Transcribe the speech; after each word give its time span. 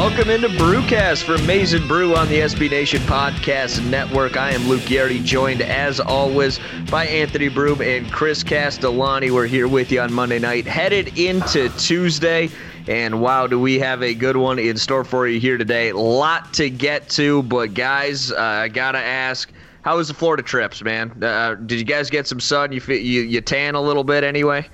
Welcome 0.00 0.30
into 0.30 0.48
Brewcast 0.48 1.24
from 1.24 1.46
Maize 1.46 1.74
n 1.74 1.86
Brew 1.86 2.16
on 2.16 2.26
the 2.28 2.38
SB 2.38 2.70
Nation 2.70 3.02
Podcast 3.02 3.86
Network. 3.90 4.38
I 4.38 4.52
am 4.52 4.66
Luke 4.66 4.80
Yardy, 4.84 5.22
joined 5.22 5.60
as 5.60 6.00
always 6.00 6.58
by 6.90 7.04
Anthony 7.04 7.48
Broome 7.48 7.82
and 7.82 8.10
Chris 8.10 8.42
Castellani. 8.42 9.30
We're 9.30 9.46
here 9.46 9.68
with 9.68 9.92
you 9.92 10.00
on 10.00 10.10
Monday 10.10 10.38
night, 10.38 10.66
headed 10.66 11.18
into 11.18 11.68
Tuesday. 11.76 12.48
And 12.88 13.20
wow, 13.20 13.46
do 13.46 13.60
we 13.60 13.78
have 13.80 14.02
a 14.02 14.14
good 14.14 14.38
one 14.38 14.58
in 14.58 14.78
store 14.78 15.04
for 15.04 15.28
you 15.28 15.38
here 15.38 15.58
today? 15.58 15.92
Lot 15.92 16.54
to 16.54 16.70
get 16.70 17.10
to, 17.10 17.42
but 17.42 17.74
guys, 17.74 18.32
uh, 18.32 18.38
I 18.38 18.68
gotta 18.68 19.00
ask, 19.00 19.52
how 19.82 19.98
was 19.98 20.08
the 20.08 20.14
Florida 20.14 20.42
trips, 20.42 20.82
man? 20.82 21.22
Uh, 21.22 21.56
did 21.56 21.78
you 21.78 21.84
guys 21.84 22.08
get 22.08 22.26
some 22.26 22.40
sun? 22.40 22.72
You, 22.72 22.80
you 22.88 23.20
you 23.20 23.42
tan 23.42 23.74
a 23.74 23.82
little 23.82 24.04
bit 24.04 24.24
anyway? 24.24 24.66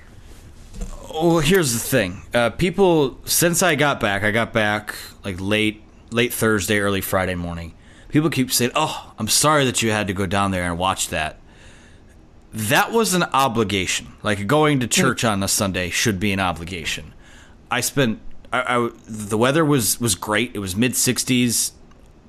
Well, 1.21 1.39
here's 1.39 1.73
the 1.73 1.79
thing. 1.79 2.21
Uh, 2.31 2.51
people, 2.51 3.19
since 3.25 3.63
I 3.63 3.73
got 3.73 3.99
back, 3.99 4.23
I 4.23 4.29
got 4.29 4.53
back 4.53 4.95
like 5.23 5.41
late, 5.41 5.81
late 6.11 6.31
Thursday, 6.31 6.79
early 6.79 7.01
Friday 7.01 7.33
morning. 7.33 7.73
People 8.09 8.29
keep 8.29 8.51
saying, 8.51 8.71
"Oh, 8.75 9.13
I'm 9.17 9.27
sorry 9.27 9.65
that 9.65 9.81
you 9.81 9.89
had 9.89 10.05
to 10.07 10.13
go 10.13 10.27
down 10.27 10.51
there 10.51 10.63
and 10.63 10.77
watch 10.77 11.09
that." 11.09 11.39
That 12.53 12.91
was 12.91 13.15
an 13.15 13.23
obligation. 13.33 14.13
Like 14.21 14.45
going 14.45 14.79
to 14.79 14.87
church 14.87 15.23
on 15.23 15.41
a 15.41 15.47
Sunday 15.47 15.89
should 15.89 16.19
be 16.19 16.31
an 16.31 16.39
obligation. 16.39 17.13
I 17.71 17.81
spent. 17.81 18.19
I, 18.53 18.77
I 18.77 18.89
the 19.07 19.37
weather 19.37 19.65
was 19.65 19.99
was 19.99 20.13
great. 20.13 20.51
It 20.53 20.59
was 20.59 20.75
mid 20.75 20.93
60s, 20.93 21.71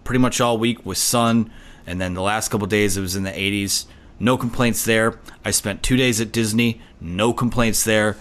pretty 0.05 0.19
much 0.19 0.41
all 0.41 0.57
week 0.57 0.85
with 0.87 0.99
sun, 0.99 1.51
and 1.87 2.01
then 2.01 2.15
the 2.15 2.23
last 2.23 2.49
couple 2.49 2.67
days 2.67 2.97
it 2.97 3.03
was 3.03 3.17
in 3.17 3.25
the 3.25 3.31
80s. 3.33 3.85
No 4.19 4.37
complaints 4.37 4.85
there. 4.85 5.21
I 5.45 5.51
spent 5.51 5.83
two 5.83 5.97
days 5.97 6.21
at 6.21 6.33
Disney. 6.33 6.81
No 7.01 7.33
complaints 7.33 7.85
there. 7.85 8.17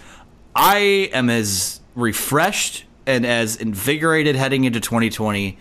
I 0.58 1.10
am 1.14 1.30
as 1.30 1.82
refreshed 1.94 2.86
and 3.06 3.28
as 3.28 3.56
invigorated 3.56 4.36
heading 4.36 4.64
into 4.64 4.80
2020 4.80 5.56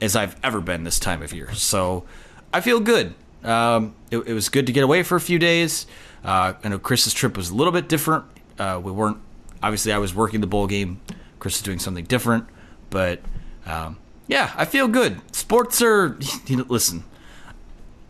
as 0.00 0.16
I've 0.16 0.36
ever 0.42 0.60
been 0.60 0.82
this 0.82 0.98
time 0.98 1.22
of 1.22 1.32
year. 1.32 1.54
So 1.54 2.04
I 2.52 2.60
feel 2.60 2.80
good. 2.80 3.14
Um, 3.44 3.94
it, 4.10 4.18
it, 4.18 4.32
was 4.34 4.48
good 4.48 4.66
to 4.66 4.72
get 4.72 4.82
away 4.82 5.04
for 5.04 5.14
a 5.14 5.20
few 5.20 5.38
days. 5.38 5.86
Uh, 6.24 6.54
I 6.62 6.68
know 6.68 6.80
Chris's 6.80 7.14
trip 7.14 7.36
was 7.36 7.50
a 7.50 7.54
little 7.54 7.72
bit 7.72 7.88
different. 7.88 8.24
Uh, 8.58 8.80
we 8.82 8.90
weren't 8.90 9.18
obviously 9.62 9.92
I 9.92 9.98
was 9.98 10.14
working 10.14 10.40
the 10.40 10.48
bowl 10.48 10.66
game. 10.66 11.00
Chris 11.38 11.56
is 11.56 11.62
doing 11.62 11.78
something 11.78 12.04
different, 12.04 12.46
but 12.90 13.20
um, 13.64 13.98
yeah, 14.26 14.52
I 14.56 14.64
feel 14.64 14.88
good. 14.88 15.20
Sports 15.34 15.80
are 15.80 16.18
listen. 16.48 17.04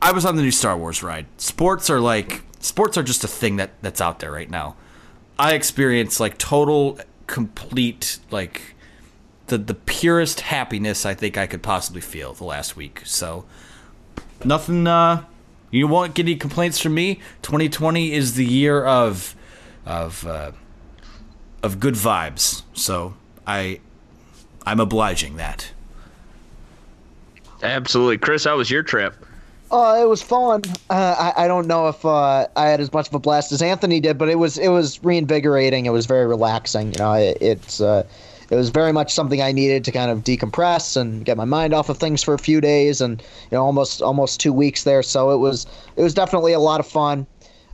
I 0.02 0.12
was 0.12 0.24
on 0.24 0.36
the 0.36 0.42
new 0.42 0.50
Star 0.50 0.76
Wars 0.76 1.02
ride. 1.02 1.26
Sports 1.36 1.90
are 1.90 2.00
like 2.00 2.42
sports 2.60 2.96
are 2.96 3.02
just 3.02 3.24
a 3.24 3.28
thing 3.28 3.56
that 3.56 3.70
that's 3.82 4.00
out 4.00 4.20
there 4.20 4.32
right 4.32 4.50
now. 4.50 4.74
I 5.40 5.54
experienced 5.54 6.20
like 6.20 6.36
total, 6.36 7.00
complete, 7.26 8.18
like 8.30 8.74
the 9.46 9.56
the 9.56 9.72
purest 9.74 10.40
happiness 10.40 11.06
I 11.06 11.14
think 11.14 11.38
I 11.38 11.46
could 11.46 11.62
possibly 11.62 12.02
feel 12.02 12.34
the 12.34 12.44
last 12.44 12.76
week. 12.76 13.00
So 13.06 13.46
nothing. 14.44 14.86
Uh, 14.86 15.24
you 15.70 15.88
won't 15.88 16.12
get 16.14 16.24
any 16.24 16.36
complaints 16.36 16.78
from 16.78 16.92
me. 16.92 17.20
2020 17.40 18.12
is 18.12 18.34
the 18.34 18.44
year 18.44 18.84
of 18.84 19.34
of 19.86 20.26
uh, 20.26 20.52
of 21.62 21.80
good 21.80 21.94
vibes. 21.94 22.62
So 22.74 23.14
I 23.46 23.80
I'm 24.66 24.78
obliging 24.78 25.36
that. 25.36 25.72
Absolutely, 27.62 28.18
Chris. 28.18 28.44
How 28.44 28.58
was 28.58 28.70
your 28.70 28.82
trip? 28.82 29.16
Uh, 29.70 29.98
it 30.00 30.08
was 30.08 30.20
fun. 30.20 30.62
Uh, 30.88 31.32
I, 31.36 31.44
I 31.44 31.48
don't 31.48 31.68
know 31.68 31.88
if 31.88 32.04
uh, 32.04 32.48
I 32.56 32.66
had 32.66 32.80
as 32.80 32.92
much 32.92 33.06
of 33.06 33.14
a 33.14 33.20
blast 33.20 33.52
as 33.52 33.62
Anthony 33.62 34.00
did, 34.00 34.18
but 34.18 34.28
it 34.28 34.34
was 34.36 34.58
it 34.58 34.68
was 34.68 35.02
reinvigorating. 35.04 35.86
It 35.86 35.90
was 35.90 36.06
very 36.06 36.26
relaxing. 36.26 36.92
You 36.92 36.98
know, 36.98 37.12
it, 37.12 37.38
it's 37.40 37.80
uh, 37.80 38.04
it 38.50 38.56
was 38.56 38.70
very 38.70 38.92
much 38.92 39.14
something 39.14 39.40
I 39.40 39.52
needed 39.52 39.84
to 39.84 39.92
kind 39.92 40.10
of 40.10 40.24
decompress 40.24 40.96
and 40.96 41.24
get 41.24 41.36
my 41.36 41.44
mind 41.44 41.72
off 41.72 41.88
of 41.88 41.98
things 41.98 42.20
for 42.20 42.34
a 42.34 42.38
few 42.38 42.60
days, 42.60 43.00
and 43.00 43.20
you 43.20 43.56
know, 43.56 43.64
almost 43.64 44.02
almost 44.02 44.40
two 44.40 44.52
weeks 44.52 44.82
there. 44.82 45.04
So 45.04 45.30
it 45.30 45.38
was 45.38 45.66
it 45.96 46.02
was 46.02 46.14
definitely 46.14 46.52
a 46.52 46.60
lot 46.60 46.80
of 46.80 46.86
fun 46.86 47.26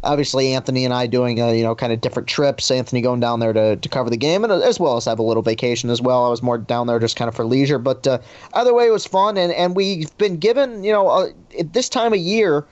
obviously 0.07 0.55
Anthony 0.55 0.85
and 0.85 0.95
I 0.95 1.07
doing 1.07 1.41
uh, 1.41 1.49
you 1.49 1.63
know 1.63 1.75
kind 1.75 1.93
of 1.93 2.01
different 2.01 2.29
trips. 2.29 2.71
Anthony 2.71 3.01
going 3.01 3.21
down 3.21 3.41
there 3.41 3.53
to, 3.53 3.77
to 3.77 3.89
cover 3.89 4.09
the 4.09 4.17
game, 4.17 4.45
and 4.45 4.53
as 4.53 4.81
well 4.81 4.97
as 4.97 5.05
have 5.05 5.19
a 5.19 5.23
little 5.23 5.43
vacation 5.43 5.91
as 5.91 6.01
well. 6.01 6.25
I 6.25 6.29
was 6.29 6.43
more 6.43 6.59
down 6.59 6.87
there 6.87 6.99
just 6.99 7.17
kind 7.17 7.29
of 7.29 7.35
for 7.35 7.45
leisure, 7.45 7.79
but 7.79 8.07
uh, 8.07 8.19
either 8.55 8.73
way, 8.73 8.87
it 8.87 8.93
was 8.93 9.07
fun. 9.07 9.37
And 9.37 9.53
and 9.53 9.77
we've 9.77 10.17
been 10.17 10.39
given 10.39 10.85
you 10.85 10.93
know 10.93 11.09
uh, 11.09 11.29
at 11.59 11.73
this 11.73 11.89
time 11.89 12.13
of 12.13 12.21
year. 12.21 12.65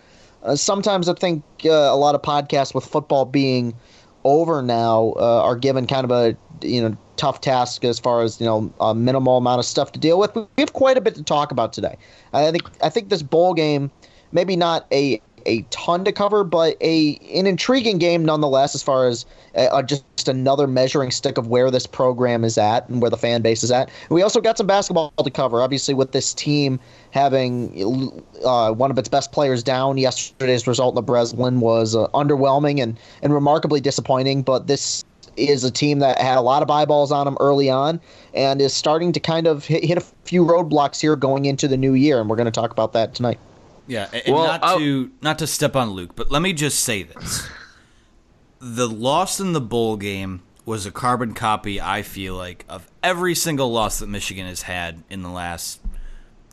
Uh, 0.42 0.54
sometimes 0.54 1.08
I 1.08 1.14
think 1.14 1.42
uh, 1.64 1.70
a 1.70 1.96
lot 1.96 2.14
of 2.14 2.22
podcasts 2.22 2.74
with 2.74 2.84
football 2.84 3.24
being 3.24 3.74
over 4.24 4.62
now 4.62 5.14
uh, 5.16 5.42
are 5.42 5.56
given 5.56 5.86
kind 5.86 6.04
of 6.04 6.10
a 6.10 6.36
you 6.62 6.80
know 6.80 6.96
tough 7.16 7.40
task 7.40 7.84
as 7.84 7.98
far 7.98 8.22
as 8.22 8.40
you 8.40 8.46
know 8.46 8.72
a 8.80 8.94
minimal 8.94 9.38
amount 9.38 9.58
of 9.58 9.64
stuff 9.64 9.92
to 9.92 9.98
deal 9.98 10.18
with. 10.18 10.34
We 10.34 10.46
have 10.58 10.72
quite 10.72 10.96
a 10.96 11.00
bit 11.00 11.14
to 11.16 11.22
talk 11.22 11.50
about 11.50 11.72
today. 11.72 11.96
I 12.32 12.50
think 12.50 12.64
I 12.82 12.88
think 12.88 13.08
this 13.08 13.22
bowl 13.22 13.54
game, 13.54 13.90
maybe 14.32 14.56
not 14.56 14.86
a 14.92 15.20
a 15.46 15.62
ton 15.70 16.04
to 16.04 16.12
cover, 16.12 16.44
but 16.44 16.76
a 16.80 17.16
an 17.34 17.46
intriguing 17.46 17.98
game 17.98 18.24
nonetheless. 18.24 18.74
As 18.74 18.82
far 18.82 19.06
as 19.06 19.26
uh, 19.54 19.82
just 19.82 20.04
another 20.28 20.66
measuring 20.66 21.10
stick 21.10 21.38
of 21.38 21.48
where 21.48 21.70
this 21.70 21.86
program 21.86 22.44
is 22.44 22.58
at 22.58 22.88
and 22.88 23.00
where 23.00 23.10
the 23.10 23.16
fan 23.16 23.42
base 23.42 23.62
is 23.62 23.70
at. 23.70 23.90
we 24.10 24.22
also 24.22 24.40
got 24.40 24.56
some 24.56 24.66
basketball 24.66 25.12
to 25.22 25.30
cover. 25.30 25.60
Obviously, 25.60 25.94
with 25.94 26.12
this 26.12 26.34
team 26.34 26.80
having 27.10 28.22
uh, 28.44 28.72
one 28.72 28.90
of 28.90 28.98
its 28.98 29.08
best 29.08 29.32
players 29.32 29.62
down, 29.62 29.96
yesterday's 29.98 30.66
result 30.66 30.92
in 30.92 30.96
the 30.96 31.02
Breslin 31.02 31.60
was 31.60 31.94
uh, 31.94 32.08
underwhelming 32.08 32.82
and 32.82 32.98
and 33.22 33.32
remarkably 33.32 33.80
disappointing. 33.80 34.42
But 34.42 34.66
this 34.66 35.04
is 35.36 35.64
a 35.64 35.70
team 35.70 35.98
that 35.98 36.20
had 36.20 36.38
a 36.38 36.40
lot 36.40 36.62
of 36.62 36.70
eyeballs 36.70 37.10
on 37.10 37.24
them 37.24 37.36
early 37.40 37.68
on 37.68 38.00
and 38.34 38.60
is 38.60 38.72
starting 38.72 39.12
to 39.12 39.20
kind 39.20 39.46
of 39.46 39.64
hit, 39.64 39.84
hit 39.84 39.98
a 39.98 40.00
few 40.24 40.44
roadblocks 40.44 41.00
here 41.00 41.16
going 41.16 41.44
into 41.44 41.66
the 41.68 41.76
new 41.76 41.94
year, 41.94 42.20
and 42.20 42.30
we're 42.30 42.36
going 42.36 42.46
to 42.46 42.52
talk 42.52 42.70
about 42.70 42.92
that 42.92 43.14
tonight. 43.14 43.38
Yeah, 43.86 44.08
and 44.12 44.34
well, 44.34 44.46
not 44.46 44.64
I'll... 44.64 44.78
to 44.78 45.10
not 45.20 45.38
to 45.40 45.46
step 45.46 45.76
on 45.76 45.90
Luke, 45.90 46.12
but 46.16 46.30
let 46.30 46.42
me 46.42 46.52
just 46.52 46.80
say 46.80 47.02
this: 47.02 47.48
the 48.60 48.88
loss 48.88 49.40
in 49.40 49.52
the 49.52 49.60
bowl 49.60 49.96
game 49.96 50.42
was 50.64 50.86
a 50.86 50.90
carbon 50.90 51.34
copy. 51.34 51.80
I 51.80 52.02
feel 52.02 52.34
like 52.34 52.64
of 52.68 52.90
every 53.02 53.34
single 53.34 53.70
loss 53.70 53.98
that 53.98 54.06
Michigan 54.06 54.46
has 54.46 54.62
had 54.62 55.02
in 55.10 55.22
the 55.22 55.28
last 55.28 55.80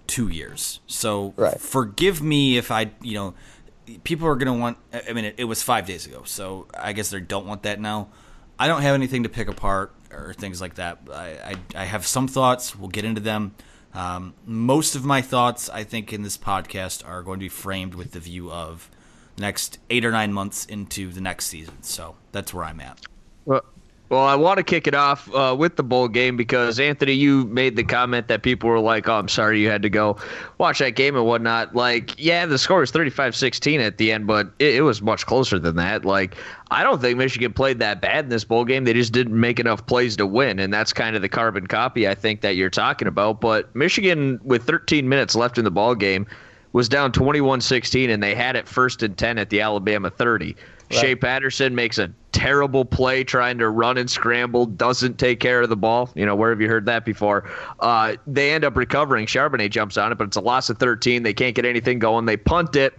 two 0.08 0.28
years. 0.28 0.82
So 0.88 1.34
right. 1.38 1.60
forgive 1.60 2.22
me 2.22 2.58
if 2.58 2.72
I, 2.72 2.92
you 3.02 3.14
know, 3.14 3.34
people 4.04 4.28
are 4.28 4.36
going 4.36 4.54
to 4.54 4.60
want. 4.60 4.78
I 5.08 5.14
mean, 5.14 5.26
it, 5.26 5.36
it 5.38 5.44
was 5.46 5.64
five 5.64 5.86
days 5.86 6.06
ago, 6.06 6.24
so 6.26 6.68
I 6.78 6.94
guess 6.94 7.10
they 7.10 7.22
don't 7.22 7.46
want 7.46 7.64
that 7.64 7.80
now. 7.80 8.10
I 8.60 8.68
don't 8.68 8.82
have 8.82 8.94
anything 8.94 9.24
to 9.24 9.30
pick 9.30 9.48
apart 9.48 9.94
or 10.12 10.34
things 10.34 10.62
like 10.62 10.76
that. 10.76 11.00
I, 11.12 11.56
I, 11.76 11.82
I 11.82 11.86
have 11.86 12.06
some 12.06 12.28
thoughts. 12.28 12.76
We'll 12.76 12.90
get 12.90 13.06
into 13.06 13.22
them. 13.22 13.56
Um, 13.94 14.34
most 14.46 14.96
of 14.96 15.04
my 15.04 15.22
thoughts, 15.22 15.70
I 15.70 15.84
think, 15.84 16.14
in 16.14 16.22
this 16.24 16.38
podcast 16.38 17.08
are 17.08 17.22
going 17.24 17.40
to 17.40 17.46
be 17.46 17.50
framed 17.50 17.96
with 17.96 18.12
the 18.12 18.20
view 18.20 18.52
of 18.52 18.90
next 19.38 19.80
eight 19.90 20.06
or 20.06 20.12
nine 20.12 20.32
months 20.32 20.66
into 20.66 21.12
the 21.12 21.22
next 21.22 21.48
season. 21.48 21.84
So 21.84 22.16
that's 22.32 22.54
where 22.54 22.64
I'm 22.64 22.80
at. 22.80 23.02
Well, 23.46 23.66
well, 24.12 24.26
I 24.26 24.36
want 24.36 24.58
to 24.58 24.64
kick 24.64 24.88
it 24.88 24.94
off 24.94 25.34
uh, 25.34 25.56
with 25.58 25.78
the 25.78 25.84
bowl 25.84 26.10
game 26.10 26.36
because 26.36 26.82
Anthony, 26.82 27.14
you 27.14 27.46
made 27.46 27.78
the 27.78 27.84
comment 27.86 28.28
that 28.28 28.44
people 28.44 28.70
were 28.70 28.82
like, 28.82 29.08
"Oh, 29.08 29.14
I'm 29.14 29.30
sorry 29.30 29.62
you 29.62 29.70
had 29.70 29.82
to 29.84 29.90
go 29.90 30.18
watch 30.58 30.80
that 30.80 30.98
game 30.98 31.16
and 31.16 31.26
whatnot." 31.26 31.74
Like, 31.74 32.22
yeah, 32.22 32.46
the 32.46 32.58
score 32.58 32.82
was 32.82 32.92
35-16 32.92 33.80
at 33.80 33.98
the 33.98 34.12
end, 34.12 34.28
but 34.28 34.52
it, 34.60 34.76
it, 34.76 34.82
was 34.82 35.02
much 35.02 35.26
closer 35.26 35.58
than 35.58 35.78
that. 35.78 36.04
Like, 36.04 36.36
I 36.72 36.84
don't 36.84 37.00
think 37.00 37.18
Michigan 37.18 37.54
played 37.54 37.80
that 37.80 38.02
bad 38.02 38.26
in 38.26 38.30
this 38.30 38.44
bowl 38.44 38.66
game. 38.66 38.84
They 38.84 38.92
just 38.92 39.14
didn't 39.14 39.40
make 39.40 39.62
enough 39.62 39.86
plays 39.86 40.18
to 40.18 40.28
win, 40.28 40.60
and 40.60 40.74
that's 40.74 40.92
kind 40.92 41.16
of 41.16 41.22
the 41.22 41.30
carbon 41.30 41.66
copy 41.66 42.06
I 42.06 42.14
think 42.14 42.42
that 42.42 42.58
you're 42.58 42.70
talking 42.70 43.08
about. 43.08 43.40
But 43.40 43.74
Michigan, 43.74 44.42
with 44.44 44.64
13 44.64 45.08
minutes 45.08 45.36
left 45.36 45.58
in 45.58 45.64
the 45.64 45.72
ball 45.72 45.96
game, 45.96 46.28
was 46.74 46.90
down 46.90 47.14
21-16, 47.14 48.10
and 48.10 48.22
they 48.22 48.36
had 48.36 48.58
it 48.58 48.68
first 48.68 49.04
and 49.04 49.18
10 49.18 49.38
at 49.38 49.50
the 49.50 49.62
Alabama 49.62 50.10
30. 50.10 50.54
Right. 50.92 51.00
Shea 51.00 51.16
Patterson 51.16 51.74
makes 51.74 51.98
a 51.98 52.12
terrible 52.32 52.84
play 52.84 53.24
trying 53.24 53.58
to 53.60 53.70
run 53.70 53.98
and 53.98 54.10
scramble, 54.10 54.66
doesn't 54.66 55.18
take 55.18 55.40
care 55.40 55.62
of 55.62 55.70
the 55.70 55.76
ball. 55.76 56.10
You 56.16 56.26
know, 56.26 56.36
where 56.36 56.50
have 56.50 56.60
you 56.60 56.68
heard 56.68 56.86
that 56.86 57.06
before? 57.06 57.50
Uh, 57.80 58.16
they 58.28 58.52
end 58.52 58.66
up 58.66 58.76
recovering. 58.76 59.26
Charbonnet 59.26 59.70
jumps 59.70 59.98
on 59.98 60.12
it, 60.12 60.18
but 60.18 60.28
it's 60.28 60.38
a 60.38 60.42
loss 60.42 60.70
of 60.70 60.78
13. 60.78 61.24
They 61.24 61.34
can't 61.34 61.56
get 61.56 61.66
anything 61.66 62.00
going. 62.00 62.26
They 62.26 62.38
punt 62.38 62.76
it. 62.76 62.94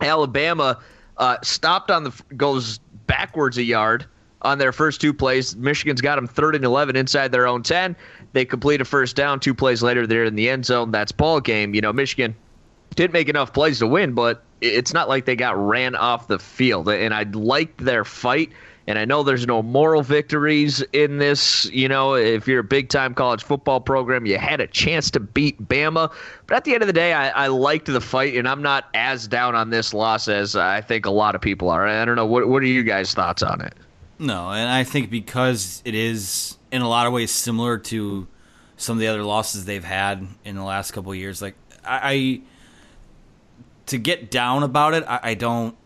Alabama 0.00 0.78
uh, 1.18 1.36
stopped 1.42 1.90
on 1.90 2.04
the 2.04 2.22
goes 2.36 2.78
backwards 3.06 3.58
a 3.58 3.62
yard 3.62 4.06
on 4.42 4.58
their 4.58 4.72
first 4.72 5.00
two 5.00 5.12
plays. 5.12 5.56
Michigan's 5.56 6.00
got 6.00 6.16
them 6.16 6.26
third 6.26 6.54
and 6.54 6.64
11 6.64 6.96
inside 6.96 7.32
their 7.32 7.46
own 7.46 7.62
10. 7.62 7.96
They 8.32 8.44
complete 8.44 8.80
a 8.80 8.84
first 8.84 9.16
down. 9.16 9.40
Two 9.40 9.54
plays 9.54 9.82
later, 9.82 10.06
they're 10.06 10.24
in 10.24 10.34
the 10.34 10.48
end 10.48 10.66
zone. 10.66 10.90
That's 10.90 11.12
ball 11.12 11.40
game. 11.40 11.74
You 11.74 11.80
know, 11.80 11.92
Michigan 11.92 12.34
didn't 12.94 13.12
make 13.12 13.28
enough 13.28 13.52
plays 13.52 13.80
to 13.80 13.86
win, 13.86 14.12
but 14.12 14.44
it's 14.60 14.92
not 14.92 15.08
like 15.08 15.24
they 15.24 15.36
got 15.36 15.56
ran 15.56 15.94
off 15.94 16.28
the 16.28 16.38
field. 16.38 16.88
And 16.88 17.14
I 17.14 17.24
liked 17.24 17.84
their 17.84 18.04
fight. 18.04 18.50
And 18.86 18.98
I 18.98 19.04
know 19.04 19.22
there's 19.22 19.46
no 19.46 19.62
moral 19.62 20.02
victories 20.02 20.80
in 20.94 21.18
this. 21.18 21.66
You 21.66 21.88
know, 21.88 22.14
if 22.14 22.48
you're 22.48 22.60
a 22.60 22.64
big 22.64 22.88
time 22.88 23.14
college 23.14 23.44
football 23.44 23.80
program, 23.80 24.24
you 24.24 24.38
had 24.38 24.62
a 24.62 24.66
chance 24.66 25.10
to 25.10 25.20
beat 25.20 25.62
Bama. 25.68 26.10
But 26.46 26.56
at 26.56 26.64
the 26.64 26.72
end 26.72 26.82
of 26.82 26.86
the 26.86 26.94
day, 26.94 27.12
I, 27.12 27.28
I 27.28 27.46
liked 27.48 27.84
the 27.84 28.00
fight, 28.00 28.34
and 28.34 28.48
I'm 28.48 28.62
not 28.62 28.86
as 28.94 29.28
down 29.28 29.54
on 29.54 29.68
this 29.68 29.92
loss 29.92 30.26
as 30.26 30.56
I 30.56 30.80
think 30.80 31.04
a 31.04 31.10
lot 31.10 31.34
of 31.34 31.42
people 31.42 31.68
are. 31.68 31.86
I 31.86 32.06
don't 32.06 32.16
know. 32.16 32.24
What, 32.24 32.48
what 32.48 32.62
are 32.62 32.66
you 32.66 32.82
guys' 32.82 33.12
thoughts 33.12 33.42
on 33.42 33.60
it? 33.60 33.74
No, 34.18 34.48
and 34.50 34.70
I 34.70 34.84
think 34.84 35.10
because 35.10 35.82
it 35.84 35.94
is 35.94 36.56
in 36.72 36.80
a 36.80 36.88
lot 36.88 37.06
of 37.06 37.12
ways 37.12 37.30
similar 37.30 37.76
to 37.78 38.26
some 38.78 38.96
of 38.96 39.00
the 39.00 39.08
other 39.08 39.22
losses 39.22 39.66
they've 39.66 39.84
had 39.84 40.26
in 40.46 40.56
the 40.56 40.64
last 40.64 40.92
couple 40.92 41.14
years, 41.14 41.42
like 41.42 41.56
I, 41.84 42.00
I 42.02 42.40
to 43.88 43.98
get 43.98 44.30
down 44.30 44.62
about 44.62 44.94
it, 44.94 45.04
I, 45.06 45.20
I 45.22 45.34
don't. 45.34 45.76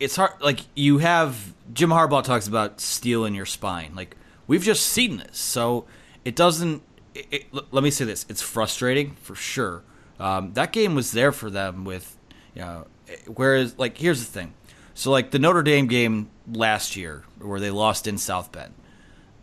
It's 0.00 0.16
hard. 0.16 0.32
Like 0.40 0.60
you 0.74 0.98
have 0.98 1.54
Jim 1.72 1.90
Harbaugh 1.90 2.24
talks 2.24 2.46
about 2.46 2.80
steel 2.80 3.24
in 3.24 3.34
your 3.34 3.46
spine. 3.46 3.92
Like 3.94 4.16
we've 4.46 4.62
just 4.62 4.86
seen 4.86 5.18
this, 5.18 5.38
so 5.38 5.84
it 6.24 6.36
doesn't. 6.36 6.82
It, 7.14 7.26
it, 7.30 7.46
let 7.52 7.84
me 7.84 7.90
say 7.90 8.04
this: 8.04 8.26
it's 8.28 8.42
frustrating 8.42 9.14
for 9.16 9.34
sure. 9.34 9.82
Um, 10.18 10.52
that 10.54 10.72
game 10.72 10.94
was 10.94 11.12
there 11.12 11.32
for 11.32 11.50
them 11.50 11.84
with, 11.84 12.16
you 12.54 12.62
know. 12.62 12.86
Whereas, 13.26 13.78
like, 13.78 13.98
here's 13.98 14.20
the 14.20 14.30
thing. 14.30 14.54
So, 14.94 15.10
like 15.10 15.30
the 15.30 15.38
Notre 15.38 15.62
Dame 15.62 15.86
game 15.86 16.30
last 16.50 16.96
year, 16.96 17.24
where 17.38 17.60
they 17.60 17.70
lost 17.70 18.06
in 18.06 18.16
South 18.16 18.52
Bend, 18.52 18.72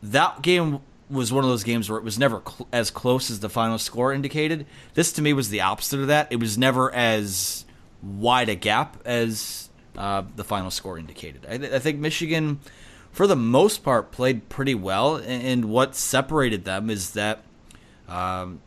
that 0.02 0.42
game 0.42 0.80
was 1.12 1.32
one 1.34 1.44
of 1.44 1.50
those 1.50 1.64
games 1.64 1.90
where 1.90 2.00
it 2.00 2.04
was 2.04 2.18
never 2.18 2.42
cl- 2.48 2.68
as 2.72 2.90
close 2.90 3.30
as 3.30 3.42
the 3.42 3.50
final 3.50 3.78
score 3.78 4.14
indicated. 4.14 4.66
This 4.94 5.12
to 5.14 5.22
me 5.22 5.34
was 5.34 5.50
the 5.50 5.62
opposite 5.62 6.00
of 6.00 6.08
that. 6.08 6.28
It 6.32 6.38
was 6.38 6.58
never 6.58 6.94
as 6.94 7.66
wide 8.02 8.50
a 8.50 8.56
gap 8.56 8.98
as 9.06 9.70
uh, 9.98 10.24
the 10.36 10.44
final 10.44 10.72
score 10.72 10.98
indicated. 10.98 11.46
I, 11.50 11.58
th- 11.58 11.74
I, 11.74 11.80
think 11.80 12.00
Michigan, 12.00 12.60
for 13.12 13.28
the 13.28 13.36
most 13.36 13.84
part, 13.84 14.12
played 14.12 14.50
pretty 14.50 14.76
well, 14.76 15.18
and, 15.18 15.66
what 15.66 15.96
separated 15.96 16.66
them 16.66 16.90
is 16.90 17.12
that 17.12 17.44
um, 18.08 18.62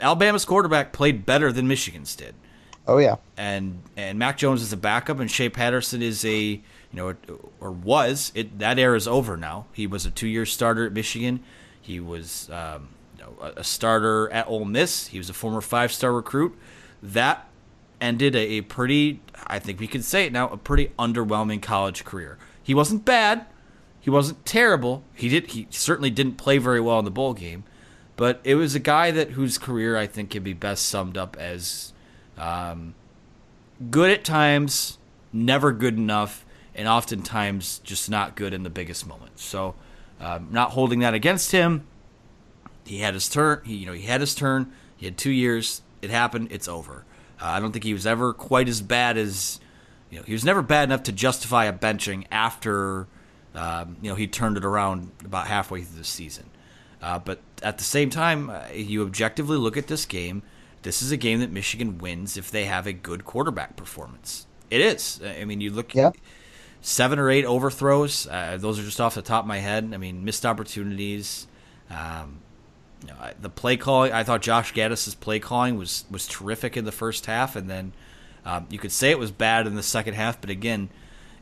Alabama's 0.00 0.44
quarterback 0.44 0.92
played 0.92 1.24
better 1.24 1.52
than 1.52 1.68
Michigan's 1.68 2.14
did. 2.16 2.34
Oh 2.86 2.98
yeah, 2.98 3.16
and 3.38 3.82
and 3.96 4.18
Mac 4.18 4.36
Jones 4.36 4.60
is 4.60 4.70
a 4.70 4.76
backup, 4.76 5.18
and 5.18 5.30
Shea 5.30 5.48
Patterson 5.48 6.02
is 6.02 6.22
a 6.22 6.38
you 6.38 6.60
know 6.92 7.14
or 7.58 7.70
was 7.70 8.30
it 8.34 8.58
that 8.58 8.78
era 8.78 8.94
is 8.94 9.08
over 9.08 9.38
now. 9.38 9.64
He 9.72 9.86
was 9.86 10.04
a 10.04 10.10
two 10.10 10.28
year 10.28 10.44
starter 10.44 10.84
at 10.84 10.92
Michigan. 10.92 11.40
He 11.84 12.00
was 12.00 12.48
um, 12.50 12.88
a 13.42 13.62
starter 13.62 14.30
at 14.30 14.48
Ole 14.48 14.64
Miss. 14.64 15.08
He 15.08 15.18
was 15.18 15.28
a 15.28 15.34
former 15.34 15.60
five 15.60 15.92
star 15.92 16.12
recruit. 16.12 16.56
That 17.02 17.46
ended 18.00 18.34
a, 18.34 18.38
a 18.38 18.60
pretty, 18.62 19.20
I 19.46 19.58
think 19.58 19.80
we 19.80 19.86
can 19.86 20.02
say 20.02 20.26
it 20.26 20.32
now, 20.32 20.48
a 20.48 20.56
pretty 20.56 20.92
underwhelming 20.98 21.60
college 21.60 22.04
career. 22.04 22.38
He 22.62 22.72
wasn't 22.72 23.04
bad. 23.04 23.46
He 24.00 24.08
wasn't 24.08 24.44
terrible. 24.46 25.04
He 25.14 25.28
did. 25.28 25.50
He 25.50 25.66
certainly 25.70 26.10
didn't 26.10 26.36
play 26.36 26.56
very 26.56 26.80
well 26.80 26.98
in 26.98 27.04
the 27.04 27.10
bowl 27.10 27.34
game, 27.34 27.64
but 28.16 28.40
it 28.44 28.54
was 28.54 28.74
a 28.74 28.80
guy 28.80 29.10
that 29.10 29.32
whose 29.32 29.58
career 29.58 29.96
I 29.96 30.06
think 30.06 30.30
can 30.30 30.42
be 30.42 30.54
best 30.54 30.86
summed 30.86 31.18
up 31.18 31.36
as 31.38 31.92
um, 32.38 32.94
good 33.90 34.10
at 34.10 34.24
times, 34.24 34.98
never 35.32 35.70
good 35.70 35.98
enough, 35.98 36.46
and 36.74 36.88
oftentimes 36.88 37.80
just 37.80 38.10
not 38.10 38.36
good 38.36 38.54
in 38.54 38.62
the 38.62 38.70
biggest 38.70 39.06
moments. 39.06 39.44
So 39.44 39.74
um, 40.20 40.48
not 40.50 40.70
holding 40.70 41.00
that 41.00 41.14
against 41.14 41.52
him. 41.52 41.86
He 42.84 42.98
had 42.98 43.14
his 43.14 43.28
turn. 43.28 43.62
He, 43.64 43.76
you 43.76 43.86
know, 43.86 43.92
he 43.92 44.02
had 44.02 44.20
his 44.20 44.34
turn. 44.34 44.72
He 44.96 45.06
had 45.06 45.16
two 45.16 45.30
years. 45.30 45.82
It 46.02 46.10
happened. 46.10 46.48
It's 46.50 46.68
over. 46.68 47.04
Uh, 47.40 47.46
I 47.46 47.60
don't 47.60 47.72
think 47.72 47.84
he 47.84 47.92
was 47.92 48.06
ever 48.06 48.32
quite 48.32 48.68
as 48.68 48.80
bad 48.80 49.16
as, 49.16 49.60
you 50.10 50.18
know, 50.18 50.24
he 50.24 50.32
was 50.32 50.44
never 50.44 50.62
bad 50.62 50.84
enough 50.84 51.02
to 51.04 51.12
justify 51.12 51.64
a 51.64 51.72
benching 51.72 52.26
after, 52.30 53.06
um, 53.54 53.96
you 54.02 54.10
know, 54.10 54.14
he 54.14 54.26
turned 54.26 54.56
it 54.56 54.64
around 54.64 55.10
about 55.24 55.46
halfway 55.46 55.82
through 55.82 55.98
the 55.98 56.04
season. 56.04 56.50
Uh, 57.02 57.18
but 57.18 57.40
at 57.62 57.78
the 57.78 57.84
same 57.84 58.10
time, 58.10 58.50
uh, 58.50 58.62
you 58.72 59.02
objectively 59.02 59.56
look 59.56 59.76
at 59.76 59.88
this 59.88 60.06
game. 60.06 60.42
This 60.82 61.02
is 61.02 61.10
a 61.10 61.16
game 61.16 61.40
that 61.40 61.50
Michigan 61.50 61.98
wins 61.98 62.36
if 62.36 62.50
they 62.50 62.66
have 62.66 62.86
a 62.86 62.92
good 62.92 63.24
quarterback 63.24 63.76
performance. 63.76 64.46
It 64.70 64.80
is. 64.80 65.20
I 65.24 65.44
mean, 65.44 65.60
you 65.60 65.70
look. 65.70 65.94
Yeah 65.94 66.12
seven 66.84 67.18
or 67.18 67.30
eight 67.30 67.46
overthrows. 67.46 68.26
Uh, 68.26 68.58
those 68.60 68.78
are 68.78 68.82
just 68.82 69.00
off 69.00 69.14
the 69.14 69.22
top 69.22 69.44
of 69.44 69.48
my 69.48 69.58
head. 69.58 69.90
I 69.94 69.96
mean, 69.96 70.22
missed 70.24 70.44
opportunities. 70.44 71.46
Um, 71.88 72.40
you 73.00 73.08
know, 73.08 73.16
the 73.40 73.48
play 73.48 73.78
calling. 73.78 74.12
I 74.12 74.22
thought 74.22 74.42
Josh 74.42 74.72
Gattis's 74.72 75.14
play 75.14 75.40
calling 75.40 75.78
was 75.78 76.04
was 76.10 76.26
terrific 76.26 76.76
in 76.76 76.84
the 76.84 76.92
first 76.92 77.26
half, 77.26 77.56
and 77.56 77.68
then 77.70 77.92
um, 78.44 78.66
you 78.70 78.78
could 78.78 78.92
say 78.92 79.10
it 79.10 79.18
was 79.18 79.30
bad 79.30 79.66
in 79.66 79.74
the 79.74 79.82
second 79.82 80.14
half. 80.14 80.40
But 80.40 80.50
again, 80.50 80.90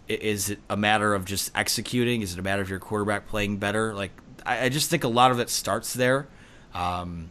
is 0.09 0.49
it 0.49 0.61
a 0.71 0.77
matter 0.77 1.13
of 1.13 1.25
just 1.25 1.51
executing? 1.57 2.23
Is 2.23 2.33
it 2.33 2.39
a 2.39 2.43
matter 2.43 2.63
of 2.63 2.71
your 2.71 2.79
quarterback 2.79 3.27
playing 3.27 3.57
better? 3.57 3.95
Like 3.95 4.13
I, 4.47 4.67
I 4.67 4.69
just 4.69 4.91
think 4.91 5.03
a 5.03 5.09
lot 5.09 5.33
of 5.33 5.41
it 5.41 5.51
starts 5.51 5.93
there. 5.93 6.29
Um, 6.73 7.31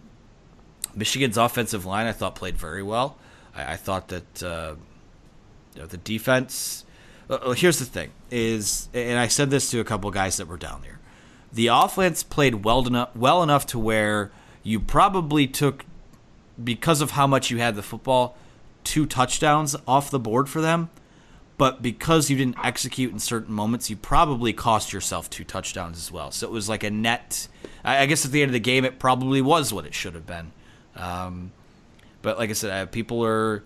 Michigan's 0.94 1.38
offensive 1.38 1.86
line, 1.86 2.08
I 2.08 2.12
thought, 2.12 2.36
played 2.36 2.58
very 2.58 2.84
well. 2.84 3.18
I, 3.56 3.74
I 3.74 3.76
thought 3.78 4.10
that 4.10 4.44
uh, 4.44 4.76
you 5.76 5.82
know, 5.82 5.88
the 5.88 5.98
defense 5.98 6.84
uh, 7.32 7.36
uh, 7.36 7.52
here's 7.54 7.80
the 7.80 7.86
thing: 7.86 8.12
is 8.30 8.90
and 8.94 9.18
I 9.18 9.28
said 9.28 9.50
this 9.50 9.72
to 9.72 9.80
a 9.80 9.84
couple 9.84 10.12
guys 10.12 10.38
that 10.38 10.48
were 10.48 10.58
down 10.58 10.82
there. 10.82 11.00
The 11.54 11.68
offense 11.68 12.24
played 12.24 12.64
well 12.64 12.86
enough, 12.86 13.16
well 13.16 13.42
enough 13.42 13.66
to 13.68 13.80
where 13.80 14.32
you 14.64 14.80
probably 14.80 15.48
took, 15.48 15.86
because 16.64 17.02
of 17.02 17.12
how 17.12 17.28
much 17.28 17.50
you 17.50 17.58
had 17.58 17.76
the 17.76 17.84
football, 17.84 18.38
two 18.84 19.06
touchdowns 19.06 19.76
off 19.88 20.12
the 20.12 20.20
board 20.20 20.48
for 20.50 20.62
them. 20.62 20.90
but 21.62 21.84
because 21.84 22.28
you 22.28 22.36
didn't 22.36 22.58
execute 22.64 23.12
in 23.12 23.20
certain 23.20 23.54
moments, 23.54 23.88
you 23.88 23.96
probably 23.96 24.52
cost 24.52 24.92
yourself 24.92 25.30
two 25.30 25.44
touchdowns 25.44 25.96
as 25.96 26.12
well. 26.12 26.32
So 26.32 26.48
it 26.48 26.52
was 26.52 26.68
like 26.68 26.84
a 26.84 26.90
net. 26.90 27.48
I 27.84 28.08
guess 28.08 28.26
at 28.26 28.32
the 28.32 28.42
end 28.42 28.50
of 28.50 28.54
the 28.54 28.60
game, 28.60 28.84
it 28.84 28.98
probably 28.98 29.44
was 29.44 29.72
what 29.72 29.86
it 29.86 29.94
should 29.94 30.16
have 30.16 30.26
been. 30.26 30.54
Um, 30.96 31.52
but 32.24 32.40
like 32.40 32.50
I 32.50 32.54
said, 32.54 32.72
uh, 32.72 32.86
people 32.88 33.24
are. 33.24 33.64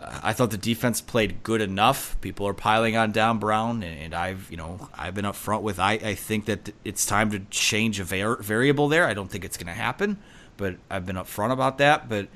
I 0.00 0.32
thought 0.32 0.50
the 0.50 0.58
defense 0.58 1.00
played 1.00 1.42
good 1.42 1.60
enough. 1.60 2.20
People 2.20 2.46
are 2.46 2.54
piling 2.54 2.96
on 2.96 3.10
down 3.10 3.38
Brown, 3.38 3.82
and 3.82 4.14
I've 4.14 4.48
you 4.50 4.56
know 4.56 4.88
I've 4.94 5.14
been 5.14 5.24
up 5.24 5.34
front 5.34 5.62
with 5.62 5.78
I, 5.78 5.92
I 5.94 6.14
think 6.14 6.46
that 6.46 6.72
it's 6.84 7.04
time 7.04 7.30
to 7.30 7.40
change 7.50 7.98
a 7.98 8.04
var- 8.04 8.40
variable 8.40 8.88
there. 8.88 9.06
I 9.06 9.14
don't 9.14 9.30
think 9.30 9.44
it's 9.44 9.56
going 9.56 9.66
to 9.66 9.72
happen, 9.72 10.18
but 10.56 10.76
I've 10.88 11.04
been 11.04 11.16
up 11.16 11.26
front 11.26 11.52
about 11.52 11.78
that. 11.78 12.08
But 12.08 12.28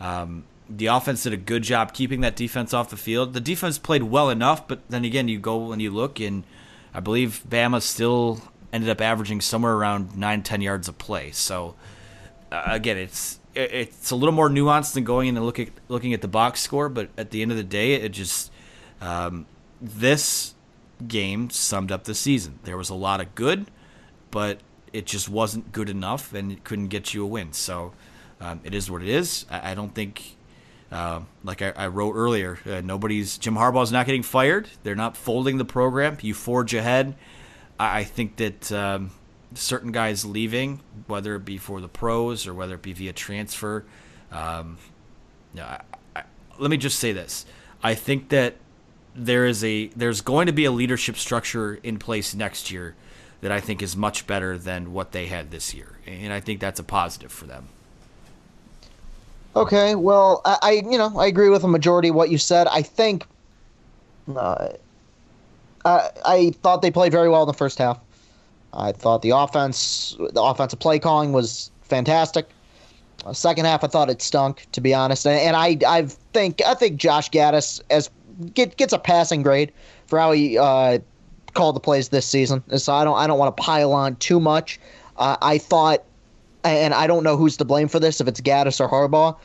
um, 0.00 0.44
the 0.68 0.86
offense 0.86 1.24
did 1.24 1.32
a 1.32 1.38
good 1.38 1.62
job 1.62 1.92
keeping 1.92 2.20
that 2.20 2.36
defense 2.36 2.72
off 2.72 2.90
the 2.90 2.96
field. 2.96 3.32
The 3.32 3.40
defense 3.40 3.78
played 3.78 4.04
well 4.04 4.30
enough, 4.30 4.68
but 4.68 4.88
then 4.88 5.04
again, 5.04 5.26
you 5.26 5.40
go 5.40 5.72
and 5.72 5.82
you 5.82 5.90
look, 5.90 6.20
and 6.20 6.44
I 6.94 7.00
believe 7.00 7.42
Bama 7.48 7.82
still 7.82 8.42
ended 8.72 8.90
up 8.90 9.00
averaging 9.00 9.40
somewhere 9.40 9.74
around 9.74 10.16
nine 10.16 10.42
ten 10.42 10.60
yards 10.60 10.86
a 10.86 10.92
play. 10.92 11.32
So 11.32 11.74
uh, 12.52 12.62
again, 12.66 12.96
it's 12.96 13.40
it's 13.58 14.10
a 14.10 14.16
little 14.16 14.34
more 14.34 14.48
nuanced 14.48 14.94
than 14.94 15.04
going 15.04 15.28
in 15.28 15.36
and 15.36 15.44
looking 15.44 15.70
looking 15.88 16.14
at 16.14 16.20
the 16.20 16.28
box 16.28 16.60
score. 16.60 16.88
But 16.88 17.10
at 17.18 17.30
the 17.30 17.42
end 17.42 17.50
of 17.50 17.56
the 17.56 17.64
day, 17.64 17.94
it 17.94 18.10
just 18.10 18.52
um, 19.00 19.46
this 19.80 20.54
game 21.06 21.50
summed 21.50 21.90
up 21.90 22.04
the 22.04 22.14
season. 22.14 22.58
There 22.64 22.76
was 22.76 22.90
a 22.90 22.94
lot 22.94 23.20
of 23.20 23.34
good, 23.34 23.70
but 24.30 24.60
it 24.92 25.06
just 25.06 25.28
wasn't 25.28 25.72
good 25.72 25.90
enough, 25.90 26.32
and 26.32 26.52
it 26.52 26.64
couldn't 26.64 26.88
get 26.88 27.12
you 27.14 27.24
a 27.24 27.26
win. 27.26 27.52
So 27.52 27.92
um, 28.40 28.60
it 28.64 28.74
is 28.74 28.90
what 28.90 29.02
it 29.02 29.08
is. 29.08 29.44
I, 29.50 29.72
I 29.72 29.74
don't 29.74 29.94
think. 29.94 30.36
Uh, 30.90 31.20
like 31.44 31.60
I, 31.60 31.74
I, 31.76 31.88
wrote 31.88 32.14
earlier, 32.14 32.58
uh, 32.64 32.80
nobody's 32.80 33.36
Jim 33.36 33.56
Harbaugh's 33.56 33.92
not 33.92 34.06
getting 34.06 34.22
fired. 34.22 34.70
They're 34.84 34.94
not 34.94 35.18
folding 35.18 35.58
the 35.58 35.64
program. 35.66 36.16
You 36.22 36.32
forge 36.32 36.72
ahead. 36.72 37.14
I, 37.78 37.98
I 37.98 38.04
think 38.04 38.36
that 38.36 38.72
um, 38.72 39.10
certain 39.54 39.92
guys 39.92 40.24
leaving, 40.24 40.80
whether 41.06 41.34
it 41.34 41.44
be 41.44 41.58
for 41.58 41.80
the 41.80 41.88
pros 41.88 42.46
or 42.46 42.54
whether 42.54 42.74
it 42.74 42.82
be 42.82 42.92
via 42.92 43.12
transfer. 43.12 43.84
Um, 44.30 44.78
I, 45.56 45.80
I, 46.14 46.22
let 46.58 46.70
me 46.70 46.76
just 46.76 46.98
say 46.98 47.12
this: 47.12 47.46
I 47.82 47.94
think 47.94 48.28
that 48.28 48.56
there 49.14 49.46
is 49.46 49.64
a 49.64 49.88
there's 49.88 50.20
going 50.20 50.46
to 50.46 50.52
be 50.52 50.64
a 50.64 50.70
leadership 50.70 51.16
structure 51.16 51.78
in 51.82 51.98
place 51.98 52.34
next 52.34 52.70
year 52.70 52.94
that 53.40 53.52
I 53.52 53.60
think 53.60 53.82
is 53.82 53.96
much 53.96 54.26
better 54.26 54.58
than 54.58 54.92
what 54.92 55.12
they 55.12 55.26
had 55.26 55.50
this 55.50 55.74
year, 55.74 55.98
and 56.06 56.32
I 56.32 56.40
think 56.40 56.60
that's 56.60 56.80
a 56.80 56.84
positive 56.84 57.32
for 57.32 57.46
them. 57.46 57.68
Okay, 59.56 59.94
well, 59.94 60.42
I, 60.44 60.58
I 60.62 60.70
you 60.72 60.98
know 60.98 61.18
I 61.18 61.26
agree 61.26 61.48
with 61.48 61.62
the 61.62 61.68
majority 61.68 62.08
of 62.08 62.14
what 62.14 62.30
you 62.30 62.38
said. 62.38 62.66
I 62.66 62.82
think. 62.82 63.24
Uh, 64.34 64.68
I, 65.84 66.10
I 66.24 66.50
thought 66.62 66.82
they 66.82 66.90
played 66.90 67.12
very 67.12 67.28
well 67.28 67.42
in 67.42 67.46
the 67.46 67.54
first 67.54 67.78
half. 67.78 67.98
I 68.72 68.92
thought 68.92 69.22
the 69.22 69.30
offense, 69.30 70.16
the 70.18 70.42
offensive 70.42 70.78
play 70.78 70.98
calling 70.98 71.32
was 71.32 71.70
fantastic. 71.82 72.48
Uh, 73.24 73.32
second 73.32 73.64
half, 73.64 73.82
I 73.82 73.88
thought 73.88 74.10
it 74.10 74.22
stunk, 74.22 74.66
to 74.72 74.80
be 74.80 74.94
honest. 74.94 75.26
And, 75.26 75.38
and 75.40 75.56
I, 75.56 75.78
I 75.86 76.02
think, 76.32 76.62
I 76.64 76.74
think 76.74 76.96
Josh 76.96 77.30
Gattis 77.30 77.80
as 77.90 78.10
get, 78.54 78.76
gets 78.76 78.92
a 78.92 78.98
passing 78.98 79.42
grade 79.42 79.72
for 80.06 80.18
how 80.18 80.32
he 80.32 80.58
uh, 80.58 80.98
called 81.54 81.76
the 81.76 81.80
plays 81.80 82.10
this 82.10 82.26
season. 82.26 82.62
So 82.78 82.92
I 82.92 83.04
don't, 83.04 83.16
I 83.16 83.26
don't 83.26 83.38
want 83.38 83.56
to 83.56 83.62
pile 83.62 83.92
on 83.92 84.16
too 84.16 84.38
much. 84.38 84.78
Uh, 85.16 85.36
I 85.42 85.58
thought, 85.58 86.04
and 86.62 86.94
I 86.94 87.06
don't 87.06 87.24
know 87.24 87.36
who's 87.36 87.56
to 87.56 87.64
blame 87.64 87.88
for 87.88 87.98
this, 87.98 88.20
if 88.20 88.28
it's 88.28 88.40
Gattis 88.40 88.80
or 88.80 88.88
Harbaugh. 88.88 89.36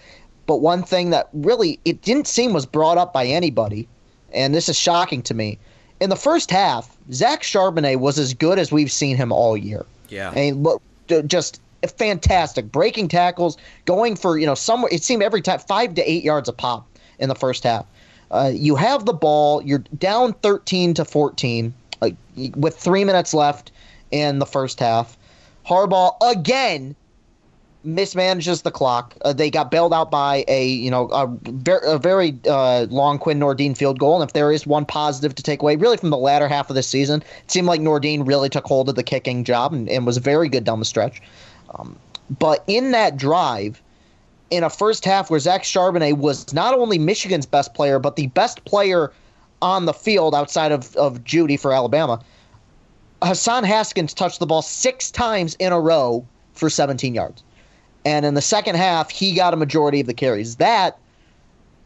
But 0.46 0.58
one 0.58 0.84
thing 0.84 1.10
that 1.12 1.30
really 1.34 1.80
it 1.86 2.02
didn't 2.02 2.28
seem 2.28 2.54
was 2.54 2.66
brought 2.66 2.98
up 2.98 3.14
by 3.14 3.26
anybody, 3.26 3.88
and 4.34 4.54
this 4.54 4.68
is 4.68 4.78
shocking 4.78 5.22
to 5.24 5.34
me 5.34 5.58
in 6.04 6.10
the 6.10 6.18
first 6.18 6.52
half, 6.52 6.98
Zach 7.14 7.44
Charbonnet 7.44 7.98
was 7.98 8.20
as 8.20 8.34
good 8.34 8.60
as 8.60 8.74
we've 8.74 8.92
seen 8.92 9.16
him 9.16 9.32
all 9.32 9.56
year. 9.56 9.86
Yeah. 10.10 10.32
I 10.32 10.36
mean, 10.36 10.62
look, 10.62 10.82
just 11.28 11.62
fantastic. 11.98 12.70
Breaking 12.74 13.08
tackles, 13.08 13.58
going 13.86 14.18
for, 14.18 14.38
you 14.38 14.46
know, 14.46 14.54
somewhere, 14.54 14.90
it 14.92 15.02
seemed 15.02 15.24
every 15.24 15.42
time, 15.42 15.60
five 15.60 15.96
to 15.96 16.02
eight 16.02 16.26
yards 16.26 16.50
a 16.50 16.54
pop 16.54 16.86
in 17.20 17.30
the 17.30 17.36
first 17.36 17.64
half. 17.64 17.86
Uh, 18.32 18.52
you 18.54 18.76
have 18.76 19.06
the 19.06 19.14
ball, 19.14 19.62
you're 19.62 19.86
down 19.98 20.34
13 20.34 20.94
to 20.96 21.06
14 21.06 21.74
uh, 22.02 22.10
with 22.58 22.78
three 22.78 23.06
minutes 23.06 23.34
left 23.34 23.72
in 24.12 24.40
the 24.40 24.46
first 24.46 24.82
half. 24.82 25.18
Harbaugh 25.66 26.18
again 26.22 26.98
mismanages 27.86 28.64
the 28.64 28.72
clock. 28.72 29.16
Uh, 29.22 29.34
they 29.34 29.50
got 29.50 29.72
bailed 29.72 29.94
out 29.94 30.10
by 30.10 30.46
a 30.48 30.68
you 30.68 30.90
know 30.90 31.08
a, 31.10 31.28
ver- 31.44 31.84
a 31.86 31.98
very 31.98 32.38
uh, 32.48 32.88
long 32.90 33.20
Quinn 33.20 33.40
Nordin 33.40 33.78
field 33.78 34.00
goal. 34.00 34.22
And 34.22 34.28
if 34.28 34.34
there 34.34 34.52
is 34.52 34.66
one 34.66 34.86
positive 34.86 35.36
to 35.36 35.44
take 35.44 35.62
away, 35.62 35.76
really 35.76 35.98
from 35.98 36.10
the 36.10 36.18
latter 36.18 36.48
half 36.48 36.70
of 36.70 36.76
the 36.76 36.84
season, 36.84 37.22
it 37.44 37.52
seemed 37.52 37.68
like 37.68 37.82
Nordin 37.82 38.28
really 38.28 38.50
took 38.50 38.66
hold 38.66 38.90
of 38.90 38.96
the 38.96 39.04
kicking 39.04 39.44
job 39.44 39.74
and, 39.74 39.90
and 39.90 40.06
was 40.06 40.18
very 40.18 40.50
good 40.50 40.64
down 40.64 40.80
the 40.80 40.86
stretch. 40.86 41.22
Um, 41.76 41.98
but 42.40 42.64
in 42.68 42.92
that 42.92 43.18
drive, 43.18 43.82
in 44.50 44.64
a 44.64 44.70
first 44.70 45.04
half 45.04 45.30
where 45.30 45.40
Zach 45.40 45.64
Charbonnet 45.64 46.18
was 46.18 46.54
not 46.54 46.74
only 46.74 46.98
Michigan's 46.98 47.46
best 47.46 47.74
player, 47.74 48.00
but 48.00 48.16
the 48.16 48.28
best 48.28 48.64
player 48.66 49.12
on 49.62 49.86
the 49.86 49.94
field 49.94 50.36
outside 50.36 50.72
of, 50.72 50.96
of 50.96 51.24
Jeudy 51.24 51.60
for 51.60 51.74
Alabama, 51.74 52.20
Hassan 53.24 53.64
Haskins 53.64 54.14
touched 54.14 54.40
the 54.40 54.46
ball 54.46 54.62
six 54.62 55.10
times 55.10 55.56
in 55.56 55.72
a 55.72 55.80
row 55.80 56.26
for 56.54 56.70
17 56.70 57.16
yards. 57.16 57.44
And 58.06 58.26
in 58.26 58.34
the 58.34 58.42
second 58.42 58.76
half, 58.76 59.10
he 59.10 59.34
got 59.34 59.54
a 59.54 59.58
majority 59.58 60.02
of 60.02 60.08
the 60.08 60.14
carries. 60.14 60.58
That 60.58 60.98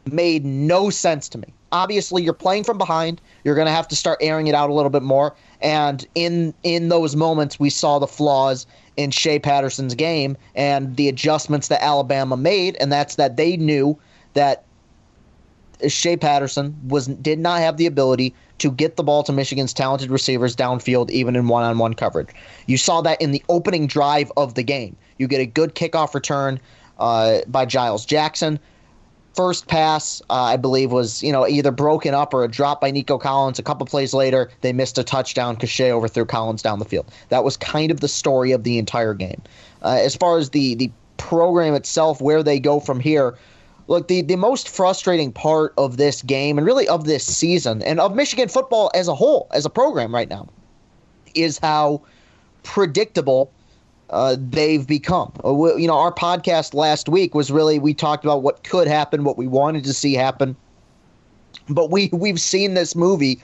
made 0.06 0.46
no 0.46 0.90
sense 0.90 1.30
to 1.30 1.38
me. 1.38 1.54
Obviously, 1.72 2.24
you're 2.24 2.34
playing 2.34 2.64
from 2.64 2.78
behind. 2.78 3.20
You're 3.44 3.56
going 3.56 3.68
to 3.68 3.74
have 3.74 3.88
to 3.90 3.96
start 3.96 4.20
airing 4.22 4.48
it 4.48 4.56
out 4.56 4.70
a 4.70 4.74
little 4.74 4.90
bit 4.90 5.04
more. 5.04 5.36
And 5.62 6.08
in 6.16 6.54
in 6.64 6.90
those 6.90 7.16
moments, 7.16 7.60
we 7.60 7.70
saw 7.70 8.00
the 8.00 8.08
flaws 8.08 8.66
in 8.96 9.12
Shea 9.12 9.38
Patterson's 9.38 9.94
game 9.94 10.38
and 10.56 10.96
the 10.96 11.10
adjustments 11.10 11.68
that 11.68 11.84
Alabama 11.84 12.38
made, 12.38 12.78
and 12.80 12.92
that's 12.92 13.16
that 13.16 13.38
they 13.38 13.58
knew 13.58 13.98
that 14.34 14.64
Shea 15.88 16.18
Patterson 16.18 16.76
was 16.88 17.08
did 17.08 17.40
not 17.40 17.60
have 17.60 17.78
the 17.78 17.86
ability 17.86 18.34
to 18.60 18.72
get 18.72 18.96
the 18.96 19.04
ball 19.04 19.24
to 19.24 19.32
Michigan's 19.32 19.74
talented 19.74 20.10
receivers 20.10 20.56
downfield, 20.56 21.12
even 21.12 21.36
in 21.36 21.48
one-on-one 21.48 21.94
coverage. 21.94 22.30
You 22.66 22.78
saw 22.78 23.02
that 23.02 23.22
in 23.22 23.32
the 23.32 23.44
opening 23.50 23.88
drive 23.88 24.32
of 24.36 24.56
the 24.56 24.64
game. 24.64 24.96
You 25.18 25.28
get 25.28 25.42
a 25.42 25.46
good 25.46 25.76
kickoff 25.76 26.14
return 26.14 26.60
uh, 27.00 27.40
by 27.48 27.66
Giles 27.66 28.06
Jackson. 28.06 28.60
First 29.36 29.68
pass, 29.68 30.20
uh, 30.32 30.34
I 30.34 30.58
believe, 30.58 30.92
was 30.92 31.22
you 31.22 31.32
know 31.32 31.48
either 31.48 31.72
broken 31.72 32.16
up 32.16 32.34
or 32.34 32.44
a 32.44 32.48
drop 32.48 32.82
by 32.82 32.90
Nico 32.90 33.20
Collins. 33.20 33.60
A 33.60 33.64
couple 33.64 33.86
plays 33.86 34.14
later, 34.14 34.50
they 34.62 34.74
missed 34.74 34.98
a 34.98 35.04
touchdown 35.04 35.54
because 35.54 35.70
Shea 35.70 35.92
overthrew 35.92 36.26
Collins 36.26 36.64
down 36.64 36.80
the 36.80 36.86
field. 36.86 37.12
That 37.30 37.44
was 37.44 37.56
kind 37.56 37.92
of 37.92 38.00
the 38.00 38.08
story 38.08 38.52
of 38.52 38.64
the 38.64 38.80
entire 38.80 39.14
game. 39.14 39.42
Uh, 39.84 40.00
as 40.02 40.16
far 40.16 40.40
as 40.40 40.50
the 40.50 40.74
the 40.74 40.90
program 41.18 41.76
itself, 41.76 42.20
where 42.20 42.42
they 42.42 42.60
go 42.60 42.80
from 42.80 43.00
here, 43.00 43.38
look, 43.88 44.08
the, 44.08 44.22
the 44.22 44.36
most 44.36 44.70
frustrating 44.70 45.32
part 45.32 45.74
of 45.78 45.98
this 45.98 46.22
game 46.22 46.58
and 46.58 46.68
really 46.68 46.88
of 46.88 47.06
this 47.06 47.26
season 47.26 47.82
and 47.84 48.00
of 48.00 48.16
Michigan 48.16 48.50
football 48.50 48.92
as 48.94 49.08
a 49.08 49.16
whole, 49.16 49.48
as 49.54 49.66
a 49.66 49.70
program 49.70 50.14
right 50.14 50.30
now, 50.30 50.48
is 51.36 51.58
how 51.58 52.02
predictable 52.64 53.52
uh, 54.10 54.36
they've 54.40 54.88
become. 54.88 55.32
Uh, 55.44 55.76
you 55.76 55.88
know, 55.88 55.98
our 55.98 56.12
podcast 56.12 56.74
last 56.74 57.10
week 57.10 57.36
was 57.36 57.52
really 57.52 57.80
we 57.80 57.94
talked 57.94 58.24
about 58.24 58.44
what 58.44 58.64
could 58.64 58.88
happen, 58.88 59.24
what 59.24 59.38
we 59.38 59.48
wanted 59.48 59.84
to 59.84 59.94
see 59.94 60.14
happen, 60.14 60.56
but 61.70 61.92
we 61.92 62.10
we've 62.14 62.40
seen 62.40 62.74
this 62.74 62.96
movie 62.96 63.42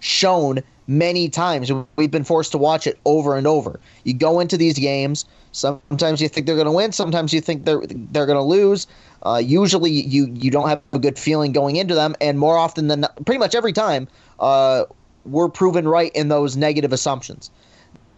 shown 0.00 0.62
many 0.86 1.28
times. 1.28 1.70
We've 1.96 2.10
been 2.10 2.24
forced 2.24 2.52
to 2.52 2.58
watch 2.58 2.86
it 2.86 2.98
over 3.04 3.36
and 3.36 3.46
over. 3.46 3.80
You 4.04 4.14
go 4.14 4.40
into 4.40 4.56
these 4.56 4.78
games. 4.78 5.24
Sometimes 5.56 6.20
you 6.20 6.28
think 6.28 6.46
they're 6.46 6.54
going 6.54 6.66
to 6.66 6.72
win. 6.72 6.92
Sometimes 6.92 7.32
you 7.32 7.40
think 7.40 7.64
they're 7.64 7.80
they're 7.86 8.26
going 8.26 8.36
to 8.36 8.42
lose. 8.42 8.86
Uh, 9.22 9.40
usually 9.42 9.90
you 9.90 10.26
you 10.34 10.50
don't 10.50 10.68
have 10.68 10.82
a 10.92 10.98
good 10.98 11.18
feeling 11.18 11.52
going 11.52 11.76
into 11.76 11.94
them, 11.94 12.14
and 12.20 12.38
more 12.38 12.58
often 12.58 12.88
than 12.88 13.00
not, 13.00 13.24
pretty 13.24 13.38
much 13.38 13.54
every 13.54 13.72
time, 13.72 14.06
uh, 14.38 14.84
we're 15.24 15.48
proven 15.48 15.88
right 15.88 16.12
in 16.14 16.28
those 16.28 16.56
negative 16.56 16.92
assumptions. 16.92 17.50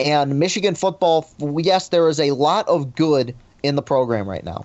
And 0.00 0.38
Michigan 0.38 0.74
football, 0.74 1.30
yes, 1.58 1.88
there 1.88 2.08
is 2.08 2.18
a 2.20 2.32
lot 2.32 2.68
of 2.68 2.94
good 2.94 3.34
in 3.62 3.76
the 3.76 3.82
program 3.82 4.28
right 4.28 4.44
now. 4.44 4.64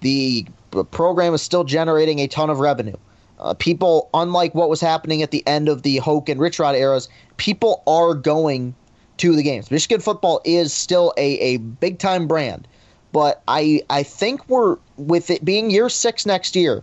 The 0.00 0.46
program 0.90 1.34
is 1.34 1.42
still 1.42 1.64
generating 1.64 2.18
a 2.20 2.26
ton 2.26 2.50
of 2.50 2.58
revenue. 2.58 2.96
Uh, 3.38 3.54
people, 3.54 4.08
unlike 4.14 4.54
what 4.54 4.70
was 4.70 4.80
happening 4.80 5.22
at 5.22 5.30
the 5.30 5.46
end 5.46 5.68
of 5.68 5.82
the 5.82 5.98
Hoke 5.98 6.28
and 6.28 6.40
Rich 6.40 6.58
Rod 6.58 6.74
eras, 6.74 7.08
people 7.36 7.82
are 7.86 8.14
going 8.14 8.74
to 9.18 9.36
the 9.36 9.42
games. 9.42 9.70
Michigan 9.70 10.00
football 10.00 10.40
is 10.44 10.72
still 10.72 11.12
a, 11.16 11.38
a 11.38 11.56
big 11.58 11.98
time 11.98 12.26
brand, 12.26 12.66
but 13.12 13.42
I 13.48 13.82
I 13.90 14.02
think 14.02 14.48
we're 14.48 14.76
with 14.96 15.30
it 15.30 15.44
being 15.44 15.70
year 15.70 15.88
six 15.88 16.26
next 16.26 16.56
year. 16.56 16.82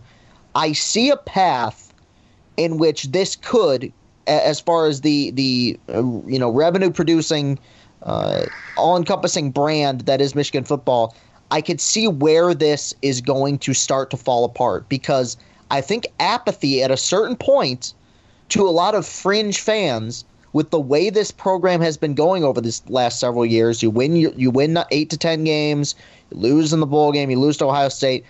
I 0.54 0.72
see 0.72 1.10
a 1.10 1.16
path 1.16 1.92
in 2.56 2.76
which 2.78 3.04
this 3.04 3.36
could, 3.36 3.92
as 4.26 4.60
far 4.60 4.86
as 4.86 5.02
the 5.02 5.30
the 5.32 5.78
uh, 5.88 6.02
you 6.26 6.38
know 6.38 6.50
revenue 6.50 6.90
producing 6.90 7.58
uh, 8.02 8.46
all 8.76 8.96
encompassing 8.96 9.50
brand 9.50 10.02
that 10.02 10.20
is 10.20 10.34
Michigan 10.34 10.64
football, 10.64 11.14
I 11.50 11.60
could 11.60 11.80
see 11.80 12.08
where 12.08 12.54
this 12.54 12.94
is 13.02 13.20
going 13.20 13.58
to 13.58 13.74
start 13.74 14.10
to 14.10 14.16
fall 14.16 14.44
apart 14.44 14.88
because 14.88 15.36
I 15.70 15.80
think 15.80 16.06
apathy 16.18 16.82
at 16.82 16.90
a 16.90 16.96
certain 16.96 17.36
point 17.36 17.94
to 18.50 18.66
a 18.66 18.70
lot 18.70 18.94
of 18.94 19.06
fringe 19.06 19.60
fans 19.60 20.24
with 20.52 20.70
the 20.70 20.80
way 20.80 21.10
this 21.10 21.30
program 21.30 21.80
has 21.80 21.96
been 21.96 22.14
going 22.14 22.44
over 22.44 22.60
this 22.60 22.82
last 22.88 23.18
several 23.20 23.46
years. 23.46 23.82
You 23.82 23.90
win 23.90 24.16
you, 24.16 24.32
you 24.36 24.50
win 24.50 24.78
eight 24.90 25.10
to 25.10 25.16
ten 25.16 25.44
games, 25.44 25.94
you 26.30 26.38
lose 26.38 26.72
in 26.72 26.80
the 26.80 26.86
bowl 26.86 27.12
game, 27.12 27.30
you 27.30 27.38
lose 27.38 27.56
to 27.58 27.66
Ohio 27.66 27.88
State. 27.88 28.24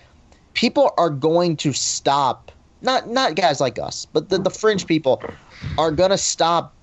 People 0.53 0.93
are 0.97 1.09
going 1.09 1.57
to 1.57 1.73
stop. 1.73 2.51
Not 2.81 3.09
not 3.09 3.35
guys 3.35 3.59
like 3.61 3.79
us, 3.79 4.05
but 4.11 4.29
the, 4.29 4.37
the 4.37 4.49
fringe 4.49 4.87
people 4.87 5.21
are 5.77 5.91
going 5.91 6.11
to 6.11 6.17
stop 6.17 6.73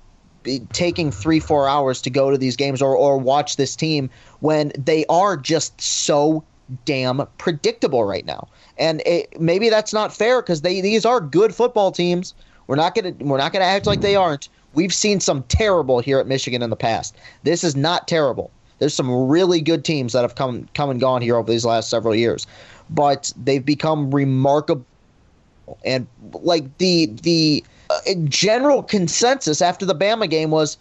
taking 0.73 1.11
three 1.11 1.41
four 1.41 1.69
hours 1.69 2.01
to 2.03 2.11
go 2.11 2.31
to 2.31 2.39
these 2.39 2.57
games 2.57 2.81
or, 2.81 2.97
or 2.97 3.19
watch 3.19 3.57
this 3.57 3.77
team 3.77 4.09
when 4.41 4.73
they 4.77 5.05
are 5.07 5.37
just 5.37 5.79
so 5.81 6.43
damn 6.85 7.27
predictable 7.37 8.05
right 8.05 8.25
now 8.25 8.49
and 8.79 9.03
it, 9.05 9.39
maybe 9.41 9.69
that's 9.69 9.93
not 9.93 10.15
fair 10.15 10.41
because 10.41 10.63
they 10.63 10.81
these 10.81 11.05
are 11.05 11.21
good 11.21 11.55
football 11.55 11.91
teams 11.91 12.33
we're 12.69 12.77
not 12.77 12.95
gonna 12.95 13.13
we're 13.19 13.37
not 13.37 13.53
gonna 13.53 13.65
act 13.65 13.87
like 13.87 14.01
they 14.01 14.15
aren't 14.15 14.49
we've 14.75 14.95
seen 14.95 15.21
some 15.21 15.43
terrible 15.45 16.01
here 16.01 16.19
at 16.19 16.27
michigan 16.27 16.63
in 16.63 16.71
the 16.71 16.77
past. 16.77 17.17
This 17.43 17.65
is 17.65 17.77
not 17.77 18.09
terrible. 18.09 18.51
There's 18.79 18.95
some 18.95 19.29
really 19.29 19.61
good 19.61 19.85
teams 19.85 20.15
that 20.15 20.23
have 20.23 20.37
come 20.37 20.69
come 20.75 20.91
and 20.91 21.01
gone 21.01 21.23
here 21.23 21.37
over 21.37 21.51
these 21.51 21.65
last 21.65 21.91
several 21.91 22.15
years 22.15 22.47
but 22.91 23.33
they've 23.37 23.65
become 23.65 24.11
remarkable. 24.11 24.85
And 25.85 26.07
like 26.33 26.79
the 26.79 27.07
the 27.23 27.65
uh, 27.89 28.01
general 28.25 28.83
consensus 28.83 29.63
after 29.63 29.87
the 29.87 29.95
Bama 29.95 30.29
game 30.29 30.51
was, 30.51 30.77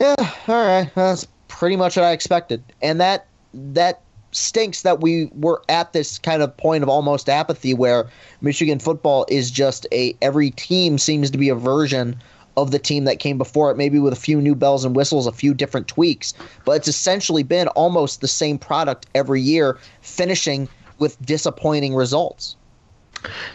yeah, 0.00 0.14
all 0.48 0.66
right, 0.66 0.90
that's 0.94 1.26
pretty 1.48 1.76
much 1.76 1.96
what 1.96 2.06
I 2.06 2.12
expected, 2.12 2.62
and 2.80 3.00
that 3.00 3.26
that 3.52 4.00
stinks 4.32 4.82
that 4.82 5.00
we 5.00 5.26
were 5.34 5.60
at 5.68 5.92
this 5.92 6.18
kind 6.18 6.40
of 6.40 6.56
point 6.56 6.84
of 6.84 6.88
almost 6.88 7.28
apathy 7.28 7.74
where 7.74 8.08
Michigan 8.40 8.78
football 8.78 9.26
is 9.28 9.50
just 9.50 9.86
a 9.92 10.14
every 10.22 10.50
team 10.52 10.98
seems 10.98 11.30
to 11.32 11.38
be 11.38 11.48
a 11.48 11.54
version 11.54 12.16
of 12.56 12.70
the 12.70 12.78
team 12.78 13.04
that 13.04 13.18
came 13.18 13.38
before 13.38 13.70
it, 13.70 13.76
maybe 13.76 13.98
with 13.98 14.12
a 14.12 14.16
few 14.16 14.40
new 14.40 14.54
bells 14.54 14.84
and 14.84 14.96
whistles, 14.96 15.26
a 15.26 15.32
few 15.32 15.54
different 15.54 15.88
tweaks, 15.88 16.34
but 16.64 16.72
it's 16.72 16.88
essentially 16.88 17.42
been 17.42 17.68
almost 17.68 18.20
the 18.20 18.28
same 18.28 18.58
product 18.58 19.06
every 19.14 19.40
year, 19.40 19.78
finishing 20.00 20.68
with 20.98 21.20
disappointing 21.24 21.94
results. 21.94 22.56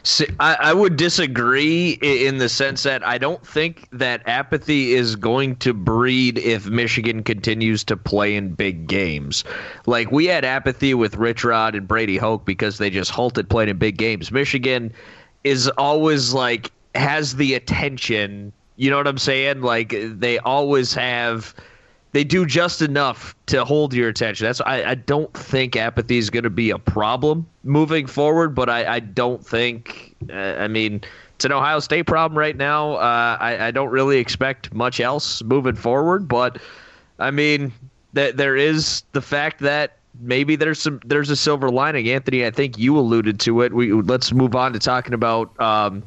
See, 0.04 0.28
I, 0.40 0.56
I, 0.60 0.74
would 0.74 0.96
disagree 0.96 1.98
in 2.02 2.38
the 2.38 2.50
sense 2.50 2.84
that 2.84 3.06
I 3.06 3.18
don't 3.18 3.46
think 3.46 3.88
that 3.92 4.22
apathy 4.28 4.94
is 4.94 5.16
going 5.16 5.56
to 5.58 5.74
breed 5.74 6.38
if 6.38 6.68
Michigan 6.68 7.24
continues 7.24 7.84
to 7.86 7.98
play 7.98 8.36
in 8.36 8.54
big 8.54 8.86
games. 8.86 9.44
Like 9.88 10.12
we 10.12 10.26
had 10.26 10.46
apathy 10.46 10.94
with 10.94 11.16
Rich 11.16 11.44
Rod 11.44 11.74
and 11.74 11.88
Brady 11.88 12.18
Hoke 12.18 12.46
because 12.46 12.78
they 12.78 12.92
just 12.92 13.10
halted 13.10 13.50
playing 13.50 13.70
in 13.70 13.78
big 13.78 13.98
games. 13.98 14.32
Michigan 14.32 14.94
is 15.44 15.68
always 15.70 16.34
like 16.34 16.72
has 16.94 17.36
the 17.36 17.56
attention. 17.56 18.54
You 18.78 18.90
know 18.90 18.98
what 18.98 19.08
I'm 19.08 19.18
saying? 19.18 19.62
Like 19.62 19.96
they 20.00 20.40
always 20.40 20.94
have 20.94 21.56
they 22.12 22.24
do 22.24 22.46
just 22.46 22.82
enough 22.82 23.36
to 23.48 23.66
hold 23.66 23.94
your 23.94 24.08
attention. 24.08 24.46
That's 24.46 24.62
I, 24.62 24.92
I 24.92 24.96
don't 24.96 25.34
think 25.34 25.76
apathy 25.76 26.18
is 26.18 26.30
going 26.30 26.44
to 26.44 26.50
be 26.50 26.70
a 26.70 26.80
problem 26.80 27.46
moving 27.64 28.08
forward, 28.08 28.56
but 28.56 28.70
I, 28.70 28.96
I 28.96 29.00
don't 29.00 29.46
think 29.46 30.16
uh, 30.30 30.34
I 30.34 30.68
mean 30.68 31.02
it's 31.36 31.46
an 31.46 31.52
Ohio 31.52 31.80
State 31.80 32.04
problem 32.04 32.38
right 32.38 32.56
now. 32.56 32.94
Uh, 32.94 33.38
I, 33.40 33.68
I 33.68 33.72
don't 33.72 33.90
really 33.90 34.18
expect 34.18 34.74
much 34.74 35.00
else 35.02 35.44
moving 35.44 35.76
forward, 35.76 36.28
but 36.28 36.60
I 37.20 37.32
mean 37.32 37.74
that 38.14 38.38
there 38.38 38.56
is 38.56 39.04
the 39.12 39.22
fact 39.22 39.60
that 39.60 39.98
maybe 40.22 40.56
there's 40.56 40.80
some 40.80 41.02
there's 41.06 41.30
a 41.30 41.36
silver 41.36 41.70
lining. 41.70 42.10
Anthony, 42.10 42.46
I 42.46 42.52
think 42.52 42.78
you 42.78 42.98
alluded 42.98 43.40
to 43.42 43.62
it. 43.62 43.74
We 43.74 43.92
let's 43.92 44.32
move 44.32 44.56
on 44.56 44.74
to 44.74 44.80
talking 44.80 45.14
about 45.14 45.58
um, 45.60 46.04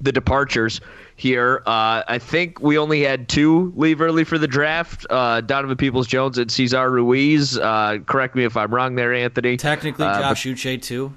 the 0.00 0.12
departures 0.12 0.80
here. 1.20 1.62
Uh, 1.66 2.02
I 2.08 2.18
think 2.18 2.60
we 2.60 2.78
only 2.78 3.02
had 3.02 3.28
two 3.28 3.72
leave 3.76 4.00
early 4.00 4.24
for 4.24 4.38
the 4.38 4.48
draft 4.48 5.06
uh, 5.10 5.40
Donovan 5.42 5.76
Peoples 5.76 6.06
Jones 6.06 6.38
and 6.38 6.50
Cesar 6.50 6.90
Ruiz. 6.90 7.58
Uh, 7.58 7.98
correct 8.06 8.34
me 8.34 8.44
if 8.44 8.56
I'm 8.56 8.74
wrong 8.74 8.96
there, 8.96 9.12
Anthony. 9.12 9.56
Technically, 9.56 10.06
uh, 10.06 10.20
Josh 10.20 10.44
but, 10.44 10.50
Uche, 10.50 10.82
too. 10.82 11.12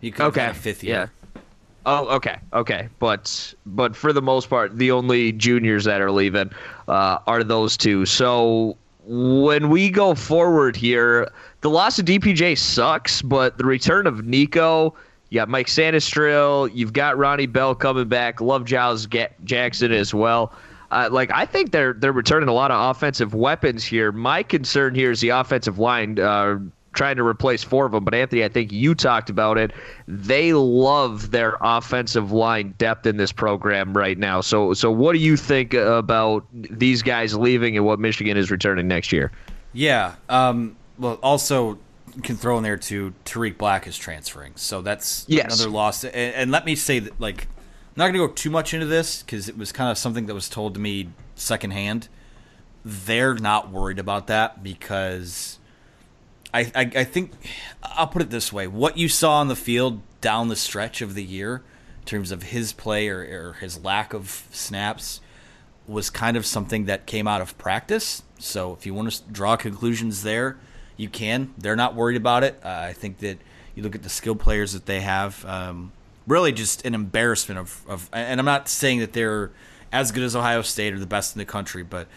He 0.00 0.10
could 0.10 0.26
okay, 0.26 0.42
have 0.42 0.56
fifth 0.56 0.84
year. 0.84 1.10
Yeah. 1.34 1.40
Oh, 1.84 2.06
okay, 2.16 2.38
okay, 2.52 2.88
but 3.00 3.54
but 3.66 3.96
for 3.96 4.12
the 4.12 4.22
most 4.22 4.48
part, 4.48 4.76
the 4.76 4.92
only 4.92 5.32
juniors 5.32 5.84
that 5.84 6.00
are 6.00 6.12
leaving 6.12 6.50
uh, 6.86 7.18
are 7.26 7.42
those 7.42 7.76
two. 7.76 8.06
So 8.06 8.76
when 9.04 9.68
we 9.68 9.90
go 9.90 10.14
forward 10.14 10.76
here, 10.76 11.30
the 11.60 11.70
loss 11.70 11.98
of 11.98 12.04
DPJ 12.04 12.56
sucks, 12.56 13.20
but 13.20 13.58
the 13.58 13.64
return 13.64 14.06
of 14.06 14.24
Nico 14.24 14.94
you 15.32 15.36
got 15.36 15.48
Mike 15.48 15.68
Sainristil. 15.68 16.70
You've 16.74 16.92
got 16.92 17.16
Ronnie 17.16 17.46
Bell 17.46 17.74
coming 17.74 18.06
back. 18.06 18.42
Love 18.42 18.66
Giles 18.66 19.08
Jackson 19.44 19.90
as 19.90 20.12
well. 20.12 20.52
Uh, 20.90 21.08
like 21.10 21.30
I 21.32 21.46
think 21.46 21.72
they're 21.72 21.94
they're 21.94 22.12
returning 22.12 22.50
a 22.50 22.52
lot 22.52 22.70
of 22.70 22.90
offensive 22.94 23.32
weapons 23.32 23.82
here. 23.82 24.12
My 24.12 24.42
concern 24.42 24.94
here 24.94 25.10
is 25.10 25.22
the 25.22 25.30
offensive 25.30 25.78
line. 25.78 26.18
Uh, 26.18 26.58
trying 26.92 27.16
to 27.16 27.24
replace 27.24 27.62
four 27.62 27.86
of 27.86 27.92
them. 27.92 28.04
But 28.04 28.12
Anthony, 28.12 28.44
I 28.44 28.50
think 28.50 28.72
you 28.72 28.94
talked 28.94 29.30
about 29.30 29.56
it. 29.56 29.70
They 30.06 30.52
love 30.52 31.30
their 31.30 31.56
offensive 31.62 32.30
line 32.30 32.74
depth 32.76 33.06
in 33.06 33.16
this 33.16 33.32
program 33.32 33.96
right 33.96 34.18
now. 34.18 34.42
So, 34.42 34.74
so 34.74 34.90
what 34.90 35.14
do 35.14 35.18
you 35.18 35.38
think 35.38 35.72
about 35.72 36.44
these 36.52 37.00
guys 37.00 37.34
leaving 37.34 37.78
and 37.78 37.86
what 37.86 37.98
Michigan 37.98 38.36
is 38.36 38.50
returning 38.50 38.86
next 38.86 39.10
year? 39.10 39.32
Yeah. 39.72 40.16
Um, 40.28 40.76
well, 40.98 41.18
also 41.22 41.78
can 42.22 42.36
throw 42.36 42.56
in 42.58 42.62
there 42.62 42.76
too. 42.76 43.14
Tarik 43.24 43.58
Black 43.58 43.86
is 43.86 43.96
transferring, 43.96 44.52
so 44.56 44.82
that's 44.82 45.24
yes. 45.28 45.54
another 45.54 45.70
loss. 45.70 46.04
And, 46.04 46.14
and, 46.14 46.50
let 46.50 46.64
me 46.64 46.74
say 46.74 46.98
that, 46.98 47.18
like, 47.20 47.44
I'm 47.44 47.96
not 47.96 48.04
going 48.04 48.14
to 48.14 48.26
go 48.26 48.32
too 48.32 48.50
much 48.50 48.74
into 48.74 48.86
this 48.86 49.22
because 49.22 49.48
it 49.48 49.56
was 49.56 49.72
kind 49.72 49.90
of 49.90 49.96
something 49.96 50.26
that 50.26 50.34
was 50.34 50.48
told 50.48 50.74
to 50.74 50.80
me 50.80 51.08
secondhand. 51.34 52.08
They're 52.84 53.34
not 53.34 53.70
worried 53.70 53.98
about 53.98 54.26
that 54.26 54.62
because 54.62 55.58
I, 56.52 56.60
I, 56.74 56.90
I 56.96 57.04
think 57.04 57.32
I'll 57.82 58.08
put 58.08 58.22
it 58.22 58.30
this 58.30 58.52
way: 58.52 58.66
what 58.66 58.98
you 58.98 59.08
saw 59.08 59.34
on 59.34 59.48
the 59.48 59.56
field 59.56 60.02
down 60.20 60.48
the 60.48 60.56
stretch 60.56 61.00
of 61.00 61.14
the 61.14 61.24
year, 61.24 61.62
in 62.00 62.04
terms 62.04 62.30
of 62.30 62.44
his 62.44 62.72
play 62.72 63.08
or, 63.08 63.20
or 63.20 63.52
his 63.60 63.82
lack 63.82 64.12
of 64.12 64.46
snaps, 64.50 65.20
was 65.86 66.10
kind 66.10 66.36
of 66.36 66.44
something 66.44 66.84
that 66.86 67.06
came 67.06 67.26
out 67.26 67.40
of 67.40 67.56
practice. 67.56 68.22
So 68.38 68.72
if 68.74 68.84
you 68.84 68.92
want 68.92 69.12
to 69.12 69.22
draw 69.30 69.56
conclusions 69.56 70.24
there 70.24 70.58
you 70.96 71.08
can. 71.08 71.52
They're 71.58 71.76
not 71.76 71.94
worried 71.94 72.16
about 72.16 72.44
it. 72.44 72.60
Uh, 72.64 72.68
I 72.68 72.92
think 72.92 73.18
that 73.18 73.38
you 73.74 73.82
look 73.82 73.94
at 73.94 74.02
the 74.02 74.08
skilled 74.08 74.40
players 74.40 74.72
that 74.72 74.86
they 74.86 75.00
have. 75.00 75.44
Um, 75.46 75.92
really, 76.26 76.52
just 76.52 76.84
an 76.84 76.94
embarrassment 76.94 77.58
of, 77.58 77.84
of. 77.88 78.10
And 78.12 78.40
I'm 78.40 78.46
not 78.46 78.68
saying 78.68 79.00
that 79.00 79.12
they're 79.12 79.50
as 79.90 80.12
good 80.12 80.22
as 80.22 80.34
Ohio 80.34 80.62
State 80.62 80.94
or 80.94 80.98
the 80.98 81.06
best 81.06 81.34
in 81.34 81.38
the 81.38 81.44
country, 81.44 81.82
but 81.82 82.08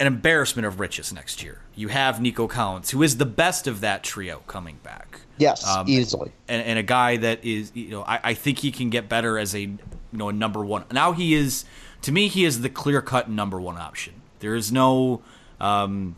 an 0.00 0.06
embarrassment 0.06 0.66
of 0.66 0.80
riches 0.80 1.12
next 1.12 1.42
year. 1.42 1.60
You 1.74 1.88
have 1.88 2.20
Nico 2.20 2.48
Collins, 2.48 2.90
who 2.90 3.02
is 3.02 3.16
the 3.16 3.26
best 3.26 3.66
of 3.66 3.80
that 3.80 4.02
trio, 4.02 4.40
coming 4.46 4.78
back. 4.82 5.20
Yes, 5.38 5.66
um, 5.66 5.88
easily, 5.88 6.30
and, 6.46 6.64
and, 6.64 6.78
a 6.78 6.82
guy 6.82 7.16
that 7.16 7.44
is, 7.44 7.72
you 7.74 7.90
know, 7.90 8.02
I, 8.02 8.20
I 8.22 8.34
think 8.34 8.60
he 8.60 8.70
can 8.70 8.88
get 8.88 9.08
better 9.08 9.36
as 9.36 9.52
a, 9.52 9.62
you 9.62 9.78
know, 10.12 10.28
a 10.28 10.32
number 10.32 10.64
one. 10.64 10.84
Now 10.92 11.10
he 11.10 11.34
is, 11.34 11.64
to 12.02 12.12
me, 12.12 12.28
he 12.28 12.44
is 12.44 12.60
the 12.60 12.68
clear 12.68 13.02
cut 13.02 13.28
number 13.28 13.60
one 13.60 13.76
option. 13.76 14.14
There 14.38 14.54
is 14.54 14.70
no, 14.70 15.22
um, 15.60 16.14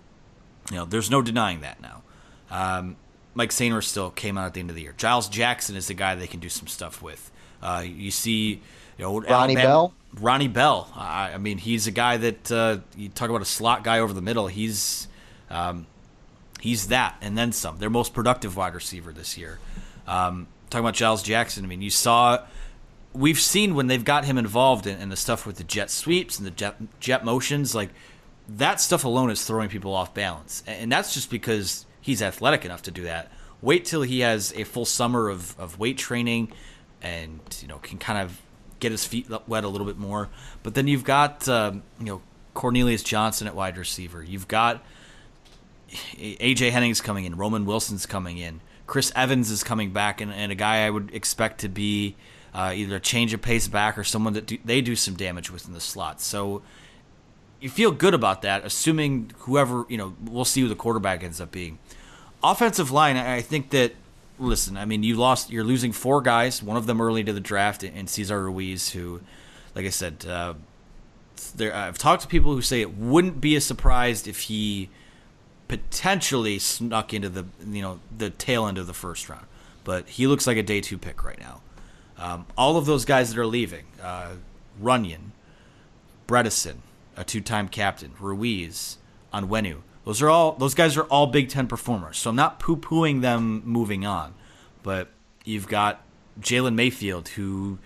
you 0.71 0.77
know, 0.77 0.85
there's 0.85 1.11
no 1.11 1.23
denying 1.23 1.61
that 1.61 1.81
now. 1.81 2.03
Um, 2.51 2.97
Mike 3.35 3.51
Sainristil 3.51 4.15
came 4.15 4.39
out 4.39 4.47
at 4.47 4.55
the 4.55 4.61
end 4.61 4.71
of 4.71 4.77
the 4.77 4.83
year. 4.83 4.95
Giles 4.97 5.29
Jackson 5.29 5.77
is 5.77 5.89
the 5.89 5.95
guy 5.95 6.15
they 6.15 6.27
can 6.27 6.41
do 6.41 6.49
some 6.49 6.67
stuff 6.67 7.03
with. 7.03 7.31
Uh, 7.63 7.85
you 7.87 8.11
see, 8.11 8.63
you 8.99 9.05
know, 9.05 9.21
Ronnie 9.21 9.57
Alabama, 9.57 9.63
Bell. 9.63 9.95
Ronnie 10.19 10.49
Bell. 10.49 10.91
I, 10.95 11.33
I, 11.35 11.39
mean, 11.39 11.59
he's 11.59 11.87
a 11.87 11.91
guy 11.91 12.17
that 12.17 12.53
uh, 12.53 12.79
you 12.97 13.09
talk 13.09 13.29
about 13.29 13.43
a 13.43 13.47
slot 13.47 13.85
guy 13.85 13.99
over 13.99 14.13
the 14.13 14.23
middle. 14.23 14.47
He's 14.47 15.09
um, 15.51 15.87
he's 16.61 16.89
that 16.89 17.17
and 17.21 17.37
then 17.37 17.53
some. 17.53 17.79
Their 17.79 17.91
most 17.91 18.15
productive 18.15 18.57
wide 18.57 18.75
receiver 18.75 19.13
this 19.13 19.37
year. 19.37 19.59
Um, 20.07 20.47
talking 20.71 20.85
about 20.85 20.95
Giles 20.95 21.23
Jackson. 21.23 21.65
I 21.65 21.69
mean, 21.69 21.83
you 21.83 21.91
saw. 21.91 22.45
We've 23.13 23.41
seen 23.41 23.75
when 23.75 23.87
they've 23.87 24.05
got 24.05 24.27
him 24.27 24.37
involved 24.37 24.87
in, 24.87 25.01
in 25.01 25.09
the 25.09 25.17
stuff 25.17 25.47
with 25.47 25.57
the 25.57 25.65
jet 25.65 25.91
sweeps 25.91 26.39
and 26.39 26.47
the 26.47 26.51
jet, 26.51 26.77
jet 27.01 27.25
motions, 27.25 27.75
like 27.75 27.91
that 28.49 28.81
stuff 28.81 29.05
alone 29.05 29.31
is 29.31 29.45
throwing 29.45 29.69
people 29.69 29.93
off 29.93 30.15
balance. 30.15 30.63
And 30.67 30.91
that's 30.91 31.15
just 31.15 31.31
because 31.31 31.87
he's 32.01 32.23
athletic 32.23 32.65
enough 32.65 32.83
to 32.83 32.91
do 32.91 33.03
that. 33.05 33.31
Wait 33.63 33.85
till 33.85 34.03
he 34.03 34.21
has 34.21 34.53
a 34.57 34.65
full 34.65 34.85
summer 34.85 35.29
of, 35.29 35.59
of 35.59 35.79
weight 35.79 35.99
training 35.99 36.53
and, 37.03 37.41
you 37.61 37.69
know, 37.69 37.79
can 37.79 37.99
kind 37.99 38.19
of 38.19 38.41
get 38.79 38.93
his 38.93 39.05
feet 39.05 39.29
wet 39.47 39.65
a 39.65 39.69
little 39.69 39.87
bit 39.87 39.97
more. 39.97 40.29
But 40.63 40.75
then 40.75 40.87
you've 40.87 41.05
got, 41.05 41.49
um, 41.49 41.83
you 41.99 42.07
know, 42.07 42.23
Cornelius 42.55 43.03
Johnson 43.03 43.47
at 43.47 43.55
wide 43.55 43.77
receiver. 43.77 44.23
You've 44.23 44.49
got 44.49 44.85
AJ 45.91 46.71
Hennings 46.71 47.01
coming 47.01 47.25
in. 47.25 47.37
Roman 47.37 47.67
Wilson's 47.67 48.07
coming 48.07 48.39
in. 48.39 48.61
Chris 48.87 49.13
Evans 49.17 49.51
is 49.51 49.65
coming 49.65 49.91
back, 49.91 50.21
and, 50.21 50.33
and 50.33 50.53
a 50.53 50.55
guy 50.55 50.87
I 50.87 50.91
would 50.91 51.13
expect 51.13 51.61
to 51.61 51.69
be 51.69 52.17
uh, 52.55 52.73
either 52.75 52.97
a 52.97 53.01
change 53.01 53.35
of 53.35 53.43
pace 53.43 53.69
back 53.69 53.99
or 53.99 54.05
someone 54.05 54.33
that 54.35 54.47
do, 54.47 54.59
they 54.65 54.81
do 54.81 54.95
some 54.97 55.15
damage 55.15 55.51
with 55.51 55.67
in 55.67 55.75
the 55.75 55.81
slot. 55.81 56.21
So 56.21 56.63
you 57.67 57.71
feel 57.71 57.91
good 57.91 58.15
about 58.15 58.43
that, 58.43 58.65
assuming 58.65 59.33
whoever 59.39 59.85
you 59.89 59.99
know, 59.99 60.15
we'll 60.25 60.45
see 60.45 60.61
who 60.61 60.69
the 60.69 60.77
quarterback 60.77 61.25
ends 61.25 61.41
up 61.41 61.51
being. 61.51 61.81
Offensive 62.43 62.93
line, 62.93 63.17
I 63.17 63.41
think 63.43 63.71
that. 63.71 63.93
Listen, 64.39 64.77
I 64.77 64.85
mean, 64.85 65.03
you 65.03 65.17
lost. 65.17 65.51
You're 65.51 65.65
losing 65.65 65.93
four 65.93 66.21
guys. 66.21 66.63
One 66.63 66.77
of 66.77 66.87
them 66.87 67.01
early 67.01 67.25
to 67.25 67.33
the 67.33 67.41
draft, 67.41 67.83
and 67.83 68.09
Cesar 68.09 68.45
Ruiz, 68.45 68.91
who 68.91 69.21
like 69.75 69.85
I 69.85 69.91
said, 69.91 70.25
uh, 70.29 70.55
there 71.57 71.75
I've 71.75 71.99
talked 71.99 72.23
to 72.23 72.29
people 72.29 72.55
who 72.55 72.63
say 72.63 72.81
it 72.83 72.97
wouldn't 72.97 73.41
be 73.41 73.57
a 73.57 73.61
surprise 73.61 74.27
if 74.29 74.43
he 74.43 74.91
potentially 75.67 76.61
snuck 76.61 77.13
into 77.13 77.29
the 77.29 77.47
you 77.67 77.83
know 77.83 77.99
the 78.17 78.31
tail 78.31 78.67
end 78.67 78.79
of 78.79 78.87
the 78.87 78.95
first 78.95 79.29
round, 79.29 79.47
but 79.83 80.09
he 80.09 80.29
looks 80.29 80.47
like 80.47 80.57
a 80.57 80.63
day 80.63 80.81
two 80.81 80.99
pick 80.99 81.25
right 81.25 81.41
now. 81.41 81.63
Um, 82.19 82.47
all 82.57 82.77
of 82.77 82.87
those 82.87 83.05
guys 83.05 83.33
that 83.33 83.41
are 83.41 83.47
leaving, 83.47 83.87
uh, 84.03 84.35
Runyan, 84.81 85.33
Bredeson, 86.29 86.77
a 87.17 87.25
two-time 87.25 87.69
captain, 87.69 88.13
Ruiz, 88.21 88.99
Onwenu, 89.33 89.83
those 90.07 90.23
are 90.23 90.31
all 90.31 90.53
those 90.53 90.75
guys 90.75 90.97
are 90.97 91.03
all 91.05 91.27
Big 91.27 91.49
Ten 91.49 91.67
performers. 91.67 92.17
So 92.17 92.31
I'm 92.31 92.37
not 92.37 92.61
poo-pooing 92.61 93.23
them 93.23 93.63
moving 93.65 94.07
on, 94.07 94.35
but 94.83 95.09
you've 95.45 95.67
got 95.67 96.01
Jalen 96.41 96.75
Mayfield, 96.75 97.29
who 97.29 97.79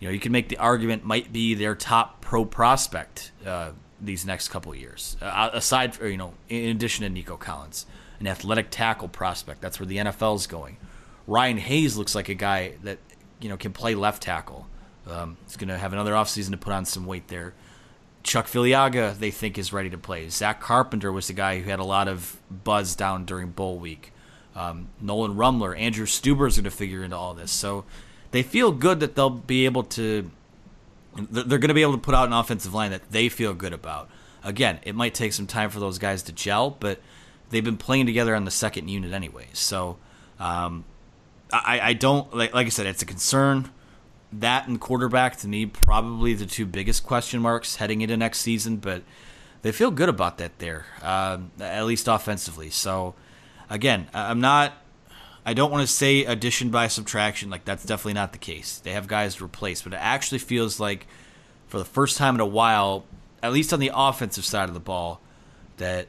you 0.00 0.08
know 0.08 0.12
you 0.12 0.18
can 0.18 0.32
make 0.32 0.48
the 0.48 0.56
argument 0.58 1.04
might 1.04 1.32
be 1.32 1.54
their 1.54 1.76
top 1.76 2.20
pro 2.20 2.44
prospect 2.44 3.30
uh, 3.46 3.70
these 4.00 4.26
next 4.26 4.48
couple 4.48 4.74
years. 4.74 5.16
Uh, 5.22 5.50
aside, 5.52 5.94
for, 5.94 6.08
you 6.08 6.16
know, 6.16 6.34
in 6.48 6.70
addition 6.70 7.04
to 7.04 7.08
Nico 7.08 7.36
Collins, 7.36 7.86
an 8.18 8.26
athletic 8.26 8.70
tackle 8.70 9.08
prospect. 9.08 9.60
That's 9.60 9.78
where 9.78 9.86
the 9.86 9.98
NFL 9.98 10.36
is 10.36 10.46
going. 10.48 10.76
Ryan 11.28 11.58
Hayes 11.58 11.96
looks 11.96 12.16
like 12.16 12.28
a 12.28 12.34
guy 12.34 12.74
that 12.82 12.98
you 13.40 13.48
know 13.48 13.56
can 13.56 13.72
play 13.72 13.94
left 13.94 14.24
tackle. 14.24 14.66
Um, 15.06 15.36
he's 15.46 15.56
going 15.56 15.68
to 15.68 15.78
have 15.78 15.92
another 15.92 16.12
offseason 16.12 16.50
to 16.50 16.56
put 16.56 16.72
on 16.72 16.84
some 16.84 17.06
weight 17.06 17.28
there. 17.28 17.54
Chuck 18.22 18.46
Filiaga, 18.46 19.18
they 19.18 19.30
think, 19.30 19.58
is 19.58 19.72
ready 19.72 19.90
to 19.90 19.98
play. 19.98 20.28
Zach 20.28 20.60
Carpenter 20.60 21.10
was 21.10 21.26
the 21.26 21.32
guy 21.32 21.60
who 21.60 21.70
had 21.70 21.78
a 21.78 21.84
lot 21.84 22.08
of 22.08 22.38
buzz 22.50 22.94
down 22.94 23.24
during 23.24 23.50
bowl 23.50 23.78
week. 23.78 24.12
Um, 24.54 24.88
Nolan 25.00 25.36
Rumler, 25.36 25.78
Andrew 25.78 26.06
Stueber 26.06 26.48
is 26.48 26.56
going 26.56 26.64
to 26.64 26.70
figure 26.70 27.02
into 27.02 27.16
all 27.16 27.34
this. 27.34 27.50
So 27.50 27.84
they 28.30 28.42
feel 28.42 28.72
good 28.72 29.00
that 29.00 29.14
they'll 29.14 29.30
be 29.30 29.64
able 29.64 29.84
to. 29.84 30.30
They're 31.16 31.58
going 31.58 31.68
to 31.68 31.74
be 31.74 31.82
able 31.82 31.94
to 31.94 31.98
put 31.98 32.14
out 32.14 32.28
an 32.28 32.32
offensive 32.32 32.72
line 32.72 32.90
that 32.92 33.10
they 33.10 33.28
feel 33.28 33.54
good 33.54 33.72
about. 33.72 34.08
Again, 34.44 34.78
it 34.84 34.94
might 34.94 35.12
take 35.12 35.32
some 35.32 35.46
time 35.46 35.70
for 35.70 35.80
those 35.80 35.98
guys 35.98 36.22
to 36.24 36.32
gel, 36.32 36.70
but 36.70 37.00
they've 37.50 37.64
been 37.64 37.76
playing 37.76 38.06
together 38.06 38.34
on 38.34 38.44
the 38.44 38.50
second 38.50 38.88
unit 38.88 39.12
anyway. 39.12 39.48
So 39.52 39.98
um, 40.38 40.84
I, 41.52 41.80
I 41.82 41.92
don't 41.94 42.34
like 42.34 42.54
like 42.54 42.66
I 42.66 42.70
said, 42.70 42.86
it's 42.86 43.02
a 43.02 43.06
concern. 43.06 43.70
That 44.32 44.68
and 44.68 44.80
quarterback 44.80 45.36
to 45.38 45.48
me 45.48 45.66
probably 45.66 46.34
the 46.34 46.46
two 46.46 46.66
biggest 46.66 47.04
question 47.04 47.40
marks 47.40 47.76
heading 47.76 48.00
into 48.00 48.16
next 48.16 48.38
season, 48.40 48.76
but 48.76 49.02
they 49.62 49.72
feel 49.72 49.90
good 49.90 50.08
about 50.08 50.38
that 50.38 50.58
there, 50.58 50.86
um, 51.02 51.50
at 51.60 51.84
least 51.84 52.08
offensively. 52.08 52.70
So 52.70 53.14
again, 53.68 54.08
I'm 54.14 54.40
not. 54.40 54.72
I 55.44 55.54
don't 55.54 55.70
want 55.70 55.86
to 55.86 55.92
say 55.92 56.24
addition 56.24 56.70
by 56.70 56.86
subtraction. 56.86 57.50
Like 57.50 57.64
that's 57.64 57.84
definitely 57.84 58.14
not 58.14 58.32
the 58.32 58.38
case. 58.38 58.78
They 58.78 58.92
have 58.92 59.08
guys 59.08 59.36
to 59.36 59.44
replace, 59.44 59.82
but 59.82 59.94
it 59.94 60.00
actually 60.00 60.38
feels 60.38 60.78
like 60.78 61.06
for 61.66 61.78
the 61.78 61.84
first 61.84 62.16
time 62.16 62.34
in 62.34 62.40
a 62.40 62.46
while, 62.46 63.04
at 63.42 63.52
least 63.52 63.72
on 63.72 63.80
the 63.80 63.90
offensive 63.94 64.44
side 64.44 64.68
of 64.68 64.74
the 64.74 64.80
ball, 64.80 65.20
that 65.78 66.08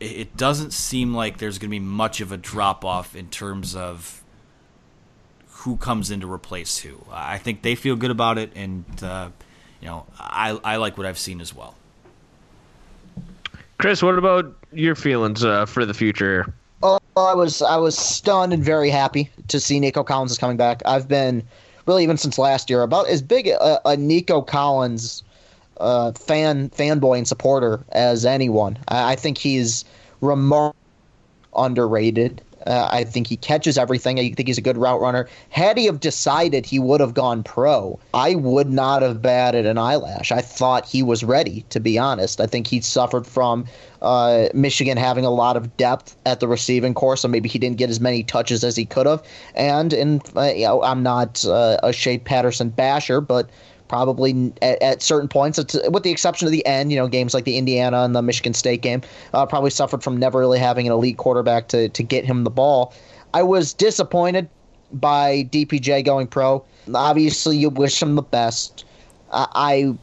it 0.00 0.36
doesn't 0.36 0.72
seem 0.72 1.14
like 1.14 1.38
there's 1.38 1.58
going 1.58 1.68
to 1.68 1.74
be 1.74 1.78
much 1.78 2.20
of 2.20 2.32
a 2.32 2.36
drop 2.36 2.84
off 2.84 3.14
in 3.14 3.28
terms 3.28 3.76
of 3.76 4.19
who 5.60 5.76
comes 5.76 6.10
in 6.10 6.20
to 6.20 6.32
replace 6.32 6.78
who. 6.78 6.98
I 7.12 7.36
think 7.36 7.60
they 7.62 7.74
feel 7.74 7.94
good 7.94 8.10
about 8.10 8.38
it, 8.38 8.50
and 8.54 8.84
uh, 9.02 9.28
you 9.80 9.88
know, 9.88 10.06
I 10.18 10.58
I 10.64 10.76
like 10.76 10.96
what 10.96 11.06
I've 11.06 11.18
seen 11.18 11.40
as 11.40 11.54
well. 11.54 11.74
Chris, 13.78 14.02
what 14.02 14.18
about 14.18 14.54
your 14.72 14.94
feelings 14.94 15.44
uh, 15.44 15.66
for 15.66 15.84
the 15.84 15.94
future? 15.94 16.52
Oh, 16.82 16.98
I 17.16 17.34
was 17.34 17.60
I 17.60 17.76
was 17.76 17.98
stunned 17.98 18.52
and 18.52 18.64
very 18.64 18.88
happy 18.88 19.30
to 19.48 19.60
see 19.60 19.78
Nico 19.80 20.02
Collins 20.02 20.32
is 20.32 20.38
coming 20.38 20.56
back. 20.56 20.82
I've 20.86 21.08
been 21.08 21.42
really 21.86 22.02
even 22.02 22.16
since 22.16 22.38
last 22.38 22.70
year 22.70 22.82
about 22.82 23.08
as 23.08 23.20
big 23.20 23.48
a, 23.48 23.80
a 23.86 23.96
Nico 23.96 24.40
Collins 24.40 25.22
uh, 25.78 26.12
fan 26.12 26.70
fanboy 26.70 27.18
and 27.18 27.28
supporter 27.28 27.84
as 27.92 28.24
anyone. 28.24 28.78
I, 28.88 29.12
I 29.12 29.16
think 29.16 29.36
he's 29.36 29.84
remarkably 30.22 30.78
underrated. 31.54 32.40
Uh, 32.70 32.88
I 32.90 33.02
think 33.02 33.26
he 33.26 33.36
catches 33.36 33.76
everything. 33.76 34.20
I 34.20 34.30
think 34.30 34.46
he's 34.46 34.56
a 34.56 34.62
good 34.62 34.76
route 34.76 35.00
runner. 35.00 35.28
Had 35.48 35.76
he 35.76 35.86
have 35.86 35.98
decided 35.98 36.64
he 36.64 36.78
would 36.78 37.00
have 37.00 37.14
gone 37.14 37.42
pro, 37.42 37.98
I 38.14 38.36
would 38.36 38.70
not 38.70 39.02
have 39.02 39.20
batted 39.20 39.66
an 39.66 39.76
eyelash. 39.76 40.30
I 40.30 40.40
thought 40.40 40.86
he 40.86 41.02
was 41.02 41.24
ready, 41.24 41.64
to 41.70 41.80
be 41.80 41.98
honest. 41.98 42.40
I 42.40 42.46
think 42.46 42.68
he 42.68 42.80
suffered 42.80 43.26
from 43.26 43.66
uh, 44.02 44.50
Michigan 44.54 44.96
having 44.96 45.24
a 45.24 45.30
lot 45.30 45.56
of 45.56 45.76
depth 45.76 46.16
at 46.26 46.38
the 46.38 46.46
receiving 46.46 46.94
core, 46.94 47.16
so 47.16 47.26
maybe 47.26 47.48
he 47.48 47.58
didn't 47.58 47.78
get 47.78 47.90
as 47.90 47.98
many 47.98 48.22
touches 48.22 48.62
as 48.62 48.76
he 48.76 48.84
could 48.84 49.06
have. 49.06 49.22
And 49.56 49.92
in, 49.92 50.22
uh, 50.36 50.52
you 50.54 50.66
know, 50.66 50.82
I'm 50.84 51.02
not 51.02 51.44
uh, 51.44 51.78
a 51.82 51.92
Shea 51.92 52.18
Patterson 52.18 52.70
basher, 52.70 53.20
but 53.20 53.50
probably 53.90 54.52
at, 54.62 54.80
at, 54.80 55.02
certain 55.02 55.26
points, 55.28 55.58
with 55.58 56.04
the 56.04 56.12
exception 56.12 56.46
of 56.46 56.52
the 56.52 56.64
end, 56.64 56.92
you 56.92 56.96
know, 56.96 57.08
games 57.08 57.34
like 57.34 57.42
the 57.42 57.58
Indiana 57.58 58.04
and 58.04 58.14
the 58.14 58.22
Michigan 58.22 58.54
State 58.54 58.82
game, 58.82 59.02
uh, 59.34 59.44
probably 59.44 59.70
suffered 59.70 60.00
from 60.00 60.16
never 60.16 60.38
really 60.38 60.60
having 60.60 60.86
an 60.86 60.92
elite 60.92 61.16
quarterback 61.16 61.66
to, 61.66 61.88
to 61.88 62.02
get 62.04 62.24
him 62.24 62.44
the 62.44 62.50
ball. 62.50 62.94
I 63.34 63.42
was 63.42 63.74
disappointed 63.74 64.48
by 64.92 65.48
DPJ 65.50 66.04
going 66.04 66.28
pro. 66.28 66.64
Obviously, 66.94 67.56
you 67.56 67.68
wish 67.68 68.00
him 68.00 68.14
the 68.14 68.22
best. 68.22 68.84
I, 69.32 69.48
I 69.56 69.94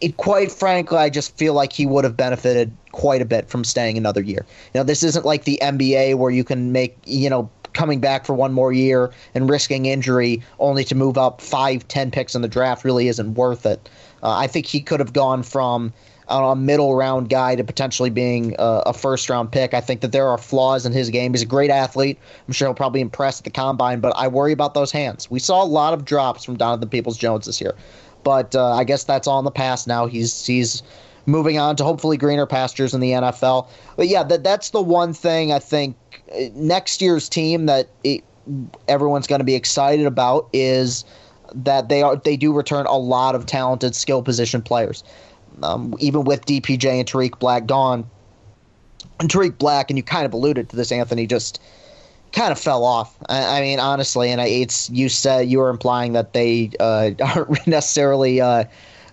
it, 0.00 0.16
quite 0.16 0.50
frankly, 0.50 0.98
I 0.98 1.08
just 1.08 1.36
feel 1.38 1.54
like 1.54 1.72
he 1.72 1.86
would 1.86 2.02
have 2.02 2.16
benefited 2.16 2.72
quite 2.90 3.22
a 3.22 3.24
bit 3.24 3.48
from 3.48 3.62
staying 3.62 3.96
another 3.96 4.22
year. 4.22 4.44
You 4.74 4.80
know, 4.80 4.84
this 4.84 5.04
isn't 5.04 5.24
like 5.24 5.44
the 5.44 5.60
NBA 5.62 6.16
where 6.16 6.32
you 6.32 6.42
can 6.42 6.72
make, 6.72 6.96
you 7.04 7.30
know, 7.30 7.48
coming 7.76 8.00
back 8.00 8.24
for 8.24 8.34
one 8.34 8.52
more 8.52 8.72
year 8.72 9.12
and 9.34 9.48
risking 9.48 9.86
injury 9.86 10.42
only 10.58 10.82
to 10.84 10.94
move 10.94 11.18
up 11.18 11.40
five, 11.40 11.86
ten 11.86 12.10
picks 12.10 12.34
in 12.34 12.42
the 12.42 12.48
draft 12.48 12.84
really 12.84 13.06
isn't 13.06 13.34
worth 13.34 13.66
it. 13.66 13.88
Uh, 14.22 14.34
I 14.36 14.46
think 14.46 14.66
he 14.66 14.80
could 14.80 14.98
have 14.98 15.12
gone 15.12 15.42
from 15.42 15.92
a 16.28 16.56
middle 16.56 16.96
round 16.96 17.28
guy 17.28 17.54
to 17.54 17.62
potentially 17.62 18.10
being 18.10 18.56
a, 18.58 18.82
a, 18.86 18.92
first 18.92 19.30
round 19.30 19.52
pick. 19.52 19.74
I 19.74 19.80
think 19.80 20.00
that 20.00 20.10
there 20.10 20.26
are 20.26 20.38
flaws 20.38 20.84
in 20.84 20.92
his 20.92 21.08
game. 21.10 21.32
He's 21.32 21.42
a 21.42 21.46
great 21.46 21.70
athlete. 21.70 22.18
I'm 22.48 22.52
sure 22.52 22.66
he'll 22.66 22.74
probably 22.74 23.00
impress 23.00 23.38
at 23.38 23.44
the 23.44 23.50
combine, 23.50 24.00
but 24.00 24.12
I 24.16 24.26
worry 24.26 24.52
about 24.52 24.74
those 24.74 24.90
hands. 24.90 25.30
We 25.30 25.38
saw 25.38 25.62
a 25.62 25.66
lot 25.66 25.94
of 25.94 26.04
drops 26.04 26.42
from 26.42 26.56
Donovan 26.56 26.88
Peoples 26.88 27.16
Jones 27.16 27.46
this 27.46 27.60
year, 27.60 27.76
but 28.24 28.56
uh, 28.56 28.72
I 28.72 28.82
guess 28.82 29.04
that's 29.04 29.28
all 29.28 29.38
in 29.38 29.44
the 29.44 29.52
past 29.52 29.86
now. 29.86 30.06
He's 30.06 30.44
he's 30.44 30.82
moving 31.26 31.58
on 31.58 31.76
to 31.76 31.84
hopefully 31.84 32.16
greener 32.16 32.46
pastures 32.46 32.94
in 32.94 33.00
the 33.00 33.10
NFL. 33.12 33.68
But 33.96 34.08
yeah, 34.08 34.22
that 34.22 34.44
that's 34.44 34.70
the 34.70 34.82
one 34.82 35.12
thing 35.12 35.52
I 35.52 35.58
think 35.58 35.96
uh, 36.32 36.46
next 36.54 37.02
year's 37.02 37.28
team 37.28 37.66
that 37.66 37.88
it, 38.04 38.24
everyone's 38.88 39.26
going 39.26 39.40
to 39.40 39.44
be 39.44 39.54
excited 39.54 40.06
about 40.06 40.48
is 40.52 41.04
that 41.54 41.88
they 41.88 42.02
are 42.02 42.16
they 42.16 42.36
do 42.36 42.52
return 42.52 42.86
a 42.86 42.96
lot 42.96 43.34
of 43.34 43.46
talented 43.46 43.94
skill 43.94 44.22
position 44.22 44.62
players. 44.62 45.04
Um, 45.62 45.94
even 45.98 46.24
with 46.24 46.44
DPJ 46.44 46.84
and 46.84 47.08
Tarik 47.08 47.38
Black 47.38 47.66
gone, 47.66 48.08
and 49.20 49.30
Tarik 49.30 49.58
Black, 49.58 49.90
and 49.90 49.96
you 49.96 50.02
kind 50.02 50.26
of 50.26 50.34
alluded 50.34 50.68
to 50.68 50.76
this, 50.76 50.92
Anthony, 50.92 51.26
just 51.26 51.60
kind 52.32 52.52
of 52.52 52.58
fell 52.58 52.84
off. 52.84 53.16
I, 53.30 53.58
I 53.58 53.60
mean, 53.62 53.80
honestly, 53.80 54.30
and 54.30 54.40
I, 54.40 54.46
it's 54.48 54.90
you 54.90 55.08
said 55.08 55.48
you 55.48 55.58
were 55.58 55.70
implying 55.70 56.12
that 56.12 56.34
they 56.34 56.70
uh, 56.78 57.12
aren't 57.24 57.66
necessarily. 57.66 58.40
Uh, 58.40 58.64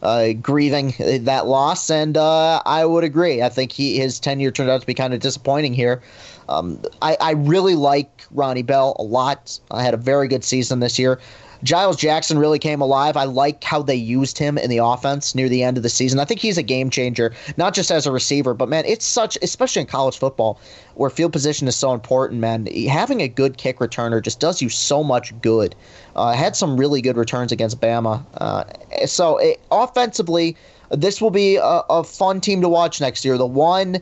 uh, 0.04 0.34
grieving 0.34 0.94
that 1.00 1.48
loss, 1.48 1.90
and 1.90 2.18
uh, 2.18 2.62
I 2.66 2.86
would 2.86 3.04
agree. 3.04 3.42
I 3.42 3.50
think 3.50 3.72
he 3.72 3.98
his 3.98 4.20
tenure 4.20 4.52
turned 4.52 4.70
out 4.70 4.82
to 4.82 4.88
be 4.88 4.94
kind 4.94 5.14
of 5.14 5.22
disappointing 5.22 5.74
here. 5.74 6.02
Um, 6.50 6.82
I, 7.02 7.18
I 7.22 7.32
really 7.32 7.76
like 7.76 8.26
Ronnie 8.32 8.64
Bell 8.64 8.96
a 9.00 9.04
lot. 9.04 9.60
I 9.72 9.82
had 9.82 9.94
a 9.94 9.98
very 9.98 10.28
good 10.28 10.44
season 10.44 10.82
this 10.82 11.00
year. 11.00 11.20
Giles 11.64 11.96
Jackson 11.96 12.38
really 12.38 12.60
came 12.60 12.82
alive. 12.82 13.16
I 13.16 13.24
like 13.24 13.64
how 13.64 13.82
they 13.82 13.96
used 13.96 14.38
him 14.38 14.58
in 14.58 14.70
the 14.70 14.78
offense 14.78 15.34
near 15.34 15.48
the 15.48 15.64
end 15.64 15.78
of 15.78 15.84
the 15.84 15.90
season. 15.90 16.20
I 16.20 16.26
think 16.26 16.42
he's 16.42 16.58
a 16.58 16.64
game 16.64 16.90
changer, 16.90 17.34
not 17.58 17.74
just 17.74 17.90
as 17.90 18.06
a 18.06 18.12
receiver, 18.12 18.54
but 18.54 18.68
man, 18.68 18.84
it's 18.86 19.06
such, 19.06 19.38
especially 19.42 19.82
in 19.82 19.88
college 19.88 20.18
football, 20.18 20.60
where 20.96 21.10
field 21.10 21.32
position 21.32 21.68
is 21.68 21.76
so 21.76 21.94
important, 21.94 22.42
man. 22.42 22.66
Having 22.88 23.22
a 23.22 23.28
good 23.28 23.58
kick 23.58 23.80
returner 23.80 24.22
just 24.22 24.40
does 24.40 24.62
you 24.62 24.70
so 24.70 25.04
much 25.04 25.34
good. 25.42 25.74
Uh, 26.16 26.34
had 26.34 26.56
some 26.56 26.78
really 26.78 27.02
good 27.02 27.18
returns 27.18 27.52
against 27.52 27.80
Bama. 27.80 28.24
Uh, 28.36 28.66
so 29.06 29.38
it, 29.38 29.62
offensively, 29.72 30.58
this 30.92 31.22
will 31.22 31.32
be 31.32 31.56
a, 31.56 31.82
a, 31.90 32.04
fun 32.04 32.42
team 32.42 32.62
to 32.62 32.70
watch 32.70 33.02
next 33.02 33.26
year. 33.26 33.38
The 33.38 33.48
one 33.48 34.02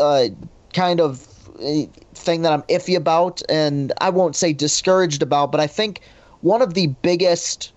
uh, 0.00 0.28
kind 0.72 1.00
of 1.00 1.28
uh, 1.60 1.82
thing 2.14 2.42
that 2.42 2.52
I'm 2.52 2.62
iffy 2.62 2.96
about, 2.96 3.42
and 3.48 3.92
I 4.00 4.10
won't 4.10 4.34
say 4.34 4.52
discouraged 4.52 5.22
about, 5.22 5.52
but 5.52 5.60
I 5.60 5.66
think 5.66 6.00
one 6.40 6.62
of 6.62 6.74
the 6.74 6.88
biggest 7.02 7.72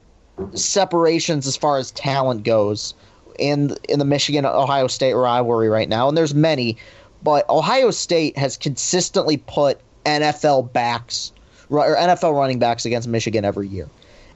separations 0.54 1.48
as 1.48 1.56
far 1.56 1.78
as 1.78 1.91
talent 1.91 2.43
goes 2.43 2.93
in 3.38 3.76
in 3.88 4.00
the 4.00 4.06
Michigan 4.06 4.45
Ohio 4.45 4.88
State 4.88 5.13
rivalry 5.13 5.69
right 5.69 5.89
now, 5.89 6.08
and 6.08 6.17
there's 6.17 6.36
many, 6.36 6.78
but 7.24 7.48
Ohio 7.50 7.91
State 7.91 8.38
has 8.38 8.58
consistently 8.58 9.38
put 9.38 9.80
NFL 10.06 10.72
backs 10.74 11.32
or 11.69 11.95
NFL 11.95 12.34
running 12.34 12.60
backs 12.60 12.86
against 12.86 13.08
Michigan 13.08 13.45
every 13.45 13.67
year. 13.67 13.89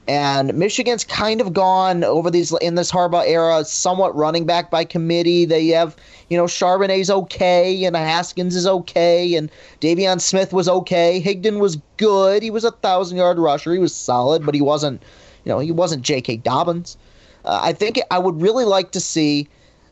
And 0.06 0.52
Michigan's 0.52 1.02
kind 1.02 1.40
of 1.40 1.54
gone 1.54 2.04
over 2.04 2.30
these 2.30 2.52
in 2.60 2.74
this 2.74 2.92
Harbaugh 2.92 3.26
era, 3.26 3.64
somewhat 3.64 4.14
running 4.14 4.44
back 4.44 4.70
by 4.70 4.84
committee. 4.84 5.46
They 5.46 5.68
have, 5.68 5.96
you 6.28 6.36
know, 6.36 6.44
Charbonnet's 6.44 7.08
okay, 7.08 7.84
and 7.84 7.96
Haskins 7.96 8.54
is 8.54 8.66
okay, 8.66 9.34
and 9.34 9.50
Davion 9.80 10.20
Smith 10.20 10.52
was 10.52 10.68
okay. 10.68 11.22
Higdon 11.24 11.58
was 11.58 11.78
good. 11.96 12.42
He 12.42 12.50
was 12.50 12.64
a 12.64 12.70
thousand 12.70 13.16
yard 13.16 13.38
rusher. 13.38 13.72
He 13.72 13.78
was 13.78 13.94
solid, 13.94 14.44
but 14.44 14.54
he 14.54 14.60
wasn't, 14.60 15.02
you 15.44 15.50
know, 15.50 15.58
he 15.58 15.72
wasn't 15.72 16.02
J.K. 16.02 16.36
Dobbins. 16.38 16.98
Uh, 17.46 17.60
I 17.62 17.72
think 17.72 17.98
I 18.10 18.18
would 18.18 18.42
really 18.42 18.66
like 18.66 18.90
to 18.92 19.00
see, 19.00 19.48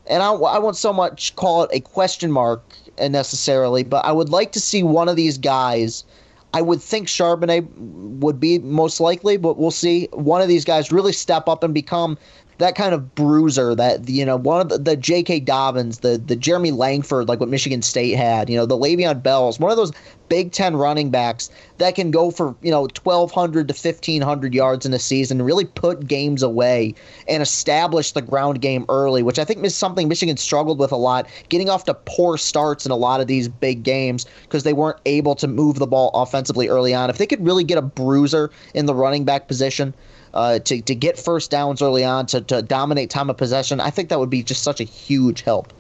and 0.07 0.23
I, 0.23 0.33
I 0.33 0.59
won't 0.59 0.77
so 0.77 0.93
much 0.93 1.35
call 1.37 1.63
it 1.63 1.71
a 1.73 1.81
question 1.81 2.31
mark 2.31 2.63
necessarily, 2.99 3.83
but 3.83 4.05
I 4.05 4.13
would 4.13 4.29
like 4.29 4.53
to 4.53 4.61
see 4.61 4.83
one 4.83 5.09
of 5.09 5.17
these 5.17 5.39
guys. 5.39 6.05
I 6.55 6.61
would 6.63 6.83
think 6.83 7.09
Charbonnet 7.09 7.67
would 7.79 8.39
be 8.39 8.59
most 8.59 9.01
likely, 9.01 9.37
but 9.37 9.57
we'll 9.57 9.71
see. 9.71 10.09
One 10.13 10.43
of 10.43 10.49
these 10.49 10.65
guys 10.65 10.93
really 10.93 11.13
step 11.13 11.49
up 11.49 11.65
and 11.65 11.73
become 11.73 12.19
that 12.59 12.75
kind 12.75 12.95
of 12.95 13.15
bruiser 13.15 13.75
that 13.75 14.09
you 14.09 14.25
know 14.25 14.37
one 14.37 14.61
of 14.61 14.69
the, 14.69 14.79
the 14.79 14.97
J.K. 14.97 15.41
Dobbins, 15.41 15.99
the 15.99 16.19
the 16.25 16.37
Jeremy 16.37 16.71
Langford, 16.71 17.29
like 17.29 17.41
what 17.41 17.49
Michigan 17.49 17.83
State 17.83 18.15
had, 18.15 18.49
you 18.49 18.57
know 18.57 18.67
the 18.67 18.77
Le'Veon 18.77 19.23
Bells, 19.23 19.59
one 19.59 19.71
of 19.71 19.77
those 19.77 19.93
Big 20.29 20.53
Ten 20.53 20.77
running 20.77 21.11
backs 21.11 21.51
that 21.79 21.95
can 21.95 22.11
go 22.11 22.31
for 22.31 22.55
you 22.63 22.71
know 22.71 22.83
1,200 22.83 23.69
to 23.69 23.75
1,500 23.75 24.55
yards 24.55 24.87
in 24.87 24.95
a 24.95 24.99
season, 24.99 25.43
really 25.43 25.65
put 25.65 26.07
games 26.07 26.43
away 26.43 26.95
and 27.29 27.43
establish 27.43 28.13
the 28.13 28.23
ground 28.23 28.61
game 28.61 28.85
early, 28.89 29.23
which 29.23 29.39
I 29.39 29.45
think 29.45 29.65
is 29.65 29.77
something 29.77 30.09
Michigan 30.09 30.37
struggled 30.37 30.79
with 30.79 30.93
a 30.93 30.97
lot, 30.97 31.29
getting 31.49 31.69
off 31.69 31.85
to 31.85 31.95
poor 31.95 32.39
starts 32.39 32.87
in 32.87 32.93
a 32.93 32.97
lot 32.97 33.21
of 33.21 33.27
these 33.27 33.49
big 33.49 33.83
games 33.83 34.27
because 34.43 34.63
they 34.63 34.73
weren't 34.73 35.01
able 35.07 35.35
to 35.35 35.49
move 35.49 35.79
the 35.79 35.87
ball 35.87 36.11
offensively 36.15 36.69
early 36.69 36.95
on. 36.95 37.11
If 37.11 37.19
they 37.19 37.27
could 37.27 37.45
really 37.45 37.65
get 37.65 37.79
a 37.79 37.83
bruiser 37.83 38.51
in 38.75 38.87
the 38.87 38.95
running 38.95 39.25
back 39.25 39.49
position 39.49 39.95
uh, 40.35 40.59
to, 40.61 40.81
to 40.83 40.95
get 40.95 41.19
first 41.19 41.51
downs 41.51 41.83
early 41.83 42.05
on, 42.05 42.27
to, 42.27 42.41
to 42.43 42.63
dominate 42.63 43.11
time 43.11 43.31
of 43.31 43.37
possession, 43.37 43.81
I 43.81 43.91
think 43.91 44.09
that 44.09 44.19
would 44.19 44.31
be 44.31 44.43
just 44.43 44.63
such 44.63 44.81
a 44.81 44.85
huge 44.85 45.43
help. 45.43 45.73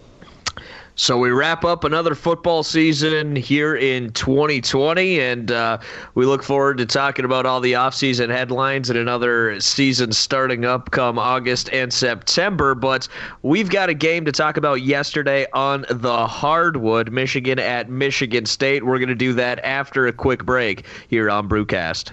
So 0.95 1.17
we 1.17 1.31
wrap 1.31 1.65
up 1.65 1.85
another 1.85 2.15
football 2.15 2.63
season 2.63 3.35
here 3.35 3.75
in 3.75 4.13
2020, 4.13 5.21
and 5.21 5.51
uh, 5.51 5.79
we 6.15 6.27
look 6.27 6.43
forward 6.43 6.77
to 6.79 6.87
talking 6.87 7.25
about 7.25 7.47
all 7.47 7.61
the 7.61 7.73
offseason 7.73 8.29
headlines 8.29 8.91
and 8.91 8.99
another 8.99 9.59
season 9.59 10.13
starting 10.13 10.67
up 10.67 10.91
come 10.91 11.19
August 11.19 11.71
and 11.73 11.91
September. 11.91 12.75
But 12.75 13.09
we've 13.41 13.71
got 13.71 13.89
a 13.89 13.95
game 13.95 14.27
to 14.27 14.33
talk 14.33 14.59
about 14.59 14.83
yesterday 14.83 15.47
on 15.55 15.87
the 15.89 16.27
hardwood, 16.27 17.11
Michigan 17.11 17.59
at 17.59 17.89
Michigan 17.89 18.45
State. 18.45 18.85
We're 18.85 18.99
going 18.99 19.09
to 19.09 19.15
do 19.15 19.33
that 19.33 19.61
after 19.65 20.07
a 20.09 20.13
quick 20.13 20.45
break 20.45 20.85
here 21.09 21.31
on 21.31 21.49
Brewcast. 21.49 22.13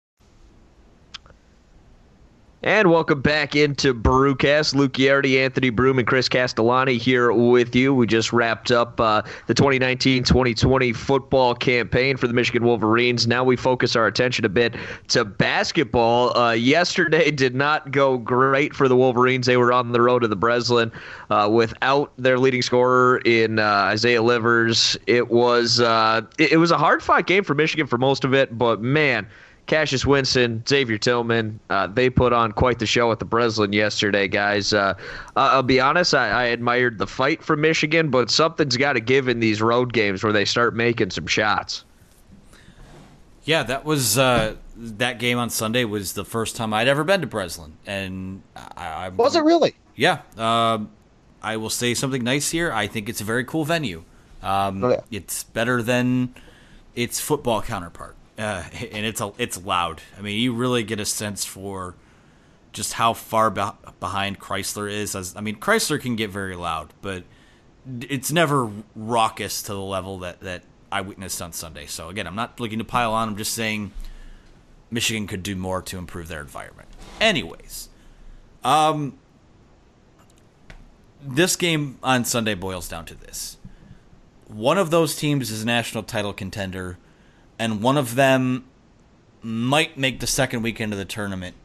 And 2.63 2.91
welcome 2.91 3.23
back 3.23 3.55
into 3.55 3.91
Brewcast. 3.91 4.75
Luke 4.75 4.93
Yardy, 4.93 5.43
Anthony 5.43 5.71
Broome, 5.71 5.97
and 5.97 6.07
Chris 6.07 6.29
Castellani 6.29 6.99
here 6.99 7.31
with 7.33 7.75
you. 7.75 7.91
We 7.91 8.05
just 8.05 8.31
wrapped 8.31 8.69
up 8.69 9.01
uh, 9.01 9.23
the 9.47 9.55
2019-2020 9.55 10.95
football 10.95 11.55
campaign 11.55 12.17
for 12.17 12.27
the 12.27 12.33
Michigan 12.33 12.63
Wolverines. 12.63 13.25
Now 13.25 13.43
we 13.43 13.55
focus 13.55 13.95
our 13.95 14.05
attention 14.05 14.45
a 14.45 14.49
bit 14.49 14.75
to 15.07 15.25
basketball. 15.25 16.37
Uh, 16.37 16.51
yesterday 16.51 17.31
did 17.35 17.55
not 17.55 17.89
go 17.89 18.19
great 18.19 18.75
for 18.75 18.87
the 18.87 18.95
Wolverines. 18.95 19.47
They 19.47 19.57
were 19.57 19.73
on 19.73 19.91
the 19.91 20.01
road 20.01 20.19
to 20.19 20.27
the 20.27 20.35
Breslin 20.35 20.91
uh, 21.31 21.49
without 21.51 22.13
their 22.17 22.37
leading 22.37 22.61
scorer 22.61 23.21
in 23.25 23.57
uh, 23.57 23.63
Isaiah 23.63 24.21
Livers. 24.21 24.95
It 25.07 25.31
was 25.31 25.79
uh, 25.79 26.21
it, 26.37 26.51
it 26.51 26.57
was 26.57 26.69
a 26.69 26.77
hard 26.77 27.01
fought 27.01 27.25
game 27.25 27.43
for 27.43 27.55
Michigan 27.55 27.87
for 27.87 27.97
most 27.97 28.23
of 28.23 28.35
it, 28.35 28.55
but 28.55 28.83
man. 28.83 29.27
Cassius 29.71 30.05
Winston, 30.05 30.61
Xavier 30.67 30.97
Tillman, 30.97 31.57
uh, 31.69 31.87
they 31.87 32.09
put 32.09 32.33
on 32.33 32.51
quite 32.51 32.79
the 32.79 32.85
show 32.85 33.09
at 33.13 33.19
the 33.19 33.25
Breslin 33.25 33.71
yesterday, 33.71 34.27
guys. 34.27 34.73
Uh, 34.73 34.95
I'll 35.37 35.63
be 35.63 35.79
honest, 35.79 36.13
I, 36.13 36.27
I, 36.29 36.43
admired 36.47 36.97
the 36.97 37.07
fight 37.07 37.41
from 37.41 37.61
Michigan, 37.61 38.09
but 38.09 38.29
something's 38.29 38.75
got 38.75 38.93
to 38.93 38.99
give 38.99 39.29
in 39.29 39.39
these 39.39 39.61
road 39.61 39.93
games 39.93 40.25
where 40.25 40.33
they 40.33 40.43
start 40.43 40.75
making 40.75 41.11
some 41.11 41.25
shots. 41.25 41.85
Yeah, 43.45 43.63
that 43.63 43.85
was 43.85 44.17
uh, 44.17 44.57
that 44.75 45.19
game 45.19 45.37
on 45.37 45.49
Sunday 45.49 45.85
was 45.85 46.11
the 46.11 46.25
first 46.25 46.57
time 46.57 46.73
I'd 46.73 46.89
ever 46.89 47.05
been 47.05 47.21
to 47.21 47.27
Breslin, 47.27 47.77
and 47.85 48.41
I, 48.75 48.87
I 49.05 49.07
was 49.07 49.37
it 49.37 49.43
really? 49.45 49.75
Yeah, 49.95 50.19
um, 50.35 50.91
I 51.41 51.55
will 51.55 51.69
say 51.69 51.93
something 51.93 52.25
nice 52.25 52.49
here. 52.49 52.73
I 52.73 52.87
think 52.87 53.07
it's 53.07 53.21
a 53.21 53.23
very 53.23 53.45
cool 53.45 53.63
venue. 53.63 54.03
Um, 54.43 54.83
oh, 54.83 54.89
yeah. 54.89 55.01
It's 55.11 55.45
better 55.45 55.81
than 55.81 56.35
its 56.93 57.21
football 57.21 57.61
counterpart 57.61 58.17
uh, 58.41 58.63
and 58.91 59.05
it's 59.05 59.21
a, 59.21 59.31
it's 59.37 59.63
loud. 59.63 60.01
I 60.17 60.21
mean, 60.21 60.39
you 60.39 60.53
really 60.53 60.83
get 60.83 60.99
a 60.99 61.05
sense 61.05 61.45
for 61.45 61.95
just 62.73 62.93
how 62.93 63.13
far 63.13 63.49
be- 63.49 63.61
behind 63.99 64.39
Crisler 64.39 64.91
is. 64.91 65.15
As 65.15 65.35
I 65.35 65.41
mean, 65.41 65.57
Crisler 65.57 65.99
can 66.01 66.15
get 66.15 66.29
very 66.29 66.55
loud, 66.55 66.93
but 67.01 67.23
it's 68.01 68.31
never 68.31 68.69
raucous 68.95 69.61
to 69.63 69.73
the 69.73 69.81
level 69.81 70.19
that 70.19 70.41
that 70.41 70.63
I 70.91 71.01
witnessed 71.01 71.41
on 71.41 71.53
Sunday. 71.53 71.85
So 71.85 72.09
again, 72.09 72.27
I'm 72.27 72.35
not 72.35 72.59
looking 72.59 72.79
to 72.79 72.85
pile 72.85 73.13
on. 73.13 73.29
I'm 73.29 73.37
just 73.37 73.53
saying 73.53 73.91
Michigan 74.89 75.27
could 75.27 75.43
do 75.43 75.55
more 75.55 75.81
to 75.83 75.97
improve 75.97 76.27
their 76.27 76.41
environment. 76.41 76.89
Anyways, 77.19 77.89
um, 78.63 79.17
this 81.21 81.55
game 81.55 81.97
on 82.01 82.25
Sunday 82.25 82.55
boils 82.55 82.87
down 82.87 83.05
to 83.05 83.15
this: 83.15 83.57
one 84.47 84.77
of 84.77 84.89
those 84.89 85.15
teams 85.15 85.51
is 85.51 85.63
a 85.63 85.65
national 85.65 86.03
title 86.03 86.33
contender 86.33 86.97
and 87.61 87.79
one 87.79 87.95
of 87.95 88.15
them 88.15 88.65
might 89.43 89.95
make 89.95 90.19
the 90.19 90.25
second 90.25 90.63
weekend 90.63 90.93
of 90.93 90.97
the 90.97 91.05
tournament, 91.05 91.55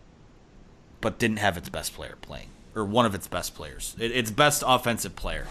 but 1.01 1.19
didn't 1.19 1.39
have 1.39 1.57
its 1.57 1.71
best 1.71 1.95
player 1.95 2.19
playing, 2.21 2.49
or 2.75 2.85
one 2.85 3.07
of 3.07 3.15
its 3.15 3.27
best 3.27 3.55
players, 3.55 3.97
it, 3.99 4.11
its 4.11 4.31
best 4.31 4.63
offensive 4.67 5.17
player. 5.17 5.47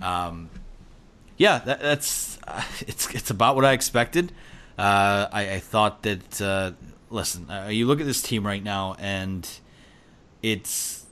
Um, 0.00 0.48
yeah, 1.36 1.58
that, 1.58 1.80
that's 1.80 2.38
uh, 2.48 2.64
it's 2.86 3.14
it's 3.14 3.30
about 3.30 3.56
what 3.56 3.66
I 3.66 3.72
expected. 3.72 4.32
Uh, 4.78 5.28
I, 5.30 5.50
I, 5.56 5.58
thought 5.58 6.02
that 6.04 6.40
uh, 6.40 6.72
listen, 7.10 7.50
uh, 7.50 7.68
you 7.70 7.86
look 7.86 8.00
at 8.00 8.06
this 8.06 8.22
team 8.22 8.46
right 8.46 8.64
now, 8.64 8.96
and 8.98 9.46
it's. 10.42 11.04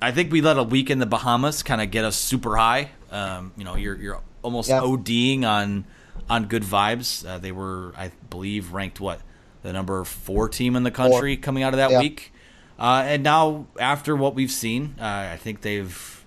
I 0.00 0.10
think 0.10 0.32
we 0.32 0.40
let 0.40 0.56
a 0.56 0.62
week 0.62 0.88
in 0.88 0.98
the 0.98 1.06
Bahamas 1.06 1.62
kind 1.62 1.82
of 1.82 1.90
get 1.90 2.06
us 2.06 2.16
super 2.16 2.56
high. 2.56 2.92
Um, 3.10 3.52
you 3.58 3.64
know, 3.64 3.76
you're 3.76 3.96
you're 3.96 4.20
almost 4.40 4.70
yeah. 4.70 4.80
ODing 4.80 5.44
on 5.44 5.84
on 6.28 6.46
good 6.46 6.62
vibes. 6.62 7.26
Uh, 7.26 7.38
they 7.38 7.52
were, 7.52 7.92
I 7.96 8.12
believe, 8.30 8.72
ranked 8.72 9.00
what 9.00 9.20
the 9.62 9.72
number 9.72 10.02
four 10.04 10.48
team 10.48 10.76
in 10.76 10.82
the 10.82 10.90
country 10.90 11.36
four. 11.36 11.42
coming 11.42 11.62
out 11.62 11.72
of 11.72 11.78
that 11.78 11.90
yeah. 11.90 12.00
week. 12.00 12.32
Uh, 12.78 13.04
and 13.06 13.22
now, 13.22 13.66
after 13.78 14.16
what 14.16 14.34
we've 14.34 14.50
seen, 14.50 14.96
uh, 15.00 15.04
I 15.32 15.36
think 15.36 15.60
they've 15.60 16.24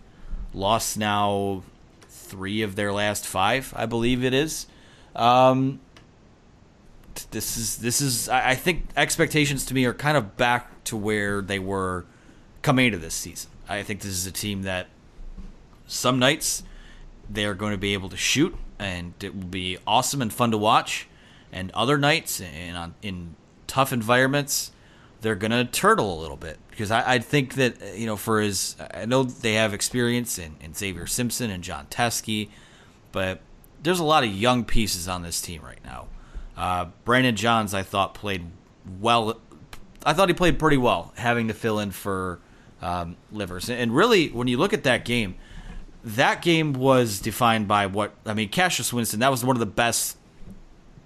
lost 0.54 0.98
now 0.98 1.64
three 2.10 2.62
of 2.62 2.76
their 2.76 2.94
last 2.94 3.26
five. 3.26 3.74
I 3.76 3.86
believe 3.86 4.24
it 4.24 4.34
is. 4.34 4.68
Um, 5.16 5.80
this 7.32 7.58
is 7.58 7.78
this 7.78 8.02
is. 8.02 8.30
I 8.30 8.56
think 8.56 8.88
expectations 8.96 9.66
to 9.66 9.74
me 9.74 9.86
are 9.86 9.94
kind 9.94 10.18
of 10.18 10.38
back 10.38 10.84
to 10.86 10.98
where 10.98 11.42
they 11.42 11.60
were 11.60 12.06
coming 12.62 12.88
into 12.88 12.98
this 12.98 13.14
season. 13.14 13.50
I 13.68 13.84
think 13.84 14.02
this 14.02 14.12
is 14.12 14.26
a 14.26 14.32
team 14.32 14.64
that 14.64 14.88
some 15.88 16.20
nights 16.20 16.64
they 17.30 17.46
are 17.46 17.54
going 17.54 17.72
to 17.72 17.78
be 17.78 17.94
able 17.94 18.10
to 18.10 18.18
shoot 18.18 18.56
and 18.80 19.14
it 19.22 19.36
will 19.36 19.44
be 19.44 19.78
awesome 19.86 20.22
and 20.22 20.32
fun 20.32 20.52
to 20.52 20.58
watch. 20.58 21.08
And 21.52 21.72
other 21.72 21.98
nights 21.98 22.42
and 22.42 22.76
on 22.76 22.96
in 23.02 23.36
tough 23.68 23.94
environments, 23.94 24.72
they're 25.22 25.36
gonna 25.36 25.66
turtle 25.66 26.20
a 26.20 26.20
little 26.20 26.38
bit 26.38 26.58
because 26.70 26.92
I, 26.92 27.16
I 27.16 27.20
think 27.20 27.56
that 27.56 27.98
you 27.98 28.06
know 28.06 28.18
for 28.18 28.42
his 28.42 28.76
I 28.94 29.06
know 29.06 29.24
they 29.24 29.54
have 29.54 29.74
experience 29.74 30.38
in, 30.38 30.56
in 30.62 30.74
Xavier 30.74 31.08
Simpson 31.08 31.50
and 31.50 31.64
Jon 31.64 31.88
Teske, 31.88 32.50
but 33.12 33.42
there's 33.82 34.00
a 34.00 34.04
lot 34.04 34.24
of 34.24 34.32
young 34.32 34.66
pieces 34.66 35.08
on 35.08 35.24
this 35.24 35.42
team 35.42 35.62
right 35.62 35.84
now. 35.86 36.08
Uh, 36.58 36.86
Brandon 37.06 37.36
Johns 37.36 37.74
I 37.74 37.84
thought 37.84 38.14
played 38.14 38.46
well, 39.00 39.40
I 40.06 40.14
thought 40.14 40.30
he 40.30 40.36
played 40.36 40.60
pretty 40.60 40.78
well, 40.78 41.14
having 41.16 41.48
to 41.48 41.54
fill 41.54 41.80
in 41.80 41.92
for 41.92 42.40
um, 42.82 43.16
Livers. 43.32 43.70
And 43.70 43.96
really, 43.96 44.30
when 44.30 44.48
you 44.48 44.58
look 44.58 44.74
at 44.74 44.84
that 44.84 45.06
game, 45.06 45.36
that 46.06 46.44
game 46.44 46.74
was 46.74 47.20
defined 47.20 47.68
by 47.68 47.88
what 47.88 48.14
I 48.26 48.34
mean. 48.36 48.50
Cassius 48.50 48.94
Winston. 48.94 49.20
That 49.20 49.32
was 49.32 49.44
one 49.44 49.56
of 49.56 49.60
the 49.60 49.66
best 49.66 50.18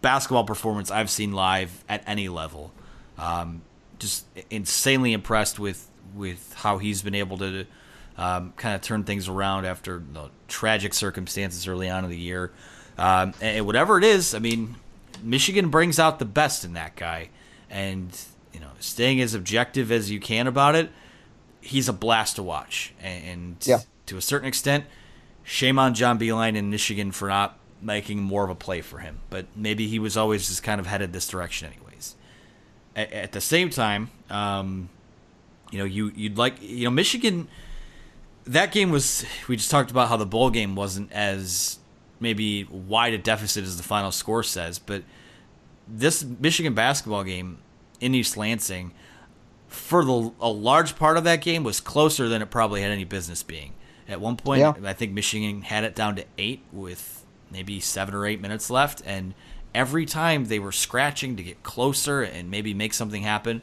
basketball 0.02 0.44
performance 0.44 0.92
I've 0.92 1.10
seen 1.10 1.32
live 1.32 1.84
at 1.88 2.04
any 2.06 2.28
level. 2.28 2.72
Um, 3.18 3.62
just 3.98 4.26
insanely 4.50 5.14
impressed 5.14 5.58
with 5.58 5.90
with 6.14 6.54
how 6.58 6.80
he's 6.80 7.02
been 7.02 7.16
able 7.16 7.38
to 7.38 7.66
um, 8.18 8.54
kind 8.58 8.76
of 8.76 8.82
turn 8.82 9.06
things 9.06 9.30
around 9.30 9.66
after 9.66 10.04
the 10.12 10.30
tragic 10.50 10.94
circumstances 10.94 11.68
early 11.68 11.90
on 11.90 12.04
in 12.04 12.10
the 12.10 12.18
year. 12.18 12.52
Um, 12.98 13.34
and 13.40 13.66
whatever 13.66 13.98
it 13.98 14.04
is, 14.04 14.36
I 14.36 14.40
mean, 14.40 14.76
Michigan 15.24 15.70
brings 15.70 15.98
out 15.98 16.20
the 16.20 16.26
best 16.26 16.66
in 16.66 16.74
that 16.74 16.98
guy, 16.98 17.30
and 17.70 18.10
you 18.52 18.60
know, 18.60 18.72
staying 18.82 19.22
as 19.22 19.34
objective 19.34 19.94
as 19.94 20.12
you 20.12 20.20
can 20.20 20.46
about 20.48 20.76
it, 20.76 20.90
he's 21.62 21.88
a 21.88 21.94
blast 21.94 22.36
to 22.36 22.44
watch. 22.44 22.94
And 23.02 23.56
yeah. 23.62 23.80
To 24.10 24.18
a 24.18 24.22
certain 24.22 24.48
extent, 24.48 24.86
shame 25.44 25.80
on 25.80 25.94
John 25.94 26.20
Beilein 26.20 26.56
in 26.56 26.70
Michigan 26.70 27.12
for 27.12 27.28
not 27.28 27.58
making 27.82 28.22
more 28.22 28.44
of 28.44 28.50
a 28.50 28.56
play 28.56 28.82
for 28.82 29.00
him. 29.00 29.20
But 29.30 29.46
maybe 29.56 29.88
he 29.88 30.00
was 30.00 30.18
always 30.18 30.48
just 30.48 30.64
kind 30.64 30.80
of 30.80 30.88
headed 30.88 31.14
this 31.14 31.28
direction, 31.28 31.72
anyways. 31.72 32.16
At, 32.96 33.12
at 33.14 33.32
the 33.32 33.42
same 33.42 33.70
time, 33.70 34.10
um, 34.30 34.90
you 35.72 35.78
know, 35.78 35.86
you 35.86 36.12
you'd 36.16 36.38
like 36.38 36.62
you 36.62 36.86
know 36.86 36.92
Michigan. 36.92 37.48
That 38.46 38.72
game 38.72 38.90
was. 38.90 39.26
We 39.48 39.56
just 39.56 39.72
talked 39.72 39.92
about 39.92 40.10
how 40.10 40.18
the 40.18 40.26
bowl 40.26 40.50
game 40.50 40.76
wasn't 40.76 41.12
as 41.12 41.80
maybe 42.20 42.66
wide 42.66 43.14
a 43.14 43.18
deficit 43.18 43.64
as 43.64 43.78
the 43.78 43.84
final 43.84 44.12
score 44.12 44.44
says, 44.44 44.78
but 44.80 45.04
this 45.88 46.24
Michigan 46.24 46.74
basketball 46.74 47.24
game 47.24 47.60
in 48.02 48.14
East 48.14 48.36
Lansing, 48.36 48.92
for 49.68 50.04
the 50.04 50.32
a 50.40 50.50
large 50.50 50.96
part 50.96 51.18
of 51.18 51.24
that 51.24 51.42
game, 51.42 51.64
was 51.64 51.80
closer 51.80 52.28
than 52.28 52.42
it 52.42 52.50
probably 52.52 52.82
had 52.82 52.92
any 52.92 53.06
business 53.06 53.44
being. 53.44 53.74
At 54.10 54.20
one 54.20 54.36
point, 54.36 54.60
Yeah. 54.60 54.74
I 54.84 54.94
think 54.94 55.12
Michigan 55.14 55.62
had 55.62 55.84
it 55.84 55.96
down 55.96 56.16
to 56.16 56.26
eight 56.38 56.62
with 56.74 57.24
maybe 57.52 57.80
seven 57.80 58.14
or 58.16 58.26
eight 58.26 58.42
minutes 58.42 58.70
left, 58.70 59.02
and 59.06 59.34
every 59.74 60.06
time 60.06 60.46
they 60.46 60.60
were 60.60 60.72
scratching 60.72 61.36
to 61.38 61.44
get 61.44 61.62
closer 61.64 62.22
and 62.22 62.50
maybe 62.50 62.74
make 62.74 62.94
something 62.94 63.22
happen, 63.24 63.62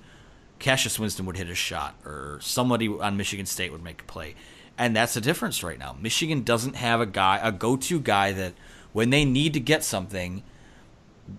Cassius 0.59 0.99
Winston 0.99 1.27
would 1.27 1.37
hit 1.37 1.51
a 1.51 1.55
shot, 1.55 1.97
or 2.05 2.39
somebody 2.41 2.89
on 2.89 3.17
Michigan 3.17 3.45
State 3.45 3.73
would 3.73 3.83
make 3.83 4.01
a 4.01 4.05
play. 4.05 4.35
And 4.79 4.95
that's 4.95 5.15
the 5.15 5.21
difference 5.21 5.63
right 5.63 5.79
now. 5.79 5.97
Michigan 6.01 6.43
doesn't 6.43 6.77
have 6.77 7.01
a 7.01 7.07
guy, 7.07 7.41
a 7.43 7.51
go-to 7.51 7.99
guy 7.99 8.33
that 8.33 8.53
when 8.93 9.11
they 9.11 9.25
need 9.25 9.53
to 9.55 9.61
get 9.61 9.83
something, 9.85 10.43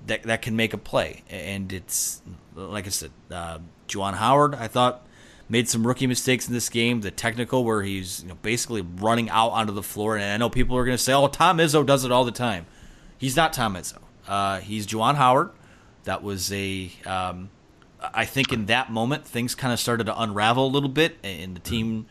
that 0.06 0.24
that 0.24 0.42
can 0.42 0.56
make 0.56 0.74
a 0.74 0.78
play. 0.78 1.24
And 1.30 1.72
it's 1.72 2.22
like 2.56 2.86
I 2.86 2.90
said, 2.90 3.12
uh, 3.32 3.60
Juwan 3.88 4.16
Howard. 4.16 4.54
I 4.56 4.68
thought 4.68 5.07
made 5.50 5.70
some 5.70 5.86
rookie 5.86 6.08
mistakes 6.08 6.48
in 6.48 6.54
this 6.54 6.70
game. 6.70 7.02
The 7.02 7.12
technical 7.12 7.64
where 7.64 7.84
he's 7.84 8.24
you 8.24 8.30
know, 8.30 8.38
basically 8.42 8.82
running 8.82 9.30
out 9.30 9.50
onto 9.50 9.74
the 9.74 9.84
floor, 9.84 10.16
and 10.16 10.26
I 10.26 10.38
know 10.38 10.50
people 10.50 10.78
are 10.78 10.86
going 10.86 10.98
to 10.98 11.04
say, 11.04 11.14
"Oh, 11.14 11.28
Tom 11.28 11.58
Izzo 11.58 11.86
does 11.86 12.06
it 12.06 12.12
all 12.12 12.26
the 12.26 12.32
time." 12.32 12.66
He's 13.18 13.36
not 13.36 13.54
Tom 13.54 13.76
Izzo. 13.76 13.98
Uh, 14.28 14.60
he's 14.60 14.86
Juwan 14.86 15.16
Howard. 15.16 15.52
That 16.04 16.24
was 16.24 16.52
a. 16.52 16.92
Um, 17.06 17.50
I 18.00 18.26
think 18.26 18.54
in 18.54 18.68
that 18.68 18.92
moment 18.92 19.26
things 19.26 19.56
kind 19.56 19.74
of 19.74 19.80
started 19.80 20.06
to 20.06 20.22
unravel 20.22 20.66
a 20.66 20.70
little 20.70 20.90
bit, 20.90 21.18
and 21.24 21.56
the 21.56 21.60
team 21.60 22.06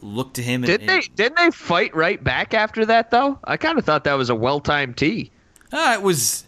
looked 0.00 0.34
to 0.34 0.42
him. 0.42 0.62
Did 0.62 0.80
and, 0.80 0.88
they 0.88 1.00
didn't 1.00 1.36
they 1.36 1.50
fight 1.50 1.94
right 1.94 2.22
back 2.22 2.54
after 2.54 2.86
that 2.86 3.10
though? 3.10 3.38
I 3.44 3.56
kind 3.56 3.78
of 3.78 3.84
thought 3.84 4.04
that 4.04 4.14
was 4.14 4.30
a 4.30 4.34
well 4.34 4.60
timed 4.60 4.96
tee. 4.96 5.32
Uh, 5.72 5.96
it 5.98 6.02
was. 6.02 6.45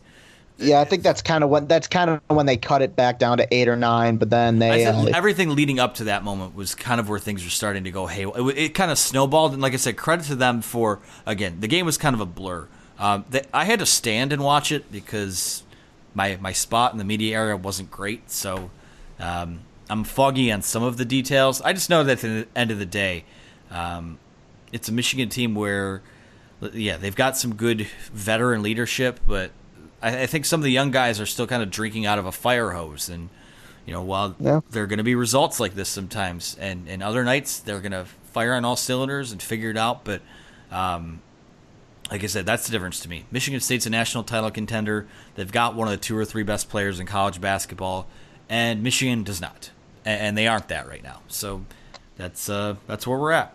Yeah, 0.59 0.81
I 0.81 0.85
think 0.85 1.05
that's 1.05 1.23
kind 1.23 1.45
of 1.45 1.51
when 1.51 1.67
that's 1.69 1.87
kind 1.87 2.11
of 2.11 2.21
when 2.27 2.47
they 2.47 2.57
cut 2.57 2.83
it 2.83 2.97
back 2.97 3.21
down 3.21 3.39
to 3.39 3.55
eight 3.55 3.69
or 3.69 3.77
nine. 3.77 4.17
But 4.17 4.31
then 4.31 4.61
I 4.63 4.71
they 4.71 4.85
said 4.85 4.95
uh, 4.95 5.11
everything 5.15 5.55
leading 5.55 5.79
up 5.79 5.95
to 5.95 6.05
that 6.05 6.25
moment 6.25 6.55
was 6.55 6.75
kind 6.75 7.01
of 7.01 7.09
where 7.09 7.19
things 7.19 7.45
were 7.45 7.51
starting 7.51 7.85
to 7.85 7.91
go 7.91 8.07
hey 8.07 8.25
it, 8.25 8.59
it 8.59 8.75
kind 8.75 8.91
of 8.91 8.99
snowballed 8.99 9.53
and 9.53 9.63
like 9.63 9.73
i 9.73 9.77
said 9.77 9.97
credit 9.97 10.27
to 10.27 10.35
them 10.35 10.61
for 10.61 11.01
again 11.27 11.61
the 11.61 11.69
game 11.69 11.87
was 11.87 11.97
kind 11.99 12.15
of 12.15 12.21
a 12.21 12.27
blur 12.27 12.67
um, 12.99 13.25
they, 13.31 13.43
i 13.55 13.65
had 13.65 13.79
to 13.79 13.87
stand 13.87 14.33
and 14.33 14.43
watch 14.43 14.73
it 14.73 14.91
because 14.91 15.63
my 16.15 16.37
my 16.41 16.53
spot 16.53 16.93
in 16.93 16.99
the 16.99 17.05
media 17.05 17.37
area 17.37 17.57
wasn't 17.57 17.91
great 17.91 18.31
so 18.31 18.71
um, 19.21 19.61
i'm 19.89 20.05
foggy 20.05 20.51
on 20.51 20.63
some 20.63 20.83
of 20.83 20.97
the 20.97 21.05
details 21.05 21.61
i 21.63 21.73
just 21.73 21.89
know 21.89 22.03
that 22.03 22.25
at 22.25 22.31
the 22.31 22.49
end 22.57 22.71
of 22.71 22.79
the 22.79 22.87
day 22.87 23.25
um, 23.71 24.19
it's 24.73 24.89
a 24.89 24.93
michigan 24.93 25.29
team 25.29 25.55
where 25.55 26.03
yeah 26.73 26.97
they've 26.97 27.17
got 27.17 27.37
some 27.37 27.55
good 27.55 27.87
veteran 28.13 28.63
leadership 28.63 29.21
but 29.27 29.51
I, 30.03 30.23
I 30.23 30.27
think 30.27 30.45
some 30.45 30.61
of 30.61 30.65
the 30.65 30.71
young 30.73 30.91
guys 30.91 31.21
are 31.21 31.27
still 31.27 31.47
kind 31.47 31.63
of 31.63 31.71
drinking 31.71 32.07
out 32.07 32.19
of 32.19 32.27
a 32.27 32.33
fire 32.33 32.71
hose 32.71 33.09
and 33.09 33.29
you 33.87 33.95
know, 33.95 34.03
while 34.03 34.37
Yeah. 34.39 34.61
there 34.71 34.83
are 34.83 34.87
going 34.87 34.99
to 34.99 35.05
be 35.05 35.15
results 35.15 35.59
like 35.59 35.75
this 35.75 35.89
sometimes, 35.89 36.59
and, 36.61 36.87
and 36.89 37.03
other 37.03 37.25
nights 37.25 37.59
they're 37.59 37.81
going 37.81 37.93
to 37.93 38.05
fire 38.33 38.53
on 38.53 38.63
all 38.67 38.77
cylinders 38.77 39.33
and 39.33 39.43
figure 39.43 39.71
it 39.71 39.79
out. 39.79 40.05
But 40.05 40.21
um, 40.71 41.23
like 42.11 42.23
I 42.23 42.27
said, 42.27 42.45
that's 42.45 42.67
the 42.67 42.71
difference 42.73 43.01
to 43.01 43.09
me. 43.09 43.25
Michigan 43.31 43.61
State's 43.61 43.87
a 43.87 43.91
national 43.91 44.25
title 44.25 44.51
contender. 44.51 45.07
They've 45.37 45.51
got 45.51 45.75
one 45.75 45.89
of 45.89 45.93
the 45.93 45.97
two 45.97 46.19
or 46.19 46.27
three 46.27 46.43
best 46.43 46.69
players 46.69 47.01
in 47.01 47.07
college 47.07 47.41
basketball, 47.41 48.07
and 48.51 48.83
Michigan 48.83 49.23
does 49.25 49.41
not, 49.41 49.71
and, 50.05 50.21
and 50.21 50.39
they 50.39 50.47
aren't 50.47 50.69
that 50.69 50.87
right 50.87 51.03
now. 51.03 51.23
So 51.29 51.65
that's 52.19 52.51
uh, 52.51 52.77
that's 52.87 53.07
where 53.07 53.19
we're 53.19 53.33
at. 53.33 53.55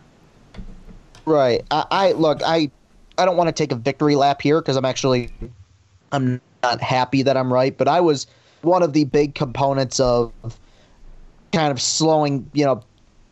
Right. 1.25 1.63
I, 1.69 1.85
I 1.91 2.11
look. 2.13 2.41
I 2.43 2.71
I 3.19 3.25
don't 3.25 3.37
want 3.37 3.49
to 3.49 3.53
take 3.53 3.71
a 3.71 3.75
victory 3.75 4.15
lap 4.15 4.41
here 4.41 4.59
because 4.59 4.75
I'm 4.77 4.85
actually 4.85 5.31
I'm 6.13 6.39
not 6.61 6.79
happy 6.79 7.23
that 7.23 7.35
I'm 7.35 7.51
right. 7.51 7.77
But 7.77 7.87
I 7.87 7.99
was 7.99 8.27
one 8.61 8.83
of 8.83 8.93
the 8.93 9.03
big 9.03 9.35
components 9.35 9.99
of 9.99 10.31
kind 11.51 11.71
of 11.71 11.81
slowing, 11.81 12.49
you 12.53 12.63
know, 12.63 12.81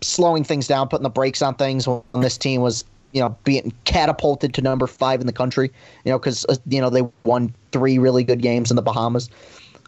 slowing 0.02 0.44
things 0.44 0.68
down, 0.68 0.90
putting 0.90 1.04
the 1.04 1.10
brakes 1.10 1.42
on 1.42 1.56
things 1.56 1.88
when 1.88 2.02
this 2.16 2.38
team 2.38 2.62
was, 2.62 2.84
you 3.14 3.22
know, 3.22 3.36
being 3.44 3.72
catapulted 3.86 4.54
to 4.56 4.62
number 4.62 4.88
five 4.88 5.22
in 5.22 5.28
the 5.28 5.34
country. 5.34 5.72
You 6.04 6.12
know, 6.12 6.20
because 6.20 6.46
uh, 6.50 6.56
you 6.68 6.82
know 6.82 6.90
they 6.90 7.04
won 7.24 7.54
three 7.72 7.98
really 7.98 8.24
good 8.24 8.42
games 8.42 8.70
in 8.70 8.76
the 8.76 8.82
Bahamas. 8.82 9.30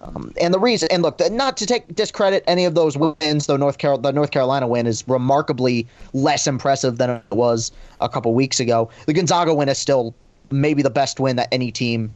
Um, 0.01 0.34
and 0.39 0.53
the 0.53 0.60
reason, 0.60 0.89
and 0.91 1.01
look, 1.01 1.19
not 1.32 1.56
to 1.58 1.65
take 1.65 1.95
discredit 1.95 2.43
any 2.45 2.65
of 2.65 2.75
those 2.75 2.97
wins, 2.97 3.47
though 3.47 3.56
North 3.56 3.77
Carol, 3.77 3.97
the 3.97 4.12
North 4.12 4.32
Carolina 4.32 4.67
win 4.67 4.86
is 4.86 5.08
remarkably 5.08 5.88
less 6.12 6.45
impressive 6.45 6.97
than 6.97 7.10
it 7.10 7.23
was 7.32 7.71
a 8.01 8.10
couple 8.10 8.34
weeks 8.34 8.60
ago. 8.60 8.89
The 9.06 9.13
Gonzaga 9.13 9.53
win 9.53 9.69
is 9.69 9.77
still 9.77 10.13
maybe 10.51 10.82
the 10.82 10.89
best 10.89 11.21
win 11.21 11.38
that 11.38 11.47
any 11.53 11.71
team 11.71 12.13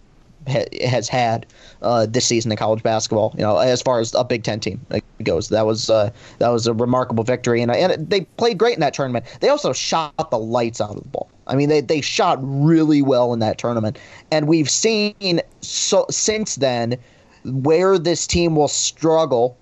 ha- 0.47 0.87
has 0.87 1.07
had 1.07 1.45
uh, 1.81 2.05
this 2.05 2.25
season 2.25 2.51
in 2.51 2.57
college 2.57 2.83
basketball. 2.83 3.33
You 3.37 3.43
know, 3.43 3.57
as 3.57 3.81
far 3.81 3.99
as 3.99 4.13
a 4.13 4.23
Big 4.23 4.43
Ten 4.43 4.59
team 4.59 4.85
goes, 5.23 5.49
that 5.49 5.65
was 5.65 5.89
uh, 5.89 6.11
that 6.39 6.49
was 6.49 6.67
a 6.67 6.73
remarkable 6.73 7.23
victory, 7.23 7.61
and 7.61 7.71
and 7.71 8.09
they 8.09 8.21
played 8.37 8.57
great 8.57 8.75
in 8.75 8.81
that 8.81 8.93
tournament. 8.93 9.25
They 9.41 9.49
also 9.49 9.73
shot 9.73 10.31
the 10.31 10.39
lights 10.39 10.81
out 10.81 10.91
of 10.91 11.03
the 11.03 11.09
ball. 11.09 11.29
I 11.47 11.55
mean, 11.55 11.69
they 11.69 11.81
they 11.81 12.01
shot 12.01 12.39
really 12.41 13.01
well 13.01 13.33
in 13.33 13.39
that 13.39 13.57
tournament, 13.57 13.97
and 14.31 14.47
we've 14.47 14.69
seen 14.69 15.41
so 15.61 16.05
since 16.09 16.55
then 16.55 16.97
where 17.43 17.97
this 17.97 18.27
team 18.27 18.55
will 18.55 18.67
struggle 18.67 19.57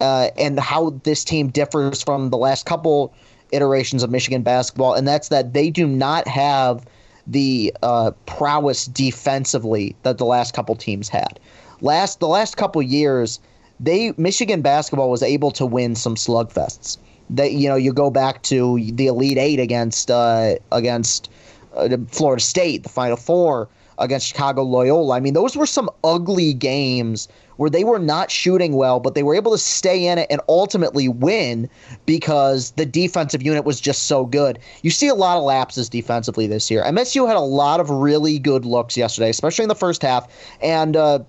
uh, 0.00 0.30
and 0.38 0.60
how 0.60 0.90
this 1.02 1.24
team 1.24 1.48
differs 1.48 2.02
from 2.02 2.30
the 2.30 2.36
last 2.36 2.66
couple 2.66 3.12
iterations 3.52 4.02
of 4.02 4.10
Michigan 4.10 4.42
basketball, 4.42 4.94
and 4.94 5.06
that's 5.06 5.28
that 5.28 5.52
they 5.52 5.70
do 5.70 5.86
not 5.86 6.26
have 6.28 6.86
the 7.26 7.74
uh, 7.82 8.12
prowess 8.26 8.86
defensively 8.86 9.96
that 10.02 10.18
the 10.18 10.24
last 10.24 10.54
couple 10.54 10.74
teams 10.76 11.08
had. 11.08 11.40
Last 11.80 12.20
the 12.20 12.28
last 12.28 12.56
couple 12.56 12.80
years, 12.82 13.40
they 13.80 14.12
Michigan 14.16 14.62
basketball 14.62 15.10
was 15.10 15.22
able 15.22 15.50
to 15.52 15.66
win 15.66 15.94
some 15.94 16.14
slugfests. 16.14 16.98
That 17.28 17.52
you 17.52 17.68
know 17.68 17.76
you 17.76 17.92
go 17.92 18.10
back 18.10 18.42
to 18.44 18.78
the 18.92 19.08
Elite 19.08 19.38
Eight 19.38 19.58
against 19.58 20.10
uh, 20.10 20.54
against 20.72 21.28
uh, 21.74 21.96
Florida 22.08 22.42
State, 22.42 22.84
the 22.84 22.88
Final 22.88 23.16
Four 23.16 23.68
against 23.98 24.26
Chicago 24.26 24.62
Loyola. 24.62 25.16
I 25.16 25.20
mean, 25.20 25.34
those 25.34 25.56
were 25.56 25.66
some 25.66 25.90
ugly 26.04 26.52
games 26.52 27.28
where 27.56 27.70
they 27.70 27.84
were 27.84 27.98
not 27.98 28.30
shooting 28.30 28.74
well, 28.74 29.00
but 29.00 29.14
they 29.14 29.22
were 29.22 29.34
able 29.34 29.52
to 29.52 29.58
stay 29.58 30.06
in 30.06 30.18
it 30.18 30.26
and 30.30 30.40
ultimately 30.48 31.08
win 31.08 31.68
because 32.04 32.72
the 32.72 32.86
defensive 32.86 33.42
unit 33.42 33.64
was 33.64 33.80
just 33.80 34.04
so 34.04 34.24
good. 34.24 34.58
You 34.82 34.90
see 34.90 35.08
a 35.08 35.14
lot 35.14 35.38
of 35.38 35.44
lapses 35.44 35.88
defensively 35.88 36.46
this 36.46 36.70
year. 36.70 36.82
MSU 36.82 37.26
had 37.26 37.36
a 37.36 37.40
lot 37.40 37.80
of 37.80 37.90
really 37.90 38.38
good 38.38 38.64
looks 38.64 38.96
yesterday, 38.96 39.30
especially 39.30 39.64
in 39.64 39.68
the 39.68 39.74
first 39.74 40.02
half, 40.02 40.30
and 40.60 40.96
uh, 40.96 41.20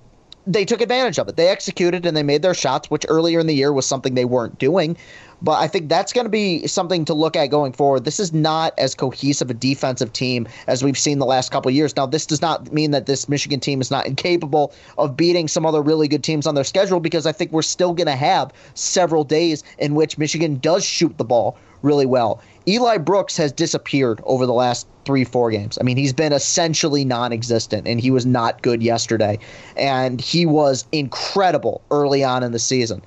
they 0.48 0.64
took 0.64 0.82
advantage 0.82 1.20
of 1.20 1.28
it. 1.28 1.36
They 1.36 1.50
executed 1.50 2.06
and 2.06 2.16
they 2.16 2.24
made 2.24 2.42
their 2.42 2.54
shots, 2.54 2.90
which 2.90 3.06
earlier 3.10 3.40
in 3.40 3.48
the 3.48 3.54
year 3.54 3.74
was 3.74 3.86
something 3.86 4.16
they 4.16 4.26
weren't 4.26 4.58
doing. 4.58 4.98
But 5.42 5.60
I 5.60 5.68
think 5.68 5.90
that's 5.90 6.14
going 6.14 6.26
to 6.26 6.32
be 6.32 6.66
something 6.66 7.06
to 7.06 7.14
look 7.14 7.36
at 7.36 7.48
going 7.48 7.74
forward. 7.74 8.06
This 8.06 8.20
is 8.20 8.34
not 8.34 8.74
as 8.80 8.96
cohesive 8.96 9.52
a 9.52 9.54
defensive 9.54 10.14
team 10.14 10.48
as 10.66 10.84
we've 10.84 10.98
seen 10.98 11.20
the 11.20 11.26
last 11.26 11.52
couple 11.52 11.70
years. 11.70 11.96
Now, 11.96 12.08
this 12.08 12.26
does 12.26 12.42
not 12.42 12.72
mean 12.72 12.92
that 12.92 13.06
this 13.06 13.30
Michigan 13.30 13.60
team 13.60 13.80
is 13.80 13.92
not 13.92 14.08
incapable 14.08 14.74
of 14.98 15.16
beating 15.16 15.48
some 15.48 15.66
other 15.66 15.82
really 15.82 16.08
good 16.08 16.24
teams 16.24 16.48
on 16.48 16.56
their 16.56 16.64
schedule 16.64 17.00
because 17.00 17.28
I 17.28 17.34
think 17.34 17.52
we're 17.52 17.62
still 17.62 17.94
going 17.94 18.08
to 18.08 18.16
have 18.16 18.52
several 18.74 19.24
days 19.24 19.64
in 19.78 19.94
which 19.94 20.18
Michigan 20.18 20.58
does 20.58 20.84
shoot 20.84 21.16
the 21.18 21.26
ball 21.26 21.58
really 21.84 22.08
well. 22.08 22.42
Eli 22.68 22.98
Brooks 22.98 23.38
has 23.38 23.52
disappeared 23.52 24.22
over 24.26 24.46
the 24.46 24.54
last 24.54 24.88
three, 25.06 25.24
four 25.24 25.52
games. 25.52 25.78
I 25.80 25.84
mean, 25.84 25.98
he's 25.98 26.14
been 26.14 26.34
essentially 26.34 27.06
non 27.06 27.32
existent, 27.32 27.88
and 27.88 28.00
he 28.02 28.12
was 28.12 28.26
not 28.26 28.62
good 28.62 28.84
yesterday. 28.84 29.40
And 29.78 30.20
he 30.22 30.46
was 30.46 30.86
incredible 30.92 31.82
early 31.92 32.24
on 32.24 32.44
in 32.44 32.52
the 32.52 32.60
season. 32.60 33.02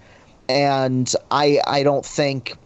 and 0.48 1.14
I 1.30 1.60
I 1.66 1.82
don't 1.82 2.04
think 2.04 2.56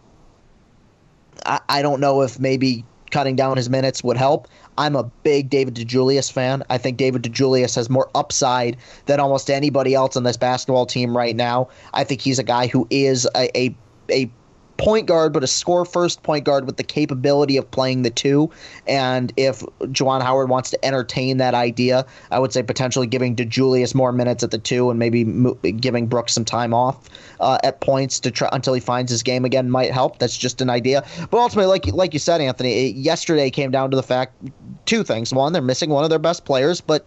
I, 1.46 1.60
I 1.68 1.82
don't 1.82 2.00
know 2.00 2.22
if 2.22 2.38
maybe 2.40 2.84
cutting 3.10 3.36
down 3.36 3.56
his 3.56 3.70
minutes 3.70 4.02
would 4.02 4.16
help. 4.16 4.48
I'm 4.78 4.96
a 4.96 5.04
big 5.04 5.50
David 5.50 5.74
DeJulius 5.74 6.32
fan. 6.32 6.64
I 6.70 6.78
think 6.78 6.96
David 6.96 7.22
DeJulius 7.22 7.76
has 7.76 7.88
more 7.88 8.10
upside 8.14 8.76
than 9.06 9.20
almost 9.20 9.50
anybody 9.50 9.94
else 9.94 10.16
on 10.16 10.24
this 10.24 10.36
basketball 10.36 10.86
team 10.86 11.16
right 11.16 11.36
now. 11.36 11.68
I 11.92 12.04
think 12.04 12.20
he's 12.22 12.38
a 12.38 12.42
guy 12.42 12.66
who 12.66 12.86
is 12.90 13.28
a 13.36 13.56
a, 13.58 13.76
a 14.10 14.30
point 14.76 15.06
guard, 15.06 15.32
but 15.32 15.42
a 15.44 15.46
score 15.46 15.84
first 15.84 16.22
point 16.22 16.44
guard 16.44 16.66
with 16.66 16.76
the 16.76 16.82
capability 16.82 17.56
of 17.56 17.70
playing 17.70 18.02
the 18.02 18.10
two. 18.10 18.50
And 18.86 19.32
if 19.36 19.60
Juwan 19.80 20.22
Howard 20.22 20.48
wants 20.48 20.70
to 20.70 20.84
entertain 20.84 21.36
that 21.38 21.54
idea, 21.54 22.04
I 22.30 22.38
would 22.38 22.52
say 22.52 22.62
potentially 22.62 23.06
giving 23.06 23.36
DeJulius 23.36 23.94
more 23.94 24.12
minutes 24.12 24.42
at 24.42 24.50
the 24.50 24.58
two 24.58 24.90
and 24.90 24.98
maybe 24.98 25.24
mo- 25.24 25.54
giving 25.54 26.06
Brooks 26.06 26.32
some 26.32 26.44
time 26.44 26.74
off 26.74 27.08
uh, 27.40 27.58
at 27.62 27.80
points 27.80 28.20
to 28.20 28.30
try 28.30 28.48
until 28.52 28.74
he 28.74 28.80
finds 28.80 29.10
his 29.10 29.22
game 29.22 29.44
again 29.44 29.70
might 29.70 29.92
help. 29.92 30.18
That's 30.18 30.36
just 30.36 30.60
an 30.60 30.70
idea. 30.70 31.04
But 31.30 31.38
ultimately, 31.38 31.70
like 31.70 31.86
like 31.86 32.12
you 32.12 32.18
said, 32.18 32.40
Anthony, 32.40 32.88
it, 32.88 32.96
yesterday 32.96 33.50
came 33.50 33.70
down 33.70 33.90
to 33.90 33.96
the 33.96 34.02
fact 34.02 34.34
two 34.86 35.04
things. 35.04 35.32
One, 35.32 35.52
they're 35.52 35.62
missing 35.62 35.90
one 35.90 36.04
of 36.04 36.10
their 36.10 36.18
best 36.18 36.44
players, 36.44 36.80
but 36.80 37.06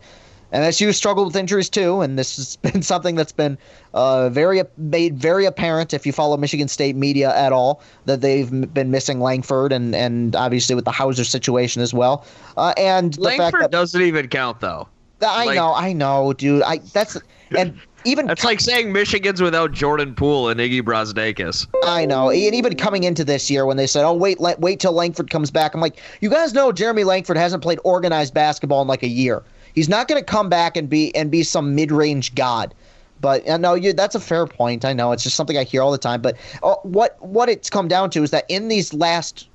MSU 0.54 0.94
struggled 0.94 1.28
with 1.28 1.36
injuries 1.36 1.70
too, 1.70 2.02
and 2.02 2.18
this 2.18 2.38
has 2.38 2.56
been 2.72 2.82
something 2.82 3.16
that's 3.16 3.32
been 3.32 3.58
uh, 3.94 4.30
very 4.30 4.62
made 4.78 5.18
very 5.18 5.46
apparent 5.46 5.94
if 5.94 6.06
you 6.06 6.12
follow 6.14 6.38
Michigan 6.38 6.68
State 6.68 6.96
media 6.96 7.36
at 7.36 7.52
all 7.52 7.82
that 8.06 8.22
they've 8.22 8.74
been 8.74 8.92
missing 8.92 9.20
Langford 9.20 9.72
and 9.72 9.96
and 9.96 10.36
obviously 10.36 10.76
with 10.76 10.86
the 10.86 10.92
Hauser 10.92 11.24
situation 11.24 11.82
as 11.82 11.94
well. 11.94 12.26
Uh, 12.56 12.74
and 12.78 13.14
the 13.14 13.22
Langford 13.22 13.52
fact 13.52 13.62
that, 13.62 13.72
doesn't 13.72 14.02
even 14.02 14.28
count 14.28 14.60
though. 14.60 14.88
I 15.22 15.46
like- 15.46 15.56
know, 15.56 15.74
I 15.74 15.94
know, 15.94 16.34
dude. 16.34 16.62
I 16.64 16.78
that's 16.94 17.18
and 17.56 17.80
even 18.06 18.28
That's 18.28 18.44
like 18.46 18.62
saying 18.62 18.94
Michigan's 18.94 19.42
without 19.42 19.74
Jordan 19.74 20.16
Poole 20.16 20.48
and 20.48 20.60
Iggy 20.60 20.82
Brazdeikis. 20.82 21.68
I 21.84 22.06
know, 22.06 22.30
and 22.30 22.56
even 22.56 22.76
coming 22.76 23.04
into 23.04 23.26
this 23.26 23.50
year 23.50 23.66
when 23.66 23.76
they 23.76 23.88
said, 23.88 24.06
"Oh, 24.06 24.14
wait, 24.14 24.40
wait 24.40 24.80
till 24.80 24.94
Langford 24.94 25.30
comes 25.30 25.52
back," 25.52 25.74
I'm 25.74 25.82
like, 25.82 26.00
you 26.22 26.30
guys 26.30 26.54
know 26.54 26.72
Jeremy 26.72 27.04
Langford 27.04 27.36
hasn't 27.38 27.64
played 27.64 27.80
organized 27.84 28.34
basketball 28.34 28.82
in 28.82 28.88
like 28.88 29.04
a 29.04 29.08
year. 29.08 29.44
He's 29.78 29.88
not 29.88 30.08
going 30.08 30.20
to 30.20 30.26
come 30.26 30.50
back 30.50 30.76
and 30.76 30.90
be 30.90 31.16
and 31.16 31.30
be 31.30 31.44
some 31.44 31.76
mid-range 31.76 32.34
god. 32.34 32.74
But 33.22 33.48
uh, 33.48 33.58
no, 33.58 33.76
you, 33.76 33.94
that's 33.94 34.16
a 34.16 34.20
fair 34.20 34.48
point. 34.48 34.84
I 34.84 34.92
know 34.92 35.12
it's 35.12 35.22
just 35.22 35.36
something 35.36 35.56
I 35.56 35.66
hear 35.66 35.84
all 35.84 35.92
the 35.92 36.00
time. 36.00 36.20
But 36.20 36.36
uh, 36.64 36.74
what 36.82 37.16
what 37.24 37.48
it's 37.48 37.70
come 37.70 37.88
down 37.88 38.10
to 38.10 38.24
is 38.24 38.32
that 38.32 38.46
in 38.50 38.70
these 38.70 38.92
last, 38.92 39.48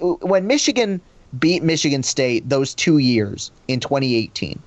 when 0.00 0.48
Michigan 0.48 1.00
beat 1.38 1.62
Michigan 1.62 2.02
State 2.02 2.48
those 2.48 2.74
two 2.74 2.98
years 2.98 3.52
in 3.68 3.78
2018, 3.78 4.60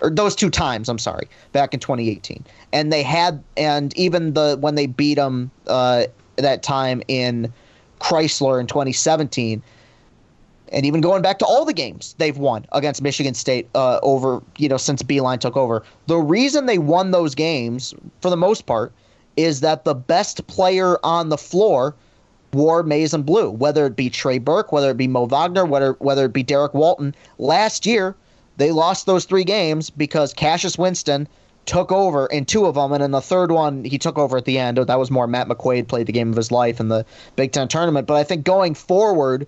or 0.00 0.10
those 0.10 0.34
two 0.34 0.50
times, 0.50 0.88
I'm 0.88 0.98
sorry, 0.98 1.28
back 1.52 1.72
in 1.72 1.78
2018, 1.78 2.44
and 2.72 2.92
they 2.92 3.04
had 3.04 3.44
and 3.56 3.96
even 3.96 4.34
the 4.34 4.56
when 4.58 4.74
they 4.74 4.86
beat 4.86 5.14
them 5.14 5.52
uh, 5.68 6.06
that 6.38 6.64
time 6.64 7.04
in 7.06 7.52
Crisler 8.00 8.58
in 8.58 8.66
2017 8.66 9.62
and 10.72 10.84
even 10.84 11.00
going 11.00 11.22
back 11.22 11.38
to 11.38 11.46
all 11.46 11.64
the 11.64 11.72
games 11.72 12.14
they've 12.18 12.38
won 12.38 12.66
against 12.72 13.02
Michigan 13.02 13.34
State 13.34 13.68
uh, 13.74 14.00
over, 14.02 14.42
you 14.58 14.68
know, 14.68 14.76
since 14.76 15.02
Beilein 15.02 15.38
took 15.38 15.56
over. 15.56 15.82
The 16.06 16.16
reason 16.18 16.66
they 16.66 16.78
won 16.78 17.10
those 17.10 17.34
games, 17.34 17.94
for 18.20 18.30
the 18.30 18.36
most 18.36 18.66
part, 18.66 18.92
is 19.36 19.60
that 19.60 19.84
the 19.84 19.94
best 19.94 20.46
player 20.46 20.98
on 21.04 21.28
the 21.28 21.38
floor 21.38 21.94
wore 22.52 22.82
maize 22.82 23.12
and 23.12 23.26
blue, 23.26 23.50
whether 23.50 23.86
it 23.86 23.96
be 23.96 24.08
Trey 24.08 24.38
Burke, 24.38 24.72
whether 24.72 24.90
it 24.90 24.96
be 24.96 25.08
Mo 25.08 25.26
Wagner, 25.26 25.66
whether 25.66 25.92
whether 25.98 26.24
it 26.24 26.32
be 26.32 26.42
Derrick 26.42 26.74
Walton. 26.74 27.14
Last 27.38 27.86
year, 27.86 28.16
they 28.56 28.72
lost 28.72 29.06
those 29.06 29.24
three 29.24 29.44
games 29.44 29.90
because 29.90 30.32
Cassius 30.32 30.78
Winston 30.78 31.28
took 31.66 31.92
over 31.92 32.26
in 32.26 32.44
two 32.44 32.64
of 32.64 32.76
them, 32.76 32.92
and 32.92 33.02
in 33.02 33.10
the 33.10 33.20
third 33.20 33.50
one, 33.50 33.84
he 33.84 33.98
took 33.98 34.16
over 34.16 34.36
at 34.36 34.44
the 34.44 34.58
end. 34.58 34.78
That 34.78 34.98
was 34.98 35.10
more 35.10 35.26
Matt 35.26 35.48
McQuaid 35.48 35.88
played 35.88 36.06
the 36.06 36.12
game 36.12 36.30
of 36.30 36.36
his 36.36 36.52
life 36.52 36.80
in 36.80 36.88
the 36.88 37.04
Big 37.34 37.52
Ten 37.52 37.68
tournament. 37.68 38.06
But 38.06 38.14
I 38.14 38.24
think 38.24 38.44
going 38.44 38.74
forward, 38.74 39.46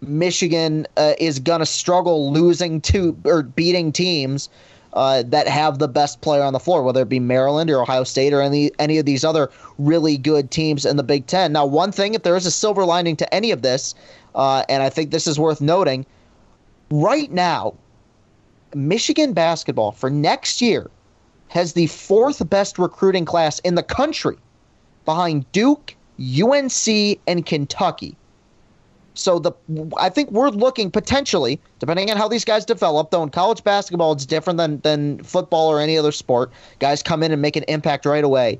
Michigan 0.00 0.86
uh, 0.96 1.14
is 1.18 1.38
going 1.38 1.60
to 1.60 1.66
struggle 1.66 2.32
losing 2.32 2.80
to 2.82 3.16
or 3.24 3.42
beating 3.42 3.92
teams 3.92 4.48
uh, 4.94 5.22
that 5.26 5.46
have 5.48 5.78
the 5.78 5.88
best 5.88 6.20
player 6.20 6.42
on 6.42 6.52
the 6.52 6.58
floor, 6.58 6.82
whether 6.82 7.02
it 7.02 7.08
be 7.08 7.20
Maryland 7.20 7.70
or 7.70 7.82
Ohio 7.82 8.04
State 8.04 8.32
or 8.32 8.40
any 8.40 8.70
any 8.78 8.98
of 8.98 9.06
these 9.06 9.24
other 9.24 9.50
really 9.78 10.16
good 10.16 10.50
teams 10.50 10.84
in 10.84 10.96
the 10.96 11.02
Big 11.02 11.26
Ten. 11.26 11.52
Now, 11.52 11.66
one 11.66 11.92
thing, 11.92 12.14
if 12.14 12.22
there 12.22 12.36
is 12.36 12.46
a 12.46 12.50
silver 12.50 12.84
lining 12.84 13.16
to 13.16 13.34
any 13.34 13.50
of 13.50 13.62
this, 13.62 13.94
uh, 14.34 14.64
and 14.68 14.82
I 14.82 14.88
think 14.88 15.10
this 15.10 15.26
is 15.26 15.38
worth 15.38 15.60
noting, 15.60 16.06
right 16.90 17.30
now, 17.30 17.74
Michigan 18.74 19.32
basketball 19.32 19.92
for 19.92 20.10
next 20.10 20.60
year 20.60 20.90
has 21.48 21.72
the 21.72 21.86
fourth 21.86 22.48
best 22.50 22.78
recruiting 22.78 23.24
class 23.24 23.58
in 23.60 23.74
the 23.74 23.82
country, 23.82 24.36
behind 25.04 25.50
Duke, 25.52 25.96
UNC, 26.18 27.18
and 27.26 27.46
Kentucky. 27.46 28.16
So 29.18 29.40
the 29.40 29.52
I 29.96 30.08
think 30.08 30.30
we're 30.30 30.50
looking 30.50 30.90
potentially, 30.90 31.60
depending 31.80 32.10
on 32.10 32.16
how 32.16 32.28
these 32.28 32.44
guys 32.44 32.64
develop, 32.64 33.10
though 33.10 33.22
in 33.24 33.30
college 33.30 33.64
basketball 33.64 34.12
it's 34.12 34.24
different 34.24 34.58
than 34.58 34.80
than 34.80 35.22
football 35.24 35.68
or 35.68 35.80
any 35.80 35.98
other 35.98 36.12
sport. 36.12 36.52
Guys 36.78 37.02
come 37.02 37.22
in 37.24 37.32
and 37.32 37.42
make 37.42 37.56
an 37.56 37.64
impact 37.64 38.06
right 38.06 38.22
away. 38.22 38.58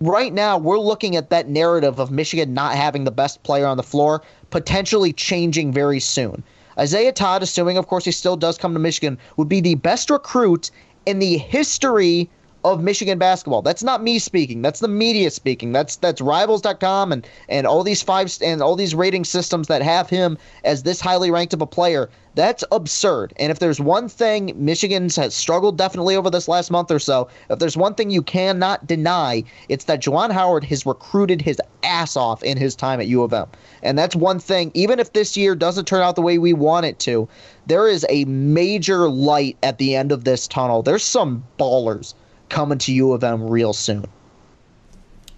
Right 0.00 0.32
now, 0.32 0.56
we're 0.56 0.78
looking 0.78 1.16
at 1.16 1.30
that 1.30 1.48
narrative 1.48 1.98
of 1.98 2.12
Michigan 2.12 2.54
not 2.54 2.76
having 2.76 3.02
the 3.02 3.10
best 3.10 3.42
player 3.42 3.66
on 3.66 3.76
the 3.76 3.82
floor 3.82 4.22
potentially 4.50 5.12
changing 5.12 5.72
very 5.72 5.98
soon. 5.98 6.44
Isaiah 6.78 7.12
Todd, 7.12 7.42
assuming 7.42 7.76
of 7.76 7.88
course 7.88 8.04
he 8.04 8.12
still 8.12 8.36
does 8.36 8.56
come 8.56 8.74
to 8.74 8.78
Michigan, 8.78 9.18
would 9.36 9.48
be 9.48 9.60
the 9.60 9.74
best 9.74 10.10
recruit 10.10 10.70
in 11.06 11.18
the 11.18 11.38
history 11.38 12.30
of 12.64 12.82
Michigan 12.82 13.18
basketball. 13.18 13.62
That's 13.62 13.82
not 13.84 14.02
me 14.02 14.18
speaking. 14.18 14.62
That's 14.62 14.80
the 14.80 14.88
media 14.88 15.30
speaking. 15.30 15.72
That's 15.72 15.96
that's 15.96 16.20
rivals.com 16.20 17.12
and 17.12 17.26
and 17.48 17.66
all 17.66 17.84
these 17.84 18.02
five 18.02 18.36
and 18.42 18.60
all 18.62 18.74
these 18.74 18.94
rating 18.94 19.24
systems 19.24 19.68
that 19.68 19.82
have 19.82 20.10
him 20.10 20.36
as 20.64 20.82
this 20.82 21.00
highly 21.00 21.30
ranked 21.30 21.54
of 21.54 21.62
a 21.62 21.66
player. 21.66 22.10
That's 22.34 22.62
absurd. 22.70 23.32
And 23.36 23.50
if 23.50 23.58
there's 23.58 23.80
one 23.80 24.08
thing 24.08 24.52
Michigan's 24.56 25.16
has 25.16 25.34
struggled 25.34 25.76
definitely 25.76 26.14
over 26.14 26.30
this 26.30 26.46
last 26.46 26.70
month 26.70 26.90
or 26.90 26.98
so, 26.98 27.28
if 27.50 27.58
there's 27.58 27.76
one 27.76 27.94
thing 27.94 28.10
you 28.10 28.22
cannot 28.22 28.86
deny, 28.86 29.42
it's 29.68 29.84
that 29.86 30.02
Juwan 30.02 30.30
Howard 30.30 30.64
has 30.64 30.86
recruited 30.86 31.42
his 31.42 31.60
ass 31.82 32.16
off 32.16 32.42
in 32.42 32.56
his 32.56 32.76
time 32.76 33.00
at 33.00 33.08
U 33.08 33.22
of 33.22 33.32
M. 33.32 33.46
And 33.82 33.98
that's 33.98 34.14
one 34.14 34.38
thing, 34.38 34.70
even 34.74 35.00
if 35.00 35.12
this 35.12 35.36
year 35.36 35.54
doesn't 35.54 35.86
turn 35.86 36.02
out 36.02 36.16
the 36.16 36.22
way 36.22 36.38
we 36.38 36.52
want 36.52 36.86
it 36.86 36.98
to, 37.00 37.28
there 37.66 37.88
is 37.88 38.06
a 38.08 38.24
major 38.26 39.08
light 39.08 39.56
at 39.62 39.78
the 39.78 39.96
end 39.96 40.12
of 40.12 40.24
this 40.24 40.46
tunnel. 40.46 40.82
There's 40.82 41.04
some 41.04 41.44
ballers 41.58 42.14
coming 42.48 42.78
to 42.78 42.92
U 42.92 43.12
of 43.12 43.22
M 43.24 43.48
real 43.48 43.72
soon. 43.72 44.04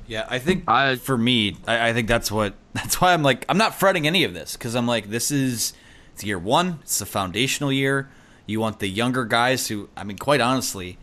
Yeah, 0.06 0.26
I 0.28 0.38
think 0.40 0.64
I, 0.68 0.96
for 0.96 1.16
me, 1.16 1.56
I, 1.68 1.90
I 1.90 1.92
think 1.92 2.08
that's 2.08 2.30
what 2.32 2.54
that's 2.72 3.00
why 3.00 3.12
I'm 3.12 3.22
like 3.22 3.44
I'm 3.48 3.58
not 3.58 3.74
fretting 3.74 4.06
any 4.06 4.24
of 4.24 4.34
this 4.34 4.54
because 4.54 4.74
I'm 4.74 4.86
like 4.86 5.10
this 5.10 5.30
is 5.30 5.72
it's 6.12 6.24
year 6.24 6.38
one, 6.38 6.78
it's 6.82 7.00
a 7.00 7.06
foundational 7.06 7.72
year. 7.72 8.10
You 8.46 8.60
want 8.60 8.80
the 8.80 8.88
younger 8.88 9.24
guys 9.24 9.68
who 9.68 9.88
I 9.96 10.04
mean, 10.04 10.18
quite 10.18 10.40
honestly, 10.40 10.98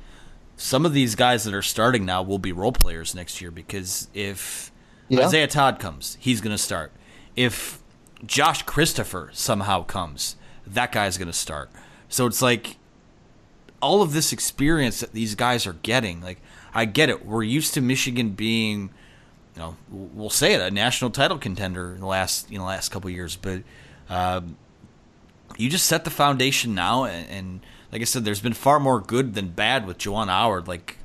some 0.58 0.86
of 0.86 0.94
these 0.94 1.16
guys 1.16 1.44
that 1.46 1.54
are 1.54 1.62
starting 1.62 2.06
now 2.06 2.22
will 2.22 2.40
be 2.40 2.52
role 2.52 2.72
players 2.74 3.16
next 3.16 3.40
year 3.42 3.52
because 3.52 4.10
if 4.14 4.72
Yeah. 5.08 5.26
Isaiah 5.26 5.48
Todd 5.48 5.80
comes, 5.80 6.18
he's 6.20 6.42
going 6.42 6.56
to 6.56 6.62
start. 6.62 6.92
If 7.36 7.80
Josh 8.26 8.64
Christopher 8.64 9.30
somehow 9.32 9.84
comes, 9.84 10.36
that 10.66 10.92
guy's 10.92 11.18
going 11.18 11.28
to 11.28 11.34
start. 11.34 11.70
So 12.10 12.26
it's 12.26 12.42
like 12.42 12.78
all 13.82 14.02
of 14.02 14.14
this 14.14 14.34
experience 14.34 15.00
that 15.00 15.14
these 15.14 15.36
guys 15.36 15.68
are 15.68 15.74
getting. 15.74 16.22
Like, 16.22 16.40
I 16.74 16.86
get 16.86 17.10
it. 17.10 17.26
We're 17.26 17.44
used 17.44 17.74
to 17.76 17.82
Michigan 17.82 18.32
being, 18.32 18.90
you 19.56 19.62
know, 19.62 19.78
we'll 19.90 20.30
say 20.30 20.54
it, 20.54 20.62
a 20.62 20.72
national 20.72 21.12
title 21.12 21.38
contender 21.38 21.94
in 21.94 22.00
the 22.00 22.06
last, 22.06 22.52
you 22.52 22.58
know, 22.58 22.66
last 22.66 22.90
couple 22.90 23.10
years. 23.10 23.36
But 23.36 23.64
um, 24.10 24.58
you 25.58 25.70
just 25.70 25.86
set 25.86 26.04
the 26.04 26.10
foundation 26.10 26.76
now, 26.76 27.04
and, 27.06 27.30
and 27.30 27.60
like 27.92 28.02
I 28.02 28.06
said, 28.06 28.26
there's 28.26 28.42
been 28.42 28.54
far 28.54 28.80
more 28.80 29.00
good 29.00 29.34
than 29.34 29.50
bad 29.50 29.86
with 29.86 29.98
Juwan 29.98 30.28
Howard. 30.28 30.68
Like, 30.68 30.98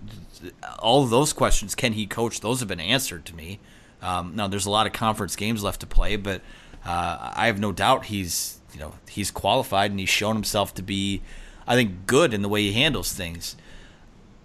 all 0.79 1.05
of 1.05 1.11
those 1.11 1.33
questions, 1.33 1.75
can 1.75 1.93
he 1.93 2.07
coach? 2.07 2.41
Those 2.41 2.61
have 2.61 2.69
been 2.69 2.81
answered 2.81 3.25
to 3.27 3.35
me. 3.35 3.61
Um, 4.01 4.35
now, 4.35 4.49
there's 4.49 4.67
a 4.67 4.71
lot 4.71 4.87
of 4.87 4.93
conference 4.93 5.37
games 5.37 5.63
left 5.63 5.81
to 5.81 5.87
play, 5.87 6.17
but 6.17 6.41
uh, 6.85 7.33
I 7.37 7.47
have 7.47 7.61
no 7.61 7.71
doubt 7.71 8.07
he's, 8.07 8.59
you 8.73 8.81
know, 8.81 8.95
he's 9.09 9.31
qualified 9.31 9.93
and 9.93 10.01
he's 10.01 10.09
shown 10.09 10.35
himself 10.35 10.75
to 10.75 10.83
be, 10.83 11.23
I 11.67 11.75
think, 11.75 12.07
good 12.07 12.35
in 12.35 12.43
the 12.43 12.49
way 12.49 12.63
he 12.63 12.73
handles 12.73 13.13
things. 13.13 13.57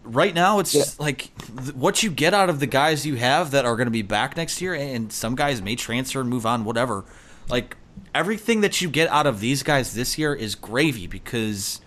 Right 0.03 0.33
now, 0.33 0.59
it's 0.59 0.71
just 0.71 0.99
like 0.99 1.31
what 1.73 2.01
you 2.01 2.09
get 2.09 2.33
out 2.33 2.49
of 2.49 2.59
the 2.61 2.67
guys 2.67 3.05
you 3.05 3.15
have 3.15 3.51
that 3.51 3.65
are 3.65 3.75
going 3.75 3.87
to 3.87 3.91
be 3.91 4.03
back 4.03 4.37
next 4.37 4.61
year, 4.61 4.73
and 4.73 5.11
some 5.11 5.35
guys 5.35 5.61
may 5.61 5.75
transfer 5.75 6.21
and 6.21 6.29
move 6.29 6.45
on, 6.45 6.63
whatever. 6.63 7.03
Like 7.49 7.75
everything 8.15 8.61
that 8.61 8.81
you 8.81 8.89
get 8.89 9.09
out 9.09 9.27
of 9.27 9.39
these 9.39 9.63
guys 9.63 9.93
this 9.93 10.17
year 10.17 10.33
is 10.33 10.55
gravy 10.55 11.07
because 11.07 11.81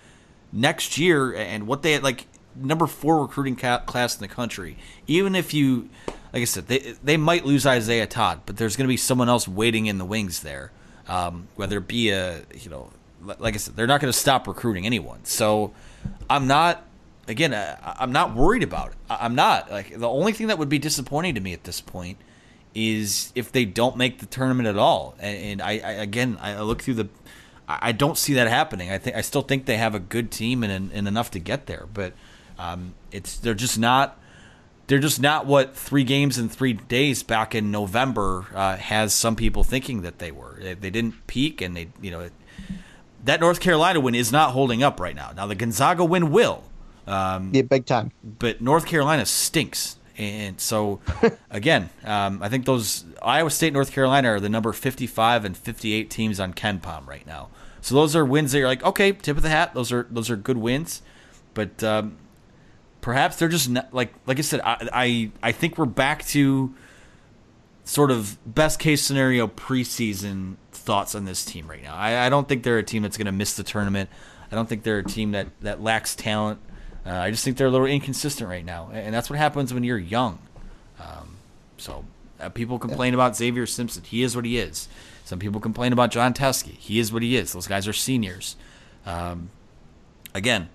next 0.52 0.98
year 0.98 1.32
and 1.32 1.66
what 1.66 1.82
they 1.82 1.98
like 1.98 2.26
number 2.54 2.86
four 2.86 3.22
recruiting 3.22 3.56
ca- 3.56 3.80
class 3.80 4.16
in 4.16 4.20
the 4.20 4.28
country. 4.28 4.76
Even 5.06 5.34
if 5.34 5.54
you, 5.54 5.88
like 6.32 6.42
I 6.42 6.44
said, 6.44 6.66
they 6.66 6.94
they 7.02 7.16
might 7.16 7.44
lose 7.44 7.66
Isaiah 7.66 8.06
Todd, 8.06 8.42
but 8.46 8.56
there's 8.56 8.76
going 8.76 8.86
to 8.86 8.92
be 8.92 8.96
someone 8.96 9.28
else 9.28 9.46
waiting 9.48 9.86
in 9.86 9.98
the 9.98 10.04
wings 10.04 10.40
there. 10.40 10.72
Um, 11.08 11.48
whether 11.56 11.78
it 11.78 11.88
be 11.88 12.10
a 12.10 12.42
you 12.54 12.70
know, 12.70 12.90
like 13.22 13.54
I 13.54 13.58
said, 13.58 13.76
they're 13.76 13.86
not 13.86 14.00
going 14.00 14.12
to 14.12 14.18
stop 14.18 14.46
recruiting 14.46 14.86
anyone. 14.86 15.24
So 15.24 15.72
I'm 16.28 16.46
not. 16.46 16.84
Again, 17.28 17.54
I'm 17.54 18.10
not 18.10 18.34
worried 18.34 18.64
about 18.64 18.88
it. 18.88 18.96
I'm 19.08 19.36
not 19.36 19.70
like 19.70 19.96
the 19.96 20.08
only 20.08 20.32
thing 20.32 20.48
that 20.48 20.58
would 20.58 20.68
be 20.68 20.80
disappointing 20.80 21.36
to 21.36 21.40
me 21.40 21.52
at 21.52 21.62
this 21.62 21.80
point 21.80 22.18
is 22.74 23.32
if 23.36 23.52
they 23.52 23.64
don't 23.64 23.96
make 23.96 24.18
the 24.18 24.26
tournament 24.26 24.68
at 24.68 24.76
all. 24.76 25.14
And, 25.20 25.38
and 25.38 25.62
I, 25.62 25.72
I, 25.72 25.92
again, 25.92 26.38
I 26.40 26.60
look 26.60 26.82
through 26.82 26.94
the, 26.94 27.08
I 27.68 27.92
don't 27.92 28.18
see 28.18 28.34
that 28.34 28.48
happening. 28.48 28.90
I 28.90 28.98
think 28.98 29.16
I 29.16 29.20
still 29.20 29.42
think 29.42 29.66
they 29.66 29.76
have 29.76 29.94
a 29.94 30.00
good 30.00 30.32
team 30.32 30.64
and, 30.64 30.90
and 30.92 31.06
enough 31.06 31.30
to 31.32 31.38
get 31.38 31.66
there, 31.66 31.86
but 31.92 32.14
um, 32.58 32.94
it's 33.12 33.36
they're 33.36 33.54
just 33.54 33.78
not. 33.78 34.18
They're 34.88 34.98
just 34.98 35.20
not 35.20 35.46
what 35.46 35.76
three 35.76 36.02
games 36.02 36.36
in 36.36 36.48
three 36.48 36.72
days 36.72 37.22
back 37.22 37.54
in 37.54 37.70
November 37.70 38.46
uh, 38.52 38.76
has 38.76 39.14
some 39.14 39.36
people 39.36 39.62
thinking 39.62 40.02
that 40.02 40.18
they 40.18 40.32
were. 40.32 40.58
They, 40.60 40.74
they 40.74 40.90
didn't 40.90 41.28
peak, 41.28 41.60
and 41.60 41.76
they, 41.76 41.90
you 42.02 42.10
know, 42.10 42.28
that 43.24 43.40
North 43.40 43.60
Carolina 43.60 44.00
win 44.00 44.14
is 44.14 44.32
not 44.32 44.52
holding 44.52 44.82
up 44.82 45.00
right 45.00 45.14
now. 45.14 45.32
Now 45.34 45.46
the 45.46 45.54
Gonzaga 45.54 46.04
win 46.04 46.30
will, 46.30 46.64
um, 47.06 47.50
yeah, 47.52 47.62
big 47.62 47.86
time. 47.86 48.12
But 48.22 48.60
North 48.60 48.86
Carolina 48.86 49.26
stinks. 49.26 49.96
And 50.16 50.60
so, 50.60 51.00
again, 51.50 51.88
um, 52.04 52.42
I 52.42 52.48
think 52.48 52.66
those 52.66 53.04
Iowa 53.22 53.50
State, 53.50 53.72
North 53.72 53.92
Carolina 53.92 54.32
are 54.32 54.40
the 54.40 54.48
number 54.48 54.72
55 54.72 55.44
and 55.44 55.56
58 55.56 56.10
teams 56.10 56.38
on 56.38 56.52
KenPom 56.52 57.06
right 57.06 57.26
now. 57.26 57.48
So 57.80 57.94
those 57.94 58.14
are 58.14 58.24
wins 58.24 58.52
that 58.52 58.58
you're 58.58 58.68
like, 58.68 58.82
okay, 58.84 59.12
tip 59.12 59.36
of 59.36 59.42
the 59.42 59.48
hat. 59.48 59.72
Those 59.74 59.90
are 59.92 60.06
those 60.10 60.28
are 60.28 60.36
good 60.36 60.58
wins, 60.58 61.00
but 61.54 61.82
um, 61.82 62.18
perhaps 63.00 63.36
they're 63.36 63.48
just 63.48 63.70
not, 63.70 63.92
like 63.94 64.12
like 64.26 64.38
I 64.38 64.42
said. 64.42 64.60
I, 64.60 64.88
I 64.92 65.30
I 65.42 65.52
think 65.52 65.78
we're 65.78 65.86
back 65.86 66.26
to 66.26 66.74
sort 67.84 68.10
of 68.10 68.38
best 68.46 68.78
case 68.78 69.02
scenario 69.02 69.46
preseason 69.48 70.56
thoughts 70.80 71.14
on 71.14 71.24
this 71.24 71.44
team 71.44 71.68
right 71.68 71.82
now. 71.82 71.94
I, 71.94 72.26
I 72.26 72.28
don't 72.28 72.48
think 72.48 72.62
they're 72.62 72.78
a 72.78 72.82
team 72.82 73.02
that's 73.02 73.16
going 73.16 73.26
to 73.26 73.32
miss 73.32 73.54
the 73.54 73.62
tournament. 73.62 74.10
I 74.50 74.54
don't 74.56 74.68
think 74.68 74.82
they're 74.82 74.98
a 74.98 75.04
team 75.04 75.32
that 75.32 75.48
that 75.60 75.80
lacks 75.82 76.14
talent. 76.16 76.58
Uh, 77.06 77.10
I 77.10 77.30
just 77.30 77.44
think 77.44 77.56
they're 77.56 77.68
a 77.68 77.70
little 77.70 77.86
inconsistent 77.86 78.48
right 78.48 78.64
now, 78.64 78.90
and 78.92 79.14
that's 79.14 79.30
what 79.30 79.38
happens 79.38 79.72
when 79.72 79.84
you're 79.84 79.98
young. 79.98 80.38
Um, 80.98 81.36
so 81.78 82.04
uh, 82.40 82.48
people 82.50 82.78
complain 82.78 83.14
about 83.14 83.36
Xavier 83.36 83.66
Simpson. 83.66 84.02
He 84.02 84.22
is 84.22 84.36
what 84.36 84.44
he 84.44 84.58
is. 84.58 84.88
Some 85.24 85.38
people 85.38 85.60
complain 85.60 85.92
about 85.92 86.10
Jon 86.10 86.34
Teske. 86.34 86.72
He 86.72 86.98
is 86.98 87.12
what 87.12 87.22
he 87.22 87.36
is. 87.36 87.52
Those 87.52 87.66
guys 87.66 87.86
are 87.86 87.92
seniors. 87.92 88.56
Um, 89.06 89.50
again, 90.34 90.68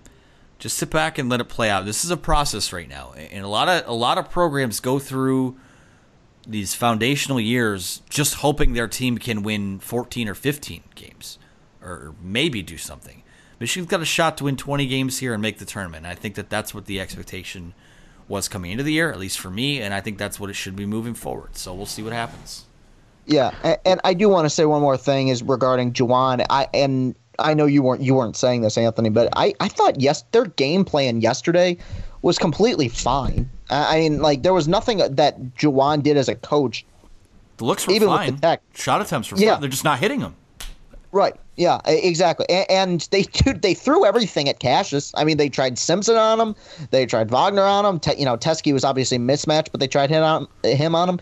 just 0.58 0.78
sit 0.78 0.90
back 0.90 1.18
and 1.18 1.28
let 1.28 1.40
it 1.40 1.48
play 1.48 1.68
out. 1.68 1.84
This 1.84 2.04
is 2.04 2.10
a 2.10 2.16
process 2.16 2.72
right 2.72 2.88
now, 2.88 3.12
and 3.12 3.44
a 3.44 3.48
lot 3.48 3.68
of 3.68 3.86
a 3.86 3.92
lot 3.92 4.18
of 4.18 4.30
programs 4.30 4.80
go 4.80 4.98
through 4.98 5.56
these 6.46 6.74
foundational 6.74 7.40
years 7.40 8.02
just 8.08 8.36
hoping 8.36 8.72
their 8.72 8.88
team 8.88 9.18
can 9.18 9.42
win 9.42 9.78
14 9.78 10.28
or 10.28 10.34
15 10.34 10.82
games, 10.94 11.38
or 11.82 12.14
maybe 12.22 12.62
do 12.62 12.78
something. 12.78 13.22
Michigan's 13.58 13.90
got 13.90 14.00
a 14.00 14.06
shot 14.06 14.36
to 14.38 14.44
win 14.44 14.56
20 14.56 14.86
games 14.86 15.18
here 15.18 15.32
and 15.32 15.42
make 15.42 15.58
the 15.58 15.64
tournament. 15.64 16.06
I 16.06 16.14
think 16.14 16.34
that 16.34 16.50
that's 16.50 16.74
what 16.74 16.86
the 16.86 17.00
expectation 17.00 17.74
was 18.28 18.48
coming 18.48 18.70
into 18.70 18.84
the 18.84 18.92
year, 18.92 19.10
at 19.10 19.18
least 19.18 19.38
for 19.38 19.50
me, 19.50 19.80
and 19.80 19.94
I 19.94 20.00
think 20.00 20.18
that's 20.18 20.38
what 20.38 20.50
it 20.50 20.54
should 20.54 20.76
be 20.76 20.84
moving 20.84 21.14
forward. 21.14 21.56
So 21.56 21.72
we'll 21.74 21.86
see 21.86 22.02
what 22.02 22.12
happens. 22.12 22.64
Yeah, 23.24 23.54
and, 23.62 23.78
and 23.84 24.00
I 24.04 24.14
do 24.14 24.28
want 24.28 24.44
to 24.44 24.50
say 24.50 24.64
one 24.64 24.82
more 24.82 24.96
thing 24.96 25.28
is 25.28 25.42
regarding 25.42 25.92
Juwan. 25.92 26.44
I 26.48 26.68
and 26.72 27.14
I 27.38 27.54
know 27.54 27.66
you 27.66 27.82
weren't 27.82 28.02
you 28.02 28.14
weren't 28.14 28.36
saying 28.36 28.62
this, 28.62 28.78
Anthony, 28.78 29.10
but 29.10 29.28
I 29.34 29.54
I 29.60 29.68
thought 29.68 30.00
yes 30.00 30.22
their 30.32 30.44
game 30.44 30.84
plan 30.84 31.20
yesterday 31.20 31.78
was 32.26 32.38
completely 32.38 32.88
fine. 32.88 33.48
I 33.70 34.00
mean, 34.00 34.20
like 34.20 34.42
there 34.42 34.52
was 34.52 34.66
nothing 34.66 34.98
that 34.98 35.40
Juwan 35.54 36.02
did 36.02 36.16
as 36.16 36.28
a 36.28 36.34
coach. 36.34 36.84
The 37.58 37.64
looks 37.64 37.86
were 37.86 37.94
even 37.94 38.08
fine. 38.08 38.32
with 38.32 38.40
the 38.40 38.48
tech. 38.48 38.62
Shot 38.74 39.00
attempts 39.00 39.30
were 39.30 39.38
Yeah. 39.38 39.52
fine. 39.52 39.60
They're 39.60 39.70
just 39.70 39.84
not 39.84 40.00
hitting 40.00 40.18
them. 40.20 40.34
Right. 41.12 41.34
Yeah. 41.54 41.80
Exactly. 41.86 42.44
And, 42.48 42.66
and 42.68 43.08
they 43.12 43.22
dude, 43.44 43.62
they 43.62 43.74
threw 43.74 44.04
everything 44.04 44.48
at 44.48 44.58
Cassius. 44.58 45.12
I 45.14 45.22
mean, 45.22 45.36
they 45.36 45.48
tried 45.48 45.78
Simpson 45.78 46.16
on 46.16 46.40
him. 46.40 46.56
They 46.90 47.06
tried 47.06 47.30
Wagner 47.30 47.62
on 47.62 47.86
him. 47.86 48.00
Te, 48.00 48.18
you 48.18 48.24
know, 48.24 48.36
Teske 48.36 48.72
was 48.72 48.82
obviously 48.82 49.18
mismatched, 49.18 49.70
but 49.70 49.78
they 49.78 49.86
tried 49.86 50.10
him 50.10 50.24
on 50.24 50.48
him 50.64 50.96
on 50.96 51.08
him. 51.08 51.20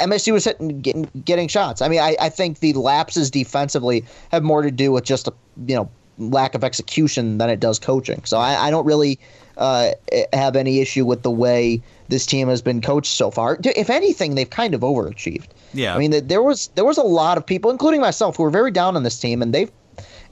MSU 0.00 0.32
was 0.32 0.44
hitting, 0.44 0.80
getting, 0.80 1.08
getting 1.24 1.48
shots. 1.48 1.82
I 1.82 1.88
mean, 1.88 2.00
I, 2.00 2.16
I 2.18 2.30
think 2.30 2.60
the 2.60 2.72
lapses 2.72 3.30
defensively 3.30 4.04
have 4.30 4.42
more 4.42 4.62
to 4.62 4.70
do 4.70 4.90
with 4.90 5.04
just 5.04 5.28
a 5.28 5.34
you 5.66 5.76
know 5.76 5.90
lack 6.18 6.54
of 6.54 6.64
execution 6.64 7.36
than 7.38 7.50
it 7.50 7.60
does 7.60 7.78
coaching. 7.78 8.22
So 8.24 8.38
I, 8.38 8.68
I 8.68 8.70
don't 8.70 8.86
really 8.86 9.18
uh, 9.56 9.90
have 10.32 10.56
any 10.56 10.80
issue 10.80 11.04
with 11.04 11.22
the 11.22 11.30
way 11.30 11.82
this 12.08 12.26
team 12.26 12.48
has 12.48 12.62
been 12.62 12.80
coached 12.80 13.12
so 13.14 13.30
far. 13.30 13.58
If 13.64 13.90
anything, 13.90 14.34
they've 14.34 14.48
kind 14.48 14.74
of 14.74 14.80
overachieved. 14.82 15.48
Yeah. 15.74 15.94
I 15.94 15.98
mean, 15.98 16.10
th- 16.10 16.24
there 16.24 16.42
was 16.42 16.68
there 16.74 16.84
was 16.84 16.98
a 16.98 17.02
lot 17.02 17.38
of 17.38 17.46
people, 17.46 17.70
including 17.70 18.00
myself, 18.00 18.36
who 18.36 18.42
were 18.42 18.50
very 18.50 18.70
down 18.70 18.96
on 18.96 19.02
this 19.02 19.18
team, 19.18 19.42
and 19.42 19.54
they've. 19.54 19.70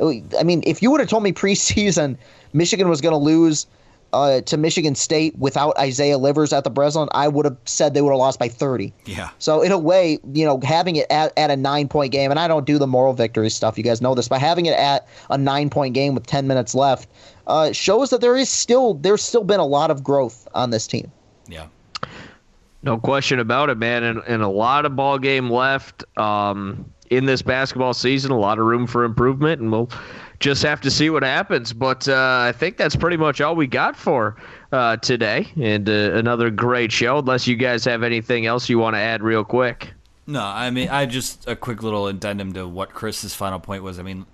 I 0.00 0.42
mean, 0.44 0.62
if 0.66 0.82
you 0.82 0.90
would 0.90 1.00
have 1.00 1.10
told 1.10 1.22
me 1.22 1.32
preseason 1.32 2.16
Michigan 2.54 2.88
was 2.88 3.02
going 3.02 3.12
to 3.12 3.18
lose 3.18 3.66
uh, 4.12 4.40
to 4.42 4.56
Michigan 4.56 4.94
State 4.94 5.36
without 5.38 5.76
Isaiah 5.78 6.18
Livers 6.18 6.52
at 6.52 6.64
the 6.64 6.70
Breslin, 6.70 7.08
I 7.12 7.28
would 7.28 7.44
have 7.44 7.56
said 7.64 7.94
they 7.94 8.02
would 8.02 8.10
have 8.10 8.18
lost 8.18 8.38
by 8.38 8.48
30. 8.48 8.92
Yeah. 9.06 9.30
So 9.38 9.62
in 9.62 9.72
a 9.72 9.78
way, 9.78 10.18
you 10.32 10.44
know, 10.44 10.60
having 10.62 10.96
it 10.96 11.06
at, 11.10 11.32
at 11.36 11.50
a 11.50 11.56
nine 11.56 11.88
point 11.88 12.12
game, 12.12 12.30
and 12.30 12.40
I 12.40 12.48
don't 12.48 12.66
do 12.66 12.78
the 12.78 12.86
moral 12.86 13.12
victory 13.12 13.50
stuff, 13.50 13.78
you 13.78 13.84
guys 13.84 14.00
know 14.00 14.14
this, 14.14 14.28
but 14.28 14.40
having 14.40 14.66
it 14.66 14.74
at 14.74 15.06
a 15.30 15.38
nine 15.38 15.70
point 15.70 15.94
game 15.94 16.14
with 16.14 16.26
10 16.26 16.46
minutes 16.46 16.74
left 16.74 17.08
uh, 17.46 17.72
shows 17.72 18.10
that 18.10 18.20
there 18.20 18.36
is 18.36 18.48
still 18.48 18.94
there's 18.94 19.22
still 19.22 19.44
been 19.44 19.60
a 19.60 19.66
lot 19.66 19.90
of 19.90 20.02
growth 20.02 20.46
on 20.54 20.70
this 20.70 20.86
team. 20.86 21.10
Yeah. 21.48 21.66
No 22.82 22.96
question 22.96 23.38
about 23.38 23.68
it, 23.68 23.76
man. 23.76 24.02
And, 24.04 24.22
and 24.26 24.42
a 24.42 24.48
lot 24.48 24.86
of 24.86 24.96
ball 24.96 25.18
game 25.18 25.50
left 25.50 26.04
um, 26.16 26.90
in 27.10 27.26
this 27.26 27.42
basketball 27.42 27.92
season. 27.92 28.30
A 28.30 28.38
lot 28.38 28.58
of 28.58 28.64
room 28.64 28.86
for 28.86 29.04
improvement, 29.04 29.60
and 29.60 29.70
we'll 29.70 29.90
just 30.38 30.62
have 30.62 30.80
to 30.80 30.90
see 30.90 31.10
what 31.10 31.22
happens. 31.22 31.72
But 31.72 32.08
uh, 32.08 32.44
I 32.48 32.52
think 32.52 32.76
that's 32.76 32.96
pretty 32.96 33.16
much 33.16 33.40
all 33.40 33.54
we 33.54 33.66
got 33.66 33.96
for 33.96 34.36
uh, 34.72 34.96
today. 34.96 35.46
And 35.60 35.88
uh, 35.88 36.12
another 36.14 36.50
great 36.50 36.90
show. 36.92 37.18
Unless 37.18 37.46
you 37.46 37.56
guys 37.56 37.84
have 37.84 38.02
anything 38.02 38.46
else 38.46 38.68
you 38.68 38.78
want 38.78 38.94
to 38.94 39.00
add, 39.00 39.22
real 39.22 39.44
quick. 39.44 39.92
No, 40.26 40.42
I 40.42 40.70
mean, 40.70 40.88
I 40.88 41.06
just 41.06 41.48
a 41.48 41.56
quick 41.56 41.82
little 41.82 42.06
addendum 42.06 42.52
to 42.52 42.66
what 42.66 42.94
Chris's 42.94 43.34
final 43.34 43.58
point 43.58 43.82
was. 43.82 43.98
I 43.98 44.02
mean, 44.02 44.26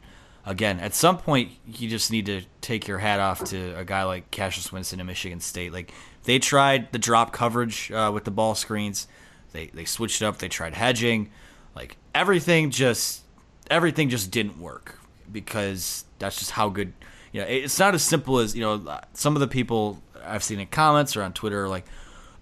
again, 0.45 0.79
at 0.79 0.95
some 0.95 1.16
point, 1.16 1.53
you 1.66 1.89
just 1.89 2.11
need 2.11 2.27
to 2.27 2.43
take 2.61 2.87
your 2.87 2.99
hat 2.99 3.18
off 3.18 3.45
to 3.45 3.72
a 3.79 3.85
guy 3.85 4.05
like 4.05 4.31
Cassius 4.31 4.70
Winston 4.70 5.01
in 5.01 5.07
Michigan 5.07 5.41
State. 5.41 5.72
Like 5.72 5.93
they 6.24 6.39
tried 6.39 6.93
the 6.93 6.99
drop 6.99 7.33
coverage 7.33 7.91
uh, 7.91 8.11
with 8.12 8.24
the 8.24 8.31
ball 8.31 8.55
screens, 8.55 9.09
they 9.53 9.66
they 9.68 9.85
switched 9.85 10.22
up. 10.22 10.39
They 10.39 10.49
tried 10.49 10.74
hedging, 10.74 11.31
like 11.77 11.97
everything 12.14 12.70
just 12.70 13.22
everything 13.70 14.09
just 14.09 14.31
didn't 14.31 14.59
work 14.59 14.99
because 15.31 16.05
that's 16.18 16.39
just 16.39 16.53
how 16.53 16.68
good. 16.68 16.93
You 17.33 17.43
know, 17.43 17.47
it's 17.47 17.79
not 17.79 17.95
as 17.95 18.03
simple 18.03 18.39
as 18.39 18.57
you 18.57 18.62
know. 18.62 19.01
Some 19.12 19.37
of 19.37 19.41
the 19.41 19.49
people 19.49 20.03
I've 20.24 20.43
seen 20.43 20.59
in 20.59 20.66
comments 20.68 21.16
or 21.16 21.22
on 21.22 21.33
Twitter 21.33 21.64
are 21.64 21.68
like, 21.68 21.85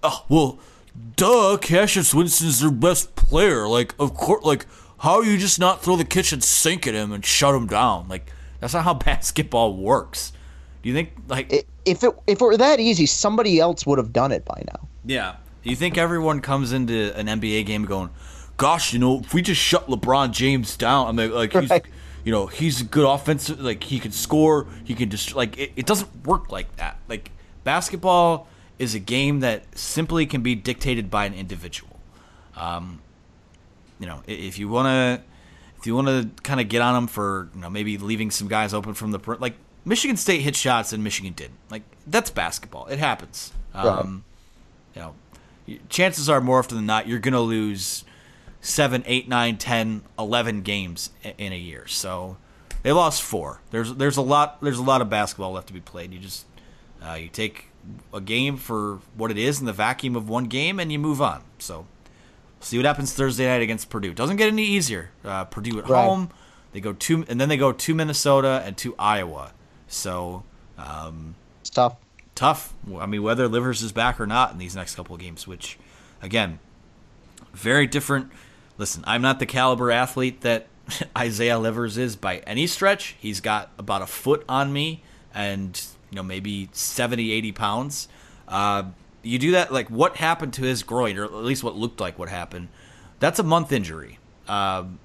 "Oh, 0.03 0.25
well, 0.29 0.59
duh, 1.17 1.59
Cassius 1.61 2.15
Winston's 2.15 2.61
their 2.61 2.71
best 2.71 3.17
player. 3.17 3.67
Like, 3.67 3.95
of 3.99 4.15
course, 4.15 4.45
like, 4.45 4.67
how 4.99 5.21
you 5.23 5.37
just 5.37 5.59
not 5.59 5.83
throw 5.83 5.97
the 5.97 6.05
kitchen 6.05 6.41
sink 6.41 6.87
at 6.87 6.95
him 6.95 7.13
and 7.13 7.25
shut 7.25 7.55
him 7.55 7.67
down? 7.67 8.09
Like, 8.09 8.31
that's 8.61 8.75
not 8.75 8.85
how 8.85 8.95
basketball 9.11 9.77
works. 9.77 10.33
Do 10.83 10.89
you 10.89 10.95
think, 10.95 11.13
like, 11.29 11.53
If 11.85 12.05
it 12.05 12.15
if 12.27 12.41
it 12.41 12.45
were 12.45 12.57
that 12.57 12.79
easy, 12.79 13.07
somebody 13.07 13.59
else 13.59 13.87
would 13.87 13.99
have 13.99 14.13
done 14.13 14.33
it 14.33 14.45
by 14.45 14.63
now. 14.67 14.89
yeah? 15.05 15.37
Do 15.63 15.71
you 15.71 15.77
think 15.77 15.97
everyone 15.97 16.41
comes 16.43 16.75
into 16.75 17.17
an 17.17 17.27
NBA 17.27 17.65
game 17.65 17.87
going, 17.87 18.11
"Gosh, 18.57 18.93
you 18.93 18.99
know, 18.99 19.21
if 19.21 19.35
we 19.35 19.43
just 19.43 19.61
shut 19.61 19.89
LeBron 19.89 20.31
James 20.33 20.77
down, 20.77 21.07
I 21.09 21.13
mean, 21.13 21.33
like, 21.33 21.53
he's, 21.53 21.71
you 22.25 22.33
know, 22.33 22.47
he's 22.47 22.81
a 22.81 22.85
good 22.85 23.07
offensive, 23.09 23.61
like, 23.61 23.83
he 23.85 23.99
can 23.99 24.13
score, 24.13 24.67
he 24.85 24.95
can 24.95 25.11
just, 25.11 25.35
like, 25.35 25.59
it, 25.59 25.73
it 25.77 25.87
doesn't 25.87 26.27
work 26.27 26.51
like 26.51 26.77
that. 26.77 26.99
Like, 27.09 27.31
basketball 27.65 28.47
is 28.79 28.95
a 28.95 28.99
game 28.99 29.41
that 29.41 29.77
simply 29.79 30.27
can 30.27 30.43
be 30.43 30.55
dictated 30.55 31.11
by 31.11 31.25
an 31.27 31.35
individual. 31.35 31.99
Um, 32.57 33.01
you 33.99 34.07
know, 34.07 34.23
if 34.27 34.59
you 34.59 34.69
want 34.69 34.87
to, 34.87 35.25
if 35.79 35.87
you 35.87 35.95
want 35.95 36.09
to 36.09 36.31
kind 36.43 36.61
of 36.61 36.69
get 36.69 36.83
on 36.83 36.95
them 36.95 37.07
for, 37.07 37.49
you 37.55 37.61
know, 37.61 37.71
maybe 37.71 37.99
leaving 37.99 38.31
some 38.31 38.49
guys 38.49 38.73
open 38.75 38.95
from 38.95 39.11
the 39.11 39.19
per- 39.19 39.37
like 39.37 39.55
Michigan 39.85 40.17
State 40.17 40.41
hit 40.41 40.57
shots 40.57 40.93
and 40.93 41.05
Michigan 41.05 41.33
didn't. 41.35 41.59
Like 41.71 41.83
that's 42.07 42.31
basketball. 42.31 42.87
It 42.87 42.99
happens. 42.99 43.53
Um, 43.75 44.25
You 44.95 45.03
know, 45.03 45.15
chances 45.89 46.29
are 46.29 46.41
more 46.41 46.59
often 46.61 46.77
than 46.77 46.87
not 46.87 47.07
you're 47.09 47.19
gonna 47.19 47.41
lose 47.41 48.05
seven, 48.65 49.05
eight, 49.07 49.29
nine, 49.29 49.59
ten, 49.59 50.01
eleven 50.19 50.63
games 50.63 51.11
in 51.37 51.53
a 51.53 51.59
year. 51.59 51.87
So 51.87 52.39
they 52.83 52.93
lost 52.93 53.23
four. 53.23 53.61
There's 53.71 53.95
there's 53.95 54.17
a 54.17 54.23
lot 54.23 54.61
there's 54.63 54.79
a 54.79 54.83
lot 54.83 55.03
of 55.03 55.11
basketball 55.11 55.53
left 55.53 55.67
to 55.69 55.75
be 55.75 55.81
played. 55.81 56.13
You 56.13 56.19
just 56.19 56.47
uh, 57.07 57.13
you 57.15 57.29
take 57.29 57.67
a 58.15 58.21
game 58.21 58.57
for 58.57 59.01
what 59.15 59.31
it 59.31 59.37
is 59.37 59.61
in 59.61 59.67
the 59.67 59.73
vacuum 59.75 60.17
of 60.17 60.29
one 60.29 60.45
game 60.45 60.81
and 60.81 60.91
you 60.91 60.99
move 60.99 61.21
on. 61.21 61.43
So 61.59 61.87
see 62.61 62.79
what 62.79 62.87
happens 62.87 63.13
Thursday 63.13 63.47
night 63.47 63.61
against 63.61 63.91
Purdue. 63.91 64.15
Doesn't 64.15 64.37
get 64.39 64.49
any 64.49 64.65
easier. 64.65 65.11
Uh, 65.23 65.45
Purdue 65.45 65.79
at 65.81 65.89
Right. 65.89 66.03
home. 66.03 66.31
They 66.73 66.81
go 66.81 66.95
two 66.95 67.27
and 67.29 67.39
then 67.39 67.51
they 67.51 67.59
go 67.59 67.73
to 67.73 67.95
Minnesota 67.95 68.63
and 68.65 68.77
to 68.79 68.95
Iowa. 68.99 69.53
So 69.87 70.45
um, 70.79 71.35
It's 71.61 71.69
tough. 71.71 71.97
Tough. 72.35 72.73
I 72.99 73.05
mean, 73.07 73.23
whether 73.23 73.47
Livers 73.47 73.83
is 73.83 73.93
back 73.93 74.19
or 74.19 74.27
not 74.27 74.51
in 74.53 74.59
these 74.59 74.75
next 74.75 74.95
couple 74.97 75.15
of 75.15 75.21
games, 75.21 75.47
which 75.47 75.79
again, 76.23 76.59
very 77.53 77.87
different. 77.87 78.33
Listen, 78.77 79.05
I'm 79.07 79.23
not 79.23 79.39
the 79.39 79.47
caliber 79.47 79.91
athlete 79.91 80.41
that 80.43 80.67
Isaiah 81.19 81.59
Livers 81.59 81.97
is 81.97 82.17
by 82.17 82.39
any 82.39 82.67
stretch. 82.67 83.17
He's 83.19 83.41
got 83.41 83.71
about 83.79 84.03
a 84.03 84.07
foot 84.07 84.45
on 84.49 84.73
me 84.73 85.03
and, 85.35 85.81
you 86.11 86.17
know, 86.17 86.23
maybe 86.23 86.69
70, 86.73 87.33
80 87.33 87.53
pounds. 87.53 88.09
Uh, 88.49 88.85
you 89.23 89.39
do 89.39 89.53
that. 89.53 89.73
Like 89.73 89.89
what 89.89 90.17
happened 90.17 90.53
to 90.55 90.63
his 90.63 90.83
groin, 90.83 91.19
or 91.19 91.25
at 91.25 91.33
least 91.33 91.65
what 91.65 91.77
looked 91.77 92.01
like 92.01 92.19
what 92.19 92.29
happened? 92.29 92.69
That's 93.21 93.39
a 93.39 93.43
month 93.43 93.73
injury. 93.73 94.19
Um, 94.47 94.99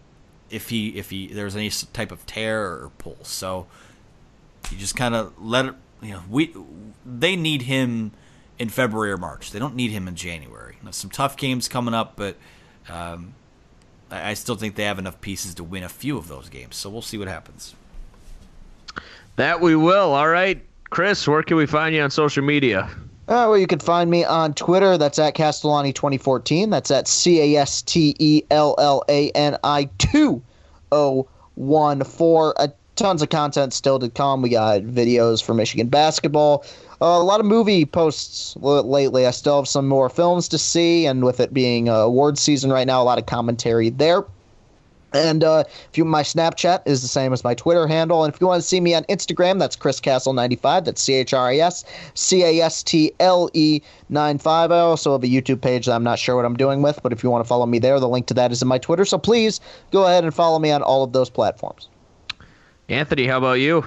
if 0.50 0.70
he 0.70 0.90
if 0.98 1.10
he 1.10 1.28
there's 1.28 1.56
any 1.56 1.70
type 1.70 2.12
of 2.12 2.26
tear 2.26 2.64
or 2.64 2.92
pull, 2.98 3.18
so 3.24 3.68
you 4.70 4.78
just 4.78 4.96
kind 4.96 5.16
of 5.16 5.34
let 5.42 5.66
it. 5.66 5.76
You 6.02 6.14
know, 6.14 6.24
we 6.30 6.54
they 7.06 7.36
need 7.36 7.64
him 7.64 8.12
in 8.58 8.70
February 8.70 9.12
or 9.12 9.18
March. 9.18 9.52
They 9.52 9.60
don't 9.60 9.76
need 9.76 9.92
him 9.92 10.08
in 10.08 10.16
January. 10.16 10.78
Some 10.92 11.10
tough 11.10 11.38
games 11.38 11.68
coming 11.68 11.94
up, 11.94 12.14
but 12.16 12.36
um, 12.90 13.36
I, 14.12 14.32
I 14.32 14.34
still 14.34 14.56
think 14.56 14.76
they 14.76 14.84
have 14.84 15.00
enough 15.00 15.20
pieces 15.22 15.56
to 15.56 15.64
win 15.64 15.84
a 15.84 15.90
few 15.90 16.18
of 16.18 16.28
those 16.28 16.50
games. 16.50 16.76
So 16.76 16.90
we'll 16.90 17.02
see 17.02 17.18
what 17.18 17.28
happens. 17.28 17.76
That 19.36 19.62
we 19.62 19.76
will. 19.76 20.14
All 20.14 20.28
right, 20.28 20.62
Chris, 20.90 21.28
where 21.28 21.44
can 21.44 21.58
we 21.58 21.66
find 21.66 21.96
you 21.96 22.02
on 22.02 22.12
social 22.12 22.44
media? 22.44 22.90
Uh, 23.30 23.48
well, 23.48 23.58
you 23.58 23.68
can 23.68 23.80
find 23.80 24.10
me 24.10 24.26
on 24.26 24.56
Twitter. 24.56 24.98
That's 24.98 25.20
at 25.20 25.36
Castellani2014. 25.36 26.72
That's 26.72 26.90
at 26.90 27.08
C 27.08 27.56
A 27.56 27.62
S 27.62 27.84
T 27.84 28.16
E 28.18 28.42
L 28.50 28.74
L 28.80 29.04
A 29.08 29.30
N 29.32 29.56
I 29.64 29.88
2014. 30.00 32.54
Uh, 32.58 32.68
tons 32.96 33.22
of 33.22 33.30
content 33.30 33.74
still 33.74 34.00
to 34.00 34.10
come. 34.10 34.42
We 34.42 34.50
got 34.50 34.82
videos 34.82 35.44
for 35.44 35.54
Michigan 35.54 35.88
basketball. 35.88 36.66
Uh, 37.02 37.06
a 37.06 37.24
lot 37.24 37.40
of 37.40 37.46
movie 37.46 37.86
posts 37.86 38.58
lately. 38.58 39.26
I 39.26 39.32
still 39.32 39.58
have 39.58 39.68
some 39.68 39.88
more 39.88 40.10
films 40.10 40.50
to 40.50 40.58
see, 40.58 41.06
and 41.06 41.24
with 41.24 41.40
it 41.40 41.54
being 41.54 41.88
uh, 41.88 41.94
award 41.94 42.38
season 42.38 42.72
right 42.72 42.86
now, 42.86 43.02
a 43.02 43.06
lot 43.06 43.18
of 43.18 43.26
commentary 43.26 43.90
there. 43.90 44.26
And 45.12 45.44
uh, 45.44 45.64
if 45.90 45.98
you 45.98 46.06
my 46.06 46.22
Snapchat 46.22 46.84
is 46.86 47.02
the 47.02 47.08
same 47.08 47.34
as 47.34 47.44
my 47.44 47.56
Twitter 47.56 47.88
handle, 47.88 48.24
and 48.24 48.32
if 48.32 48.40
you 48.40 48.46
want 48.46 48.62
to 48.62 48.68
see 48.68 48.80
me 48.80 48.94
on 48.94 49.06
Instagram, 49.06 49.58
that's 49.58 49.76
Chris 49.76 50.00
Castle 50.00 50.34
ninety 50.34 50.56
five. 50.56 50.86
That's 50.86 51.02
C 51.02 51.14
H 51.14 51.34
R 51.34 51.48
I 51.48 51.58
S 51.58 51.84
C 52.14 52.44
A 52.44 52.62
S 52.62 52.84
T 52.84 53.12
L 53.20 53.50
E 53.54 53.82
nine 54.10 54.38
five. 54.38 54.72
I 54.72 54.80
also 54.80 55.14
have 55.14 55.24
a 55.24 55.28
YouTube 55.28 55.62
page 55.62 55.88
that 55.88 55.94
I'm 55.94 56.04
not 56.04 56.20
sure 56.20 56.36
what 56.36 56.46
I'm 56.46 56.58
doing 56.58 56.84
with, 56.84 57.02
but 57.02 57.12
if 57.12 57.24
you 57.24 57.32
want 57.32 57.44
to 57.44 57.48
follow 57.48 57.66
me 57.66 57.80
there, 57.80 58.00
the 58.00 58.08
link 58.08 58.28
to 58.28 58.36
that 58.36 58.52
is 58.52 58.62
in 58.62 58.68
my 58.68 58.78
Twitter. 58.78 59.04
So 59.04 59.18
please 59.18 59.60
go 59.90 60.06
ahead 60.06 60.26
and 60.26 60.34
follow 60.34 60.60
me 60.60 60.70
on 60.70 60.84
all 60.84 61.04
of 61.04 61.12
those 61.12 61.30
platforms. 61.30 61.90
Anthony, 62.88 63.26
how 63.26 63.40
about 63.40 63.54
you? 63.54 63.84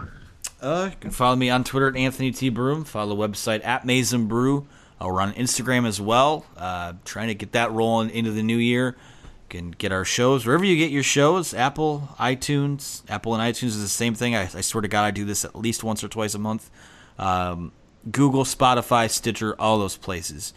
Uh, 0.63 0.91
you 0.91 0.97
can 1.01 1.11
follow 1.11 1.35
me 1.35 1.51
on 1.51 1.65
Twitter 1.65 1.89
at 1.89 1.97
Anthony 1.97 2.31
T 2.31 2.49
Broome. 2.49 2.85
Follow 2.85 3.17
the 3.17 3.29
website 3.29 3.65
at 3.67 3.85
Maize 3.85 4.15
n 4.15 4.27
Brew. 4.27 4.69
Uh, 5.01 5.09
we're 5.09 5.21
on 5.21 5.33
Instagram 5.33 5.87
as 5.87 6.01
well. 6.01 6.47
Uh, 6.57 6.93
trying 7.05 7.27
to 7.27 7.35
get 7.35 7.51
that 7.53 7.73
rolling 7.73 8.11
into 8.11 8.31
the 8.31 8.45
new 8.45 8.57
year 8.57 8.97
You 9.25 9.49
can 9.49 9.71
get 9.73 9.91
our 9.91 10.05
shows 10.05 10.47
wherever 10.47 10.65
you 10.65 10.77
get 10.77 10.93
your 10.93 11.03
shows 11.03 11.53
Apple, 11.53 12.11
iTunes. 12.17 13.03
Apple 13.11 13.35
and 13.35 13.43
iTunes 13.43 13.69
is 13.69 13.83
the 13.83 13.89
same 13.89 14.15
thing. 14.15 14.37
I, 14.37 14.43
I 14.43 14.61
swear 14.61 14.83
to 14.83 14.89
God, 14.89 15.03
I 15.05 15.11
do 15.11 15.25
this 15.25 15.45
at 15.45 15.57
least 15.57 15.83
once 15.83 16.05
or 16.05 16.09
twice 16.09 16.35
a 16.35 16.39
month. 16.39 16.71
Um, 17.19 17.73
Google, 18.09 18.45
Spotify, 18.45 19.11
Stitcher, 19.11 19.61
all 19.61 19.81
those 19.81 19.97
places. 19.97 20.55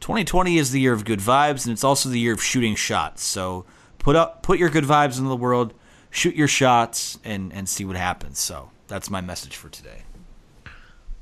2020 0.00 0.58
is 0.58 0.72
the 0.72 0.80
year 0.80 0.92
of 0.92 1.04
good 1.04 1.20
vibes, 1.20 1.64
and 1.64 1.72
it's 1.72 1.84
also 1.84 2.08
the 2.08 2.18
year 2.18 2.34
of 2.34 2.42
shooting 2.42 2.74
shots. 2.74 3.22
So 3.22 3.64
put 3.98 4.16
up, 4.16 4.42
put 4.42 4.58
your 4.58 4.68
good 4.68 4.84
vibes 4.84 5.16
into 5.16 5.28
the 5.28 5.36
world, 5.36 5.74
shoot 6.10 6.34
your 6.34 6.48
shots, 6.48 7.20
and 7.24 7.52
and 7.52 7.68
see 7.68 7.84
what 7.84 7.96
happens. 7.96 8.40
So 8.40 8.70
that's 8.88 9.10
my 9.10 9.20
message 9.20 9.56
for 9.56 9.68
today. 9.68 10.02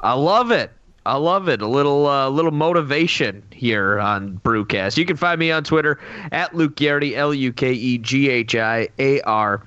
I 0.01 0.15
love 0.15 0.51
it. 0.51 0.73
I 1.05 1.17
love 1.17 1.49
it. 1.49 1.63
A 1.63 1.67
little 1.67 2.07
uh, 2.07 2.29
little 2.29 2.53
motivation 2.53 3.43
here 3.51 3.99
on 3.99 4.39
Brewcast. 4.45 4.97
You 4.97 5.05
can 5.05 5.17
find 5.17 5.39
me 5.39 5.51
on 5.51 5.65
Twitter 5.65 5.99
at 6.31 6.55
Luke 6.55 6.77
Ghiardi, 6.77 7.15
L 7.17 7.35
U 7.35 7.53
K 7.53 7.73
E 7.73 7.99
G 7.99 8.29
H 8.29 8.55
I 8.55 8.89
A 9.01 9.21
R 9.23 9.67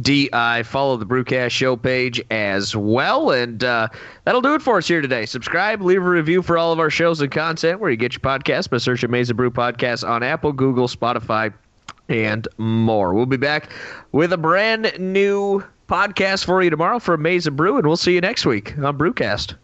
D 0.00 0.28
I. 0.32 0.64
Follow 0.64 0.96
the 0.96 1.06
Brewcast 1.06 1.50
show 1.50 1.76
page 1.76 2.20
as 2.32 2.74
well. 2.74 3.30
And 3.30 3.62
uh, 3.62 3.88
that'll 4.24 4.40
do 4.40 4.54
it 4.54 4.62
for 4.62 4.78
us 4.78 4.88
here 4.88 5.00
today. 5.00 5.24
Subscribe, 5.24 5.82
leave 5.82 6.02
a 6.02 6.08
review 6.08 6.42
for 6.42 6.58
all 6.58 6.72
of 6.72 6.80
our 6.80 6.90
shows 6.90 7.20
and 7.20 7.30
content 7.30 7.78
where 7.78 7.90
you 7.90 7.96
get 7.96 8.14
your 8.14 8.20
podcast 8.20 8.70
by 8.70 8.78
searching 8.78 9.08
Amazing 9.08 9.36
Brew 9.36 9.52
Podcast 9.52 10.08
on 10.08 10.24
Apple, 10.24 10.52
Google, 10.52 10.88
Spotify, 10.88 11.54
and 12.08 12.48
more. 12.58 13.14
We'll 13.14 13.26
be 13.26 13.36
back 13.36 13.70
with 14.10 14.32
a 14.32 14.38
brand 14.38 14.92
new 14.98 15.62
podcast 15.88 16.44
for 16.44 16.62
you 16.62 16.70
tomorrow 16.70 16.98
for 16.98 17.14
Amazing 17.14 17.56
Brew, 17.56 17.76
and 17.76 17.86
we'll 17.86 17.96
see 17.96 18.14
you 18.14 18.20
next 18.20 18.46
week 18.46 18.76
on 18.78 18.98
Brewcast. 18.98 19.54